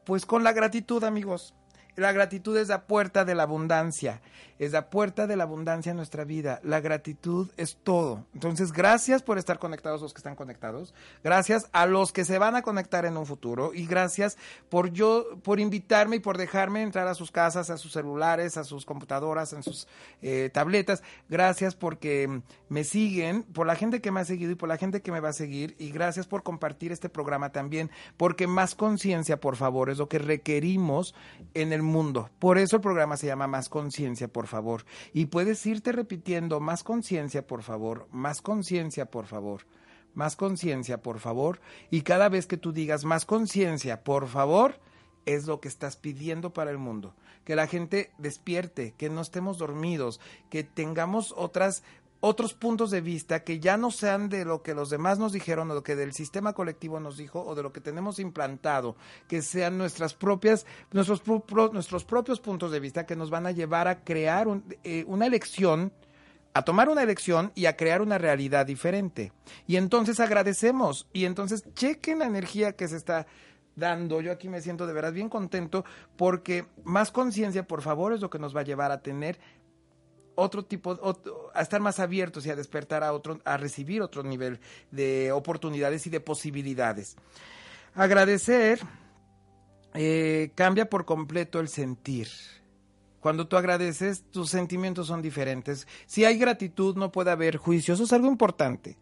Pues 0.05 0.27
con 0.27 0.43
la 0.43 0.53
gratitud, 0.53 1.05
amigos. 1.05 1.55
La 1.97 2.13
gratitud 2.13 2.57
es 2.57 2.69
la 2.69 2.87
puerta 2.87 3.25
de 3.25 3.35
la 3.35 3.43
abundancia, 3.43 4.23
es 4.59 4.73
la 4.73 4.89
puerta 4.89 5.27
de 5.27 5.37
la 5.37 5.45
abundancia 5.45 5.91
en 5.91 5.97
nuestra 5.97 6.25
vida. 6.25 6.61
La 6.63 6.81
gratitud 6.81 7.51
es 7.57 7.77
todo. 7.83 8.25
Entonces, 8.33 8.73
gracias 8.73 9.23
por 9.23 9.37
estar 9.37 9.59
conectados 9.59 10.01
los 10.01 10.15
que 10.15 10.19
están 10.19 10.35
conectados. 10.35 10.95
Gracias 11.23 11.69
a 11.73 11.85
los 11.87 12.13
que 12.13 12.25
se 12.25 12.39
van 12.39 12.57
a 12.57 12.63
conectar 12.63 13.05
en 13.05 13.17
un 13.17 13.27
futuro 13.27 13.75
y 13.75 13.87
gracias 13.87 14.39
por 14.71 14.93
yo 14.93 15.27
por 15.43 15.61
invitarme 15.61 16.17
y 16.17 16.21
por 16.21 16.39
dejarme 16.39 16.83
entrar 16.83 17.09
a 17.09 17.15
sus 17.15 17.31
casas, 17.31 17.71
a 17.71 17.77
sus 17.77 17.93
celulares, 17.93 18.57
a 18.57 18.65
sus 18.65 18.87
computadoras, 18.87 19.53
en 19.53 19.63
sus 19.63 19.87
eh, 20.23 20.49
tabletas. 20.53 21.03
Gracias 21.29 21.75
porque 21.75 22.41
me 22.69 22.85
siguen, 22.85 23.43
por 23.43 23.67
la 23.67 23.77
gente 23.77 24.01
que 24.01 24.11
me 24.11 24.21
ha 24.21 24.25
seguido 24.25 24.53
y 24.53 24.55
por 24.55 24.69
la 24.69 24.79
gente 24.79 25.03
que 25.03 25.13
me 25.13 25.21
va 25.21 25.31
a 25.31 25.35
seguir 25.35 25.77
y 25.79 25.91
gracias 25.91 26.27
por 26.27 26.43
compartir 26.43 26.93
este 26.93 27.09
programa 27.09 27.53
también, 27.53 27.91
porque 28.17 28.47
más 28.47 28.75
conciencia, 28.75 29.41
por 29.41 29.57
favor, 29.57 29.91
es 29.91 29.99
lo 29.99 30.09
que 30.09 30.19
requerimos 30.19 31.15
en 31.53 31.73
el 31.73 31.82
mundo. 31.83 32.31
Por 32.39 32.59
eso 32.59 32.77
el 32.77 32.83
programa 32.83 33.17
se 33.17 33.27
llama 33.27 33.47
Más 33.47 33.69
Conciencia, 33.69 34.29
por 34.29 34.47
favor. 34.47 34.85
Y 35.13 35.27
puedes 35.27 35.65
irte 35.67 35.93
repitiendo 35.93 36.61
Más 36.61 36.83
Conciencia, 36.85 37.47
por 37.47 37.63
favor, 37.63 38.09
Más 38.11 38.43
Conciencia, 38.43 39.07
por 39.07 39.27
favor, 39.27 39.67
Más 40.15 40.37
Conciencia, 40.37 41.03
por 41.03 41.19
favor. 41.19 41.61
Y 41.91 42.03
cada 42.03 42.29
vez 42.29 42.47
que 42.47 42.57
tú 42.57 42.73
digas 42.73 43.05
Más 43.05 43.25
Conciencia, 43.25 44.03
por 44.05 44.29
favor, 44.29 44.81
es 45.27 45.47
lo 45.47 45.61
que 45.61 45.69
estás 45.69 45.97
pidiendo 45.97 46.53
para 46.53 46.71
el 46.71 46.79
mundo. 46.79 47.15
Que 47.45 47.57
la 47.57 47.67
gente 47.67 48.13
despierte, 48.19 48.95
que 48.97 49.11
no 49.11 49.21
estemos 49.21 49.59
dormidos, 49.59 50.21
que 50.51 50.65
tengamos 50.65 51.35
otras 51.37 51.83
otros 52.25 52.55
puntos 52.55 52.93
de 52.93 53.01
vista 53.01 53.43
que 53.43 53.59
ya 53.59 53.77
no 53.77 53.91
sean 53.91 54.29
de 54.29 54.45
lo 54.45 54.63
que 54.63 54.75
los 54.75 54.91
demás 54.91 55.19
nos 55.19 55.33
dijeron 55.33 55.69
o 55.71 55.75
lo 55.75 55.83
que 55.83 55.97
del 55.97 56.13
sistema 56.13 56.53
colectivo 56.53 57.01
nos 57.01 57.17
dijo 57.17 57.45
o 57.45 57.57
de 57.57 57.65
lo 57.65 57.73
que 57.73 57.81
tenemos 57.81 58.21
implantado, 58.21 58.95
que 59.27 59.43
sean 59.43 59.77
nuestras 59.77 60.15
propias, 60.15 60.65
nuestros, 60.93 61.21
nuestros 61.73 62.05
propios 62.05 62.39
puntos 62.39 62.71
de 62.71 62.79
vista 62.79 63.07
que 63.07 63.17
nos 63.17 63.29
van 63.29 63.47
a 63.47 63.51
llevar 63.51 63.89
a 63.89 64.05
crear 64.05 64.47
eh, 64.85 65.05
una 65.09 65.27
elección, 65.27 65.93
a 66.55 66.63
tomar 66.63 66.89
una 66.89 67.03
elección 67.03 67.51
y 67.57 67.67
a 67.67 67.77
crear 67.77 68.01
una 68.01 68.19
realidad 68.19 68.67
diferente. 68.67 69.33
Y 69.67 69.75
entonces 69.75 70.21
agradecemos 70.21 71.09
y 71.13 71.25
entonces 71.25 71.65
chequen 71.75 72.21
la 72.21 72.27
energía 72.27 72.77
que 72.77 72.87
se 72.87 72.99
está 72.99 73.27
dando. 73.75 74.21
Yo 74.21 74.31
aquí 74.31 74.49
me 74.49 74.61
siento 74.61 74.87
de 74.87 74.93
verdad 74.93 75.13
bien 75.13 75.29
contento 75.29 75.85
porque 76.17 76.67
más 76.85 77.11
conciencia, 77.11 77.67
por 77.67 77.83
favor, 77.83 78.13
es 78.13 78.21
lo 78.21 78.31
que 78.31 78.39
nos 78.39 78.55
va 78.55 78.61
a 78.61 78.65
llevar 78.65 78.93
a 78.93 79.03
tener 79.03 79.41
otro 80.35 80.65
tipo, 80.65 80.99
a 81.55 81.63
estar 81.63 81.81
más 81.81 82.01
abiertos 82.01 82.47
y 82.47 82.51
a 82.51 82.57
despertar 82.57 83.05
a 83.05 83.13
otro, 83.13 83.41
a 83.45 83.57
recibir 83.57 84.03
otro 84.03 84.23
nivel 84.23 84.61
de 84.91 85.33
oportunidades 85.33 86.07
y 86.07 86.11
de 86.11 86.21
posibilidades. 86.21 87.17
Agradecer 87.95 88.81
eh, 89.95 90.51
cambia 90.55 90.89
por 90.89 91.05
completo 91.05 91.61
el 91.61 91.69
sentir. 91.69 92.29
Cuando 93.21 93.47
tú 93.47 93.57
agradeces, 93.57 94.25
tus 94.31 94.51
sentimientos 94.51 95.07
son 95.07 95.23
diferentes. 95.23 95.87
Si 96.07 96.25
hay 96.25 96.39
gratitud, 96.39 96.97
no 96.97 97.13
puede 97.13 97.31
haber 97.31 97.57
juicio. 97.57 97.95
Eso 97.95 98.05
es 98.05 98.13
algo 98.13 98.27
importante. 98.27 98.99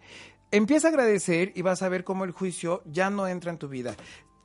Empieza 0.51 0.89
a 0.89 0.91
agradecer 0.91 1.53
y 1.55 1.63
vas 1.63 1.83
a 1.83 1.89
ver 1.89 2.05
cómo 2.05 2.25
el 2.25 2.33
juicio 2.33 2.83
ya 2.85 3.09
no 3.09 3.29
entra 3.29 3.51
en 3.51 3.59
tu 3.59 3.69
vida 3.69 3.95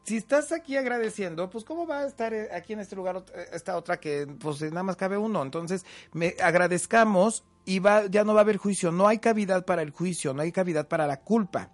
si 0.05 0.17
estás 0.17 0.51
aquí 0.51 0.77
agradeciendo, 0.77 1.49
pues 1.49 1.63
cómo 1.63 1.87
va 1.87 2.01
a 2.01 2.05
estar 2.05 2.31
eh, 2.33 2.49
aquí 2.53 2.73
en 2.73 2.79
este 2.79 2.95
lugar 2.95 3.25
eh, 3.33 3.47
esta 3.53 3.75
otra 3.75 3.99
que 3.99 4.27
pues 4.39 4.61
nada 4.61 4.83
más 4.83 4.95
cabe 4.95 5.17
uno. 5.17 5.41
Entonces, 5.41 5.83
me 6.13 6.35
agradezcamos 6.41 7.43
y 7.65 7.79
va, 7.79 8.05
ya 8.05 8.23
no 8.23 8.35
va 8.35 8.41
a 8.41 8.43
haber 8.43 8.57
juicio, 8.57 8.91
no 8.91 9.07
hay 9.07 9.17
cavidad 9.17 9.65
para 9.65 9.81
el 9.81 9.89
juicio, 9.89 10.33
no 10.33 10.43
hay 10.43 10.51
cavidad 10.51 10.87
para 10.87 11.07
la 11.07 11.21
culpa. 11.21 11.71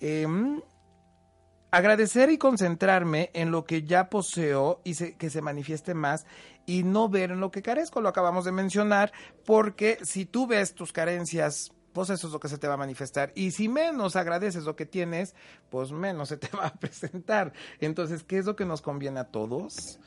Em, 0.00 0.60
agradecer 1.72 2.30
y 2.30 2.38
concentrarme 2.38 3.30
en 3.34 3.50
lo 3.50 3.64
que 3.64 3.82
ya 3.82 4.08
poseo 4.08 4.80
y 4.84 4.94
que 4.94 5.28
se 5.28 5.42
manifieste 5.42 5.92
más 5.94 6.24
y 6.66 6.84
no 6.84 7.08
ver 7.08 7.32
en 7.32 7.40
lo 7.40 7.50
que 7.50 7.62
carezco, 7.62 8.00
lo 8.00 8.08
acabamos 8.08 8.44
de 8.44 8.52
mencionar, 8.52 9.12
porque 9.44 9.98
si 10.02 10.24
tú 10.24 10.46
ves 10.46 10.74
tus 10.74 10.92
carencias 10.92 11.72
pues 11.96 12.10
eso 12.10 12.26
es 12.26 12.32
lo 12.34 12.40
que 12.40 12.50
se 12.50 12.58
te 12.58 12.68
va 12.68 12.74
a 12.74 12.76
manifestar. 12.76 13.32
Y 13.34 13.52
si 13.52 13.70
menos 13.70 14.16
agradeces 14.16 14.64
lo 14.64 14.76
que 14.76 14.84
tienes, 14.84 15.34
pues 15.70 15.92
menos 15.92 16.28
se 16.28 16.36
te 16.36 16.48
va 16.54 16.66
a 16.66 16.74
presentar. 16.74 17.54
Entonces, 17.80 18.22
¿qué 18.22 18.36
es 18.36 18.44
lo 18.44 18.54
que 18.54 18.66
nos 18.66 18.82
conviene 18.82 19.18
a 19.18 19.24
todos? 19.24 19.98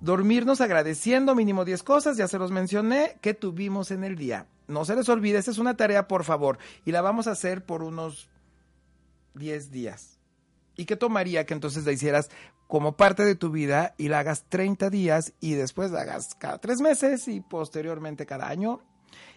Dormirnos 0.00 0.60
agradeciendo 0.60 1.34
mínimo 1.34 1.64
10 1.64 1.82
cosas, 1.82 2.18
ya 2.18 2.28
se 2.28 2.38
los 2.38 2.50
mencioné, 2.50 3.16
que 3.22 3.32
tuvimos 3.32 3.90
en 3.90 4.04
el 4.04 4.16
día. 4.16 4.48
No 4.68 4.84
se 4.84 4.96
les 4.96 5.08
olvide, 5.08 5.38
esa 5.38 5.50
es 5.50 5.56
una 5.56 5.78
tarea, 5.78 6.08
por 6.08 6.24
favor, 6.24 6.58
y 6.84 6.92
la 6.92 7.00
vamos 7.00 7.26
a 7.26 7.30
hacer 7.30 7.64
por 7.64 7.82
unos 7.82 8.28
10 9.32 9.70
días. 9.70 10.18
¿Y 10.76 10.84
qué 10.84 10.94
tomaría 10.94 11.46
que 11.46 11.54
entonces 11.54 11.86
la 11.86 11.92
hicieras 11.92 12.28
como 12.66 12.98
parte 12.98 13.24
de 13.24 13.34
tu 13.34 13.50
vida 13.50 13.94
y 13.96 14.08
la 14.08 14.18
hagas 14.18 14.44
30 14.50 14.90
días 14.90 15.32
y 15.40 15.54
después 15.54 15.90
la 15.90 16.02
hagas 16.02 16.34
cada 16.34 16.58
3 16.58 16.82
meses 16.82 17.28
y 17.28 17.40
posteriormente 17.40 18.26
cada 18.26 18.46
año 18.46 18.82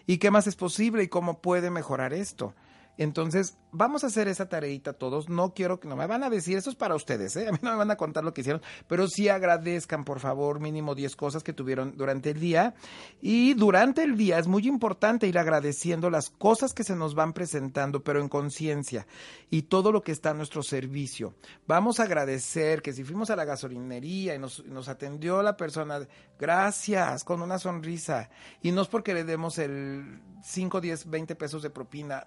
¿Y 0.06 0.18
qué 0.18 0.30
más 0.30 0.46
es 0.46 0.56
posible 0.56 1.02
y 1.02 1.08
cómo 1.08 1.40
puede 1.40 1.70
mejorar 1.70 2.12
esto? 2.12 2.54
Entonces, 2.98 3.56
vamos 3.70 4.02
a 4.02 4.08
hacer 4.08 4.26
esa 4.26 4.48
tareita 4.48 4.92
todos. 4.92 5.28
No 5.28 5.54
quiero 5.54 5.78
que 5.78 5.86
no 5.86 5.94
me 5.94 6.06
van 6.08 6.24
a 6.24 6.30
decir, 6.30 6.58
eso 6.58 6.68
es 6.68 6.76
para 6.76 6.96
ustedes, 6.96 7.36
¿eh? 7.36 7.48
A 7.48 7.52
mí 7.52 7.58
no 7.62 7.70
me 7.70 7.76
van 7.76 7.90
a 7.92 7.96
contar 7.96 8.24
lo 8.24 8.34
que 8.34 8.40
hicieron, 8.40 8.60
pero 8.88 9.06
sí 9.06 9.28
agradezcan, 9.28 10.04
por 10.04 10.18
favor, 10.18 10.58
mínimo 10.58 10.96
10 10.96 11.14
cosas 11.14 11.44
que 11.44 11.52
tuvieron 11.52 11.96
durante 11.96 12.30
el 12.30 12.40
día. 12.40 12.74
Y 13.22 13.54
durante 13.54 14.02
el 14.02 14.16
día 14.16 14.40
es 14.40 14.48
muy 14.48 14.66
importante 14.66 15.28
ir 15.28 15.38
agradeciendo 15.38 16.10
las 16.10 16.28
cosas 16.28 16.74
que 16.74 16.82
se 16.82 16.96
nos 16.96 17.14
van 17.14 17.32
presentando, 17.32 18.02
pero 18.02 18.20
en 18.20 18.28
conciencia, 18.28 19.06
y 19.48 19.62
todo 19.62 19.92
lo 19.92 20.02
que 20.02 20.12
está 20.12 20.30
a 20.30 20.34
nuestro 20.34 20.64
servicio. 20.64 21.34
Vamos 21.68 22.00
a 22.00 22.04
agradecer 22.04 22.82
que 22.82 22.92
si 22.92 23.04
fuimos 23.04 23.30
a 23.30 23.36
la 23.36 23.44
gasolinería 23.44 24.34
y 24.34 24.38
nos, 24.40 24.64
nos 24.66 24.88
atendió 24.88 25.40
la 25.42 25.56
persona, 25.56 26.00
gracias, 26.38 27.22
con 27.22 27.42
una 27.42 27.60
sonrisa, 27.60 28.28
y 28.60 28.72
no 28.72 28.82
es 28.82 28.88
porque 28.88 29.14
le 29.14 29.22
demos 29.22 29.58
el 29.58 30.20
5, 30.42 30.80
10, 30.80 31.10
20 31.10 31.34
pesos 31.36 31.62
de 31.62 31.70
propina 31.70 32.26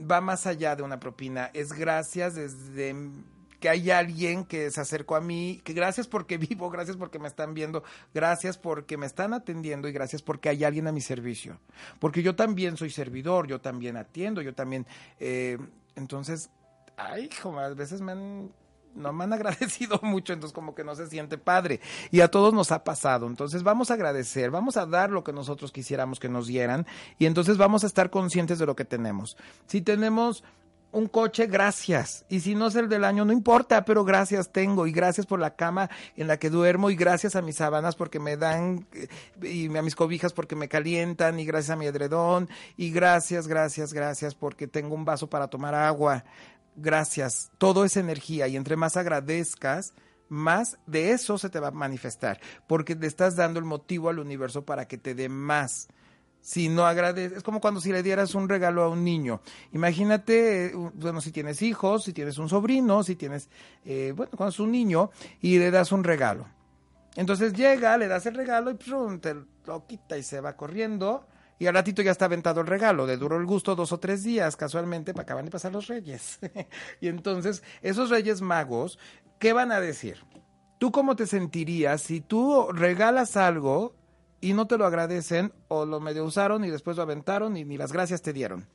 va 0.00 0.20
más 0.20 0.46
allá 0.46 0.76
de 0.76 0.82
una 0.82 1.00
propina, 1.00 1.50
es 1.54 1.72
gracias 1.72 2.34
desde 2.34 2.94
que 3.60 3.68
hay 3.68 3.90
alguien 3.90 4.44
que 4.44 4.70
se 4.70 4.80
acercó 4.80 5.16
a 5.16 5.20
mí, 5.20 5.60
que 5.62 5.74
gracias 5.74 6.08
porque 6.08 6.38
vivo, 6.38 6.70
gracias 6.70 6.96
porque 6.96 7.18
me 7.18 7.28
están 7.28 7.54
viendo, 7.54 7.84
gracias 8.14 8.56
porque 8.58 8.96
me 8.96 9.06
están 9.06 9.34
atendiendo 9.34 9.86
y 9.86 9.92
gracias 9.92 10.22
porque 10.22 10.48
hay 10.48 10.64
alguien 10.64 10.88
a 10.88 10.92
mi 10.92 11.02
servicio. 11.02 11.60
Porque 11.98 12.22
yo 12.22 12.34
también 12.34 12.76
soy 12.76 12.90
servidor, 12.90 13.46
yo 13.46 13.60
también 13.60 13.96
atiendo, 13.96 14.40
yo 14.40 14.54
también... 14.54 14.86
Eh, 15.18 15.58
entonces, 15.94 16.50
ay, 16.96 17.28
hijo, 17.30 17.58
a 17.58 17.68
veces 17.74 18.00
me 18.00 18.12
han 18.12 18.50
no 18.94 19.12
me 19.12 19.24
han 19.24 19.32
agradecido 19.32 19.98
mucho, 20.02 20.32
entonces 20.32 20.54
como 20.54 20.74
que 20.74 20.84
no 20.84 20.94
se 20.94 21.06
siente 21.08 21.38
padre. 21.38 21.80
Y 22.10 22.20
a 22.20 22.28
todos 22.28 22.52
nos 22.52 22.72
ha 22.72 22.84
pasado. 22.84 23.26
Entonces 23.26 23.62
vamos 23.62 23.90
a 23.90 23.94
agradecer, 23.94 24.50
vamos 24.50 24.76
a 24.76 24.86
dar 24.86 25.10
lo 25.10 25.24
que 25.24 25.32
nosotros 25.32 25.72
quisiéramos 25.72 26.20
que 26.20 26.28
nos 26.28 26.46
dieran 26.46 26.86
y 27.18 27.26
entonces 27.26 27.56
vamos 27.56 27.84
a 27.84 27.86
estar 27.86 28.10
conscientes 28.10 28.58
de 28.58 28.66
lo 28.66 28.76
que 28.76 28.84
tenemos. 28.84 29.36
Si 29.66 29.80
tenemos 29.80 30.44
un 30.92 31.06
coche, 31.06 31.46
gracias. 31.46 32.24
Y 32.28 32.40
si 32.40 32.54
no 32.54 32.66
es 32.66 32.74
el 32.74 32.88
del 32.88 33.04
año, 33.04 33.24
no 33.24 33.32
importa, 33.32 33.84
pero 33.84 34.04
gracias 34.04 34.50
tengo. 34.50 34.86
Y 34.86 34.92
gracias 34.92 35.26
por 35.26 35.38
la 35.38 35.54
cama 35.54 35.88
en 36.16 36.26
la 36.26 36.38
que 36.38 36.50
duermo. 36.50 36.90
Y 36.90 36.96
gracias 36.96 37.36
a 37.36 37.42
mis 37.42 37.56
sábanas 37.56 37.94
porque 37.94 38.18
me 38.18 38.36
dan. 38.36 38.86
Y 39.40 39.74
a 39.76 39.82
mis 39.82 39.94
cobijas 39.94 40.32
porque 40.32 40.56
me 40.56 40.68
calientan. 40.68 41.38
Y 41.38 41.44
gracias 41.44 41.70
a 41.70 41.76
mi 41.76 41.86
edredón. 41.86 42.48
Y 42.76 42.90
gracias, 42.90 43.46
gracias, 43.46 43.92
gracias 43.92 44.34
porque 44.34 44.66
tengo 44.66 44.94
un 44.94 45.04
vaso 45.04 45.28
para 45.28 45.48
tomar 45.48 45.74
agua 45.74 46.24
gracias, 46.80 47.50
todo 47.58 47.84
es 47.84 47.96
energía 47.96 48.48
y 48.48 48.56
entre 48.56 48.76
más 48.76 48.96
agradezcas, 48.96 49.92
más 50.28 50.78
de 50.86 51.10
eso 51.10 51.38
se 51.38 51.50
te 51.50 51.60
va 51.60 51.68
a 51.68 51.72
manifestar, 51.72 52.40
porque 52.66 52.94
le 52.94 53.06
estás 53.06 53.36
dando 53.36 53.58
el 53.58 53.64
motivo 53.64 54.08
al 54.08 54.18
universo 54.18 54.64
para 54.64 54.86
que 54.86 54.98
te 54.98 55.14
dé 55.14 55.28
más. 55.28 55.88
Si 56.42 56.70
no 56.70 56.86
agradeces, 56.86 57.38
es 57.38 57.42
como 57.42 57.60
cuando 57.60 57.82
si 57.82 57.92
le 57.92 58.02
dieras 58.02 58.34
un 58.34 58.48
regalo 58.48 58.82
a 58.82 58.88
un 58.88 59.04
niño. 59.04 59.42
Imagínate, 59.72 60.72
bueno, 60.94 61.20
si 61.20 61.32
tienes 61.32 61.60
hijos, 61.60 62.04
si 62.04 62.14
tienes 62.14 62.38
un 62.38 62.48
sobrino, 62.48 63.02
si 63.02 63.14
tienes, 63.14 63.50
eh, 63.84 64.14
bueno, 64.16 64.32
cuando 64.34 64.50
es 64.50 64.60
un 64.60 64.72
niño 64.72 65.10
y 65.42 65.58
le 65.58 65.70
das 65.70 65.92
un 65.92 66.02
regalo. 66.02 66.46
Entonces 67.16 67.52
llega, 67.52 67.98
le 67.98 68.08
das 68.08 68.24
el 68.24 68.34
regalo 68.34 68.70
y 68.70 68.76
te 69.18 69.34
lo 69.66 69.86
quita 69.86 70.16
y 70.16 70.22
se 70.22 70.40
va 70.40 70.56
corriendo 70.56 71.26
y 71.60 71.66
al 71.66 71.74
ratito 71.74 72.00
ya 72.00 72.10
está 72.10 72.24
aventado 72.24 72.62
el 72.62 72.66
regalo, 72.66 73.06
de 73.06 73.18
duro 73.18 73.36
el 73.36 73.44
gusto 73.44 73.76
dos 73.76 73.92
o 73.92 74.00
tres 74.00 74.24
días, 74.24 74.56
casualmente, 74.56 75.12
para 75.12 75.24
acaban 75.24 75.44
de 75.44 75.50
pasar 75.50 75.70
los 75.70 75.88
reyes. 75.88 76.38
y 77.02 77.08
entonces, 77.08 77.62
esos 77.82 78.08
reyes 78.08 78.40
magos, 78.40 78.98
¿qué 79.38 79.52
van 79.52 79.70
a 79.70 79.78
decir? 79.78 80.24
¿Tú 80.78 80.90
cómo 80.90 81.16
te 81.16 81.26
sentirías 81.26 82.00
si 82.00 82.22
tú 82.22 82.68
regalas 82.72 83.36
algo 83.36 83.94
y 84.40 84.54
no 84.54 84.66
te 84.66 84.78
lo 84.78 84.86
agradecen 84.86 85.52
o 85.68 85.84
lo 85.84 86.00
medio 86.00 86.24
usaron 86.24 86.64
y 86.64 86.70
después 86.70 86.96
lo 86.96 87.02
aventaron 87.02 87.54
y 87.58 87.66
ni 87.66 87.76
las 87.76 87.92
gracias 87.92 88.22
te 88.22 88.32
dieron? 88.32 88.66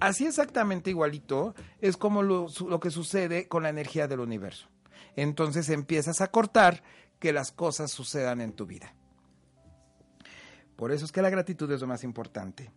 Así 0.00 0.24
exactamente 0.24 0.90
igualito 0.90 1.56
es 1.80 1.96
como 1.96 2.22
lo, 2.22 2.46
lo 2.68 2.78
que 2.78 2.92
sucede 2.92 3.48
con 3.48 3.64
la 3.64 3.70
energía 3.70 4.06
del 4.06 4.20
universo. 4.20 4.68
Entonces 5.16 5.70
empiezas 5.70 6.20
a 6.20 6.28
cortar 6.28 6.84
que 7.18 7.32
las 7.32 7.50
cosas 7.50 7.90
sucedan 7.90 8.40
en 8.40 8.52
tu 8.52 8.64
vida. 8.64 8.94
Por 10.78 10.92
eso 10.92 11.04
es 11.04 11.10
que 11.10 11.22
la 11.22 11.28
gratitud 11.28 11.68
es 11.72 11.80
lo 11.80 11.88
más 11.88 12.04
importante. 12.04 12.70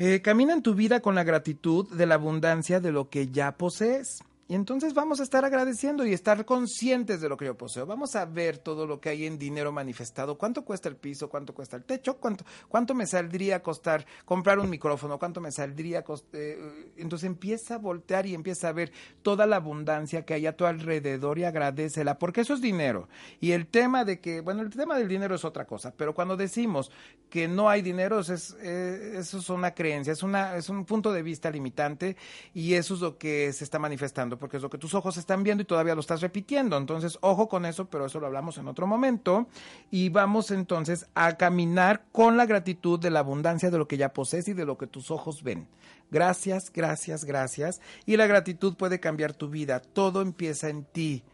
Eh, 0.00 0.20
camina 0.20 0.52
en 0.52 0.64
tu 0.64 0.74
vida 0.74 0.98
con 0.98 1.14
la 1.14 1.22
gratitud 1.22 1.88
de 1.96 2.06
la 2.06 2.16
abundancia 2.16 2.80
de 2.80 2.90
lo 2.90 3.08
que 3.08 3.28
ya 3.28 3.56
posees. 3.56 4.24
Y 4.50 4.54
entonces 4.54 4.94
vamos 4.94 5.20
a 5.20 5.24
estar 5.24 5.44
agradeciendo 5.44 6.06
y 6.06 6.14
estar 6.14 6.46
conscientes 6.46 7.20
de 7.20 7.28
lo 7.28 7.36
que 7.36 7.44
yo 7.44 7.54
poseo. 7.54 7.84
Vamos 7.84 8.16
a 8.16 8.24
ver 8.24 8.56
todo 8.56 8.86
lo 8.86 8.98
que 8.98 9.10
hay 9.10 9.26
en 9.26 9.38
dinero 9.38 9.72
manifestado. 9.72 10.38
¿Cuánto 10.38 10.64
cuesta 10.64 10.88
el 10.88 10.96
piso? 10.96 11.28
¿Cuánto 11.28 11.52
cuesta 11.52 11.76
el 11.76 11.84
techo? 11.84 12.16
¿Cuánto, 12.16 12.94
me 12.94 13.06
saldría 13.06 13.56
a 13.56 13.62
costar 13.62 14.06
comprar 14.24 14.58
un 14.58 14.70
micrófono? 14.70 15.18
¿Cuánto 15.18 15.42
me 15.42 15.52
saldría 15.52 16.02
costar? 16.02 16.40
Eh, 16.40 16.92
entonces 16.96 17.26
empieza 17.26 17.74
a 17.74 17.78
voltear 17.78 18.24
y 18.24 18.34
empieza 18.34 18.70
a 18.70 18.72
ver 18.72 18.90
toda 19.20 19.44
la 19.44 19.56
abundancia 19.56 20.24
que 20.24 20.32
hay 20.32 20.46
a 20.46 20.56
tu 20.56 20.64
alrededor 20.64 21.38
y 21.38 21.44
agradecela, 21.44 22.18
porque 22.18 22.40
eso 22.40 22.54
es 22.54 22.62
dinero. 22.62 23.10
Y 23.40 23.52
el 23.52 23.66
tema 23.66 24.06
de 24.06 24.18
que, 24.18 24.40
bueno, 24.40 24.62
el 24.62 24.70
tema 24.70 24.96
del 24.96 25.08
dinero 25.08 25.34
es 25.34 25.44
otra 25.44 25.66
cosa, 25.66 25.92
pero 25.94 26.14
cuando 26.14 26.38
decimos 26.38 26.90
que 27.28 27.48
no 27.48 27.68
hay 27.68 27.82
dinero, 27.82 28.20
es, 28.20 28.30
eso 28.30 29.38
es 29.38 29.50
una 29.50 29.74
creencia, 29.74 30.14
es, 30.14 30.22
una, 30.22 30.56
es 30.56 30.70
un 30.70 30.86
punto 30.86 31.12
de 31.12 31.22
vista 31.22 31.50
limitante 31.50 32.16
y 32.54 32.72
eso 32.72 32.94
es 32.94 33.00
lo 33.00 33.18
que 33.18 33.52
se 33.52 33.64
está 33.64 33.78
manifestando 33.78 34.37
porque 34.38 34.56
es 34.56 34.62
lo 34.62 34.70
que 34.70 34.78
tus 34.78 34.94
ojos 34.94 35.16
están 35.16 35.42
viendo 35.42 35.62
y 35.62 35.66
todavía 35.66 35.94
lo 35.94 36.00
estás 36.00 36.20
repitiendo. 36.20 36.76
Entonces, 36.76 37.18
ojo 37.20 37.48
con 37.48 37.64
eso, 37.66 37.86
pero 37.90 38.06
eso 38.06 38.20
lo 38.20 38.26
hablamos 38.26 38.58
en 38.58 38.68
otro 38.68 38.86
momento. 38.86 39.48
Y 39.90 40.08
vamos 40.08 40.50
entonces 40.50 41.06
a 41.14 41.36
caminar 41.36 42.04
con 42.12 42.36
la 42.36 42.46
gratitud 42.46 42.98
de 42.98 43.10
la 43.10 43.20
abundancia 43.20 43.70
de 43.70 43.78
lo 43.78 43.88
que 43.88 43.96
ya 43.96 44.12
posees 44.12 44.48
y 44.48 44.52
de 44.54 44.64
lo 44.64 44.78
que 44.78 44.86
tus 44.86 45.10
ojos 45.10 45.42
ven. 45.42 45.68
Gracias, 46.10 46.72
gracias, 46.72 47.24
gracias. 47.24 47.80
Y 48.06 48.16
la 48.16 48.26
gratitud 48.26 48.76
puede 48.76 49.00
cambiar 49.00 49.34
tu 49.34 49.48
vida. 49.48 49.80
Todo 49.80 50.22
empieza 50.22 50.68
en 50.68 50.84
ti. 50.84 51.24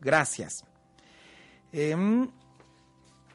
Gracias. 0.00 0.64
Em, 1.72 2.30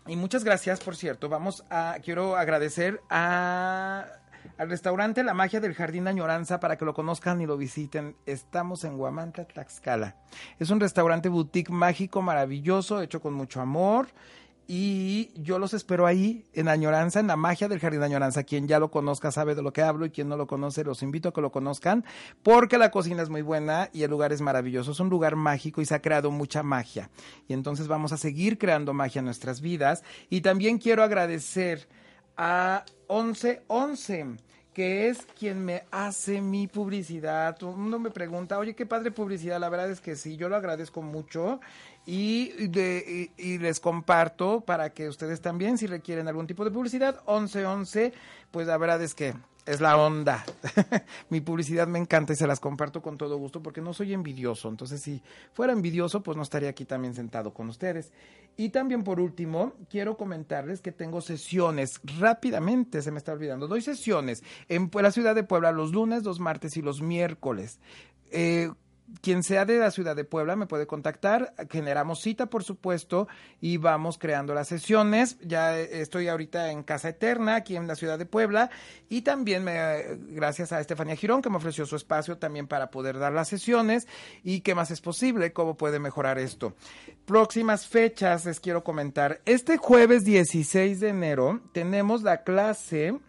y 0.08 0.16
muchas 0.16 0.44
gracias, 0.44 0.80
por 0.80 0.96
cierto. 0.96 1.30
Vamos 1.30 1.64
a, 1.70 1.98
quiero 2.04 2.36
agradecer 2.36 3.02
a 3.10 4.18
al 4.58 4.70
restaurante 4.70 5.24
La 5.24 5.34
Magia 5.34 5.60
del 5.60 5.74
Jardín 5.74 6.08
Añoranza 6.08 6.60
para 6.60 6.78
que 6.78 6.86
lo 6.86 6.93
conozcan 6.93 7.41
y 7.41 7.45
lo 7.45 7.58
visiten. 7.58 8.16
Estamos 8.26 8.84
en 8.84 8.97
Guamantla, 8.97 9.45
Tlaxcala. 9.45 10.16
Es 10.60 10.70
un 10.70 10.80
restaurante 10.80 11.30
boutique 11.30 11.72
mágico, 11.72 12.22
maravilloso, 12.22 13.02
hecho 13.02 13.22
con 13.22 13.34
mucho 13.34 13.62
amor. 13.62 14.08
Y 14.72 15.32
yo 15.34 15.58
los 15.58 15.74
espero 15.74 16.06
ahí 16.06 16.45
en 16.54 16.68
Añoranza, 16.68 17.20
en 17.20 17.26
la 17.26 17.36
magia 17.36 17.68
del 17.68 17.80
Jardín 17.80 18.04
Añoranza. 18.04 18.43
Quien 18.43 18.68
ya 18.68 18.78
lo 18.78 18.91
conozca 18.91 19.32
sabe 19.32 19.56
de 19.56 19.64
lo 19.64 19.74
que 19.74 19.82
hablo 19.82 20.06
y 20.06 20.12
quien 20.12 20.30
no 20.30 20.38
lo 20.38 20.45
conoce 20.45 20.84
los 20.84 21.02
invito 21.02 21.30
a 21.30 21.34
que 21.34 21.41
lo 21.41 21.52
conozcan 21.52 22.06
porque 22.43 22.78
la 22.78 22.91
cocina 22.91 23.24
es 23.24 23.30
muy 23.30 23.41
buena 23.41 23.89
y 23.93 24.04
el 24.04 24.12
lugar 24.12 24.32
es 24.32 24.41
maravilloso. 24.41 24.91
Es 24.91 25.00
un 25.00 25.10
lugar 25.10 25.36
mágico 25.36 25.82
y 25.82 25.86
se 25.86 25.95
ha 25.95 26.04
creado 26.04 26.30
mucha 26.30 26.62
magia. 26.62 27.10
Y 27.47 27.54
entonces 27.54 27.88
vamos 27.88 28.12
a 28.12 28.18
seguir 28.18 28.60
creando 28.60 28.93
magia 28.93 29.20
en 29.20 29.26
nuestras 29.26 29.60
vidas. 29.60 30.04
Y 30.30 30.41
también 30.41 30.78
quiero 30.78 31.02
agradecer 31.02 31.89
a 32.40 32.86
1111 33.10 34.38
que 34.74 35.10
es 35.10 35.26
quien 35.38 35.66
me 35.66 35.84
hace 35.92 36.40
mi 36.40 36.68
publicidad. 36.68 37.58
Todo 37.58 37.74
mundo 37.74 38.00
me 38.00 38.12
pregunta, 38.12 38.58
oye, 38.58 38.76
qué 38.76 38.86
padre 38.86 39.12
publicidad. 39.12 39.60
La 39.60 39.68
verdad 39.68 39.92
es 39.92 40.00
que 40.00 40.16
sí, 40.16 40.38
yo 40.38 40.48
lo 40.48 40.56
agradezco 40.56 41.02
mucho 41.02 41.60
Y, 42.06 42.68
de, 42.68 43.30
y, 43.36 43.58
les 43.58 43.82
comparto 43.82 44.62
para 44.62 44.92
que 44.92 45.10
ustedes 45.10 45.42
también, 45.42 45.78
si 45.78 45.86
requieren 45.86 46.30
algún 46.30 46.48
tipo 46.48 46.64
de 46.64 46.72
publicidad, 46.72 47.22
1111, 47.28 48.14
pues 48.52 48.68
la 48.68 48.78
verdad 48.78 49.02
es 49.02 49.14
que 49.14 49.34
es 49.70 49.82
la 49.82 49.97
onda. 49.97 50.43
Mi 51.30 51.41
publicidad 51.41 51.88
me 51.88 51.99
encanta 51.99 52.34
y 52.34 52.36
se 52.36 52.47
las 52.47 52.59
comparto 52.59 53.03
con 53.03 53.17
todo 53.17 53.38
gusto 53.38 53.61
porque 53.61 53.82
no 53.82 53.93
soy 53.93 54.13
envidioso. 54.13 54.67
Entonces, 54.67 54.99
si 54.99 55.22
fuera 55.53 55.74
envidioso, 55.74 56.24
pues 56.24 56.36
no 56.36 56.41
estaría 56.43 56.70
aquí 56.70 56.86
también 56.86 57.13
sentado 57.13 57.53
con 57.53 57.70
ustedes. 57.70 58.11
Y 58.57 58.70
también, 58.70 59.03
por 59.03 59.20
último, 59.20 59.74
quiero 59.88 60.17
comentarles 60.17 60.82
que 60.82 60.91
tengo 60.91 61.22
sesiones 61.22 62.01
rápidamente, 62.20 63.03
se 63.03 63.11
me 63.11 63.20
está 63.20 63.32
olvidando. 63.34 63.67
Doy 63.67 63.82
sesiones 63.82 64.43
en 64.70 64.89
la 64.91 65.11
ciudad 65.11 65.36
de 65.36 65.43
Puebla 65.43 65.72
los 65.72 65.91
lunes, 65.91 66.24
los 66.24 66.39
martes 66.39 66.76
y 66.76 66.82
los 66.82 67.01
miércoles. 67.01 67.80
Eh, 68.32 68.72
quien 69.22 69.43
sea 69.43 69.66
de 69.66 69.80
la 69.80 69.91
ciudad 69.91 70.16
de 70.16 70.24
Puebla 70.24 70.55
me 70.55 70.68
puede 70.68 70.88
contactar, 70.88 71.53
generamos 71.70 72.22
cita 72.22 72.47
por 72.47 72.64
supuesto 72.64 73.28
y 73.62 73.78
vamos 73.78 74.18
creando 74.18 74.53
las 74.53 74.68
sesiones. 74.68 75.38
Ya 75.41 75.78
estoy 75.78 76.28
ahorita 76.28 76.72
en 76.72 76.84
Casa 76.84 77.10
Eterna, 77.10 77.55
aquí 77.55 77.76
en 77.76 77.88
la 77.88 77.95
ciudad 77.95 78.18
de 78.18 78.26
Puebla 78.26 78.70
y 79.10 79.22
también 79.22 79.64
me, 79.64 80.18
gracias 80.30 80.72
a 80.72 80.80
Estefanía 80.80 81.16
Girón 81.16 81.41
que 81.41 81.49
me 81.49 81.57
ofreció 81.57 81.86
su 81.86 81.95
espacio 81.95 82.38
también 82.38 82.68
para 82.68 82.91
poder 82.91 83.20
dar 83.20 83.34
las 83.34 83.47
sesiones 83.47 84.07
y 84.43 84.62
qué 84.62 84.76
más 84.76 84.91
es 84.91 85.01
posible, 85.01 85.53
cómo 85.53 85.76
puede 85.76 85.99
mejorar 85.99 86.39
esto. 86.39 86.76
Próximas 87.26 87.88
fechas 87.88 88.45
les 88.45 88.60
quiero 88.60 88.84
comentar. 88.84 89.41
Este 89.45 89.78
jueves 89.78 90.24
16 90.24 90.99
de 90.99 91.10
enero 91.10 91.62
tenemos 91.74 92.24
la 92.24 92.43
clase 92.43 93.20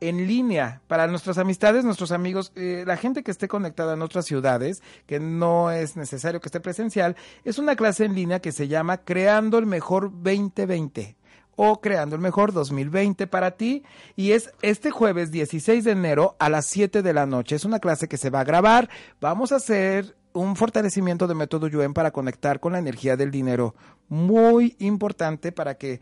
en 0.00 0.26
línea 0.26 0.80
para 0.86 1.06
nuestras 1.06 1.38
amistades, 1.38 1.84
nuestros 1.84 2.12
amigos, 2.12 2.52
eh, 2.56 2.84
la 2.86 2.96
gente 2.96 3.22
que 3.22 3.30
esté 3.30 3.48
conectada 3.48 3.94
en 3.94 4.02
otras 4.02 4.24
ciudades, 4.24 4.82
que 5.06 5.20
no 5.20 5.70
es 5.70 5.96
necesario 5.96 6.40
que 6.40 6.48
esté 6.48 6.60
presencial, 6.60 7.16
es 7.44 7.58
una 7.58 7.76
clase 7.76 8.04
en 8.04 8.14
línea 8.14 8.40
que 8.40 8.52
se 8.52 8.68
llama 8.68 8.98
Creando 8.98 9.58
el 9.58 9.66
Mejor 9.66 10.10
2020 10.10 11.16
o 11.56 11.80
Creando 11.80 12.16
el 12.16 12.22
Mejor 12.22 12.52
2020 12.52 13.26
para 13.26 13.52
ti 13.52 13.82
y 14.16 14.32
es 14.32 14.50
este 14.62 14.90
jueves 14.90 15.30
16 15.30 15.84
de 15.84 15.90
enero 15.90 16.36
a 16.38 16.48
las 16.48 16.66
7 16.66 17.02
de 17.02 17.12
la 17.12 17.26
noche. 17.26 17.56
Es 17.56 17.64
una 17.64 17.80
clase 17.80 18.08
que 18.08 18.16
se 18.16 18.30
va 18.30 18.40
a 18.40 18.44
grabar. 18.44 18.88
Vamos 19.20 19.52
a 19.52 19.56
hacer 19.56 20.16
un 20.32 20.56
fortalecimiento 20.56 21.26
de 21.26 21.34
método 21.34 21.68
Yuen 21.68 21.92
para 21.92 22.12
conectar 22.12 22.60
con 22.60 22.72
la 22.72 22.78
energía 22.78 23.16
del 23.16 23.30
dinero. 23.30 23.74
Muy 24.08 24.76
importante 24.78 25.52
para 25.52 25.74
que 25.74 26.00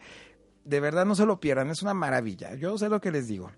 de 0.65 0.81
verdad 0.81 1.07
no 1.07 1.15
se 1.15 1.27
lo 1.27 1.41
pierdan. 1.41 1.71
Es 1.71 1.83
una 1.83 1.95
maravilla. 1.95 2.55
Yo 2.55 2.77
sé 2.79 2.89
lo 2.89 3.01
que 3.01 3.11
les 3.11 3.27
digo. 3.27 3.51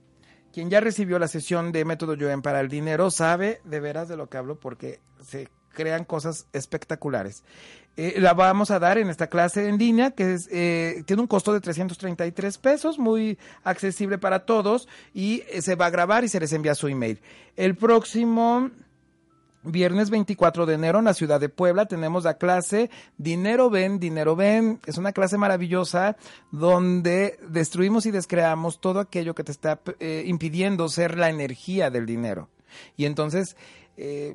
Quien 0.53 0.71
ya 0.71 0.81
recibió 0.81 1.19
la 1.19 1.29
sesión 1.29 1.73
de 1.73 1.85
Método 1.85 2.17
Joen 2.19 2.43
para 2.43 2.61
el 2.61 2.69
dinero 2.69 3.11
sabe 3.11 3.61
de 3.65 3.81
veras 3.81 4.09
de 4.09 4.17
lo 4.17 4.29
que 4.29 4.39
hablo 4.39 4.59
porque 4.59 5.01
se 5.23 5.49
crean 5.73 6.05
cosas 6.05 6.47
espectaculares. 6.53 7.45
Eh, 7.97 8.17
la 8.19 8.35
vamos 8.35 8.71
a 8.71 8.79
dar 8.79 8.99
en 8.99 9.11
esta 9.11 9.29
clase 9.29 9.69
en 9.69 9.79
línea 9.79 10.13
que 10.13 10.39
eh, 10.51 11.03
tiene 11.07 11.23
un 11.23 11.29
costo 11.29 11.53
de 11.53 11.61
333 11.61 12.59
pesos, 12.59 12.99
muy 12.99 13.39
accesible 13.63 14.19
para 14.19 14.47
todos 14.47 14.89
y 15.13 15.43
eh, 15.51 15.61
se 15.63 15.75
va 15.75 15.87
a 15.87 15.91
grabar 15.91 16.25
y 16.25 16.29
se 16.29 16.41
les 16.41 16.53
envía 16.53 16.75
su 16.75 16.89
email. 16.89 17.21
El 17.57 17.77
próximo 17.77 18.71
Viernes 19.63 20.09
24 20.09 20.65
de 20.65 20.75
enero 20.75 21.01
en 21.01 21.05
la 21.05 21.13
ciudad 21.13 21.39
de 21.39 21.51
Puebla 21.51 21.85
tenemos 21.85 22.25
la 22.25 22.39
clase 22.39 22.91
Dinero 23.19 23.69
Ven, 23.69 24.01
Dinero 24.01 24.35
Ven. 24.35 24.81
Es 24.87 24.97
una 24.97 25.13
clase 25.13 25.37
maravillosa 25.37 26.17
donde 26.51 27.39
destruimos 27.47 28.07
y 28.07 28.11
descreamos 28.11 28.81
todo 28.81 29.01
aquello 29.01 29.35
que 29.35 29.45
te 29.45 29.53
está 29.53 29.81
eh, 29.99 30.25
impidiendo 30.27 30.89
ser 30.89 31.19
la 31.19 31.29
energía 31.29 31.91
del 31.91 32.07
dinero. 32.07 32.49
Y 32.97 33.05
entonces, 33.05 33.57
eh, 33.99 34.35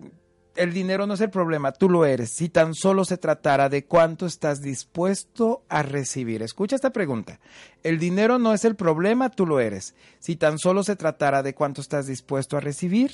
el 0.55 0.73
dinero 0.73 1.05
no 1.05 1.13
es 1.13 1.21
el 1.21 1.29
problema, 1.29 1.71
tú 1.71 1.89
lo 1.89 2.05
eres. 2.05 2.31
Si 2.31 2.49
tan 2.49 2.73
solo 2.73 3.05
se 3.05 3.17
tratara 3.17 3.69
de 3.69 3.85
cuánto 3.85 4.25
estás 4.25 4.61
dispuesto 4.61 5.63
a 5.69 5.83
recibir. 5.83 6.41
Escucha 6.41 6.75
esta 6.75 6.91
pregunta. 6.91 7.39
El 7.83 7.99
dinero 7.99 8.39
no 8.39 8.53
es 8.53 8.65
el 8.65 8.75
problema, 8.75 9.29
tú 9.29 9.45
lo 9.45 9.59
eres. 9.59 9.95
Si 10.19 10.35
tan 10.35 10.57
solo 10.57 10.83
se 10.83 10.95
tratara 10.95 11.43
de 11.43 11.53
cuánto 11.53 11.81
estás 11.81 12.07
dispuesto 12.07 12.57
a 12.57 12.61
recibir. 12.61 13.11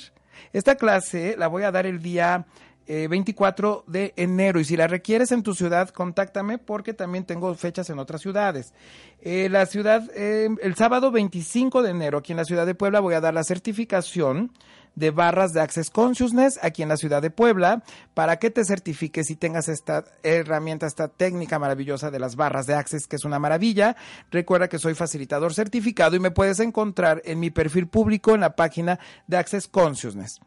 Esta 0.52 0.76
clase 0.76 1.36
la 1.36 1.48
voy 1.48 1.64
a 1.64 1.72
dar 1.72 1.86
el 1.86 2.00
día 2.00 2.46
24 2.86 3.84
eh, 3.86 3.90
de 3.90 4.12
enero 4.16 4.60
y 4.60 4.64
si 4.64 4.76
la 4.76 4.86
requieres 4.86 5.32
en 5.32 5.42
tu 5.42 5.54
ciudad, 5.54 5.90
contáctame 5.90 6.58
porque 6.58 6.94
también 6.94 7.24
tengo 7.24 7.54
fechas 7.54 7.90
en 7.90 7.98
otras 7.98 8.20
ciudades. 8.20 8.74
Eh, 9.20 9.48
la 9.50 9.66
ciudad, 9.66 10.10
eh, 10.14 10.48
el 10.62 10.74
sábado 10.74 11.10
25 11.10 11.82
de 11.82 11.90
enero 11.90 12.18
aquí 12.18 12.32
en 12.32 12.38
la 12.38 12.44
ciudad 12.44 12.66
de 12.66 12.74
Puebla 12.74 13.00
voy 13.00 13.14
a 13.14 13.20
dar 13.20 13.34
la 13.34 13.44
certificación 13.44 14.52
de 14.94 15.10
barras 15.10 15.52
de 15.52 15.60
Access 15.60 15.90
Consciousness 15.90 16.58
aquí 16.62 16.82
en 16.82 16.88
la 16.88 16.96
ciudad 16.96 17.22
de 17.22 17.30
Puebla 17.30 17.82
para 18.14 18.38
que 18.38 18.50
te 18.50 18.64
certifiques 18.64 19.30
y 19.30 19.36
tengas 19.36 19.68
esta 19.68 20.04
herramienta, 20.22 20.86
esta 20.86 21.08
técnica 21.08 21.58
maravillosa 21.58 22.10
de 22.10 22.18
las 22.18 22.36
barras 22.36 22.66
de 22.66 22.74
Access, 22.74 23.06
que 23.06 23.16
es 23.16 23.24
una 23.24 23.38
maravilla. 23.38 23.96
Recuerda 24.30 24.68
que 24.68 24.78
soy 24.78 24.94
facilitador 24.94 25.54
certificado 25.54 26.16
y 26.16 26.20
me 26.20 26.30
puedes 26.30 26.60
encontrar 26.60 27.22
en 27.24 27.40
mi 27.40 27.50
perfil 27.50 27.88
público 27.88 28.34
en 28.34 28.40
la 28.40 28.56
página 28.56 28.98
de 29.26 29.36
Access 29.36 29.68
Consciousness. 29.68 30.40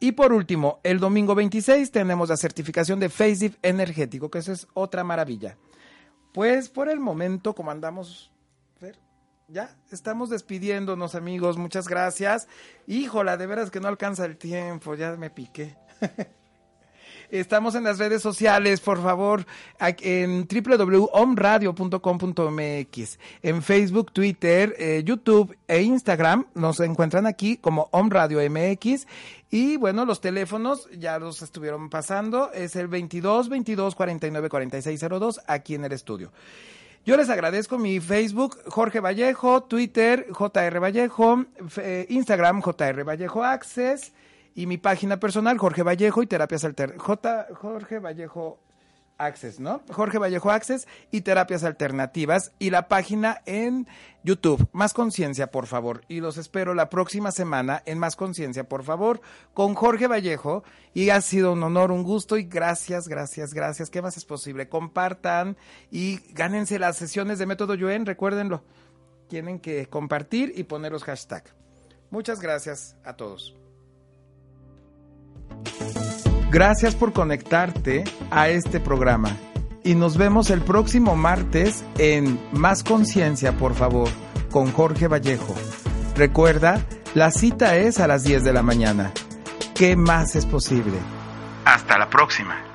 Y 0.00 0.12
por 0.12 0.32
último, 0.32 0.80
el 0.82 0.98
domingo 0.98 1.34
26 1.34 1.92
tenemos 1.92 2.28
la 2.28 2.36
certificación 2.36 2.98
de 2.98 3.08
Facelift 3.08 3.58
energético, 3.62 4.30
que 4.30 4.38
eso 4.38 4.52
es 4.52 4.66
otra 4.74 5.04
maravilla. 5.04 5.56
Pues 6.32 6.68
por 6.68 6.88
el 6.88 6.98
momento, 6.98 7.54
como 7.54 7.70
andamos 7.70 8.32
ya 9.52 9.76
estamos 9.90 10.30
despidiéndonos, 10.30 11.14
amigos. 11.14 11.58
Muchas 11.58 11.86
gracias. 11.86 12.48
Híjola, 12.86 13.36
de 13.36 13.46
veras 13.46 13.70
que 13.70 13.80
no 13.80 13.88
alcanza 13.88 14.24
el 14.24 14.38
tiempo, 14.38 14.94
ya 14.94 15.14
me 15.16 15.28
piqué. 15.30 15.76
Estamos 17.30 17.74
en 17.74 17.84
las 17.84 17.98
redes 17.98 18.20
sociales, 18.20 18.80
por 18.80 19.02
favor, 19.02 19.46
en 19.80 20.46
www.omradio.com.mx, 20.46 23.18
en 23.42 23.62
Facebook, 23.62 24.12
Twitter, 24.12 24.74
eh, 24.78 25.02
YouTube 25.02 25.56
e 25.66 25.80
Instagram. 25.80 26.46
Nos 26.54 26.78
encuentran 26.80 27.26
aquí 27.26 27.56
como 27.56 27.88
Om 27.90 28.10
Radio 28.10 28.38
MX. 28.50 29.06
Y 29.50 29.78
bueno, 29.78 30.04
los 30.04 30.20
teléfonos 30.20 30.90
ya 30.90 31.18
los 31.18 31.40
estuvieron 31.40 31.88
pasando. 31.88 32.52
Es 32.52 32.76
el 32.76 32.88
22 32.88 33.48
22 33.48 33.94
49 33.94 34.50
46 34.50 35.00
02 35.00 35.40
aquí 35.46 35.74
en 35.74 35.86
el 35.86 35.92
estudio. 35.92 36.32
Yo 37.04 37.16
les 37.16 37.28
agradezco 37.30 37.78
mi 37.78 37.98
Facebook, 37.98 38.58
Jorge 38.68 39.00
Vallejo, 39.00 39.64
Twitter, 39.64 40.28
JR 40.30 40.80
Vallejo, 40.80 41.46
eh, 41.78 42.06
Instagram, 42.08 42.62
JR 42.62 43.02
Vallejo 43.02 43.42
Access 43.42 44.12
y 44.54 44.66
mi 44.66 44.78
página 44.78 45.18
personal, 45.18 45.58
Jorge 45.58 45.82
Vallejo 45.82 46.22
y 46.22 46.28
Terapias 46.28 46.64
Alternativas. 46.64 47.56
Jorge 47.56 47.98
Vallejo 47.98 48.60
Access, 49.18 49.60
¿no? 49.60 49.82
Jorge 49.90 50.18
Vallejo 50.18 50.50
Access 50.50 50.86
y 51.10 51.22
Terapias 51.22 51.64
Alternativas 51.64 52.52
y 52.58 52.70
la 52.70 52.88
página 52.88 53.42
en 53.46 53.86
YouTube. 54.24 54.68
Más 54.72 54.94
conciencia, 54.94 55.50
por 55.50 55.66
favor. 55.66 56.02
Y 56.08 56.20
los 56.20 56.36
espero 56.36 56.74
la 56.74 56.90
próxima 56.90 57.32
semana 57.32 57.82
en 57.86 57.98
Más 57.98 58.16
conciencia, 58.16 58.64
por 58.64 58.84
favor, 58.84 59.20
con 59.54 59.74
Jorge 59.74 60.06
Vallejo. 60.06 60.64
Y 60.94 61.10
ha 61.10 61.20
sido 61.20 61.52
un 61.52 61.62
honor, 61.62 61.90
un 61.90 62.02
gusto 62.02 62.36
y 62.36 62.44
gracias, 62.44 63.08
gracias, 63.08 63.54
gracias. 63.54 63.90
¿Qué 63.90 64.02
más 64.02 64.16
es 64.16 64.24
posible? 64.24 64.68
Compartan 64.68 65.56
y 65.90 66.20
gánense 66.32 66.78
las 66.78 66.96
sesiones 66.96 67.38
de 67.38 67.46
Método 67.46 67.74
Yuen, 67.74 68.06
recuérdenlo. 68.06 68.62
Tienen 69.28 69.58
que 69.60 69.86
compartir 69.86 70.52
y 70.56 70.64
poner 70.64 70.92
los 70.92 71.04
hashtags. 71.04 71.54
Muchas 72.10 72.40
gracias 72.40 72.96
a 73.04 73.16
todos. 73.16 73.56
Gracias 76.52 76.94
por 76.94 77.14
conectarte 77.14 78.04
a 78.30 78.50
este 78.50 78.78
programa 78.78 79.34
y 79.82 79.94
nos 79.94 80.18
vemos 80.18 80.50
el 80.50 80.60
próximo 80.60 81.16
martes 81.16 81.82
en 81.96 82.38
Más 82.52 82.84
Conciencia, 82.84 83.52
por 83.52 83.74
favor, 83.74 84.10
con 84.50 84.70
Jorge 84.70 85.08
Vallejo. 85.08 85.54
Recuerda, 86.14 86.84
la 87.14 87.30
cita 87.30 87.76
es 87.76 88.00
a 88.00 88.06
las 88.06 88.24
10 88.24 88.44
de 88.44 88.52
la 88.52 88.62
mañana. 88.62 89.12
¿Qué 89.74 89.96
más 89.96 90.36
es 90.36 90.44
posible? 90.44 90.98
Hasta 91.64 91.96
la 91.96 92.10
próxima. 92.10 92.71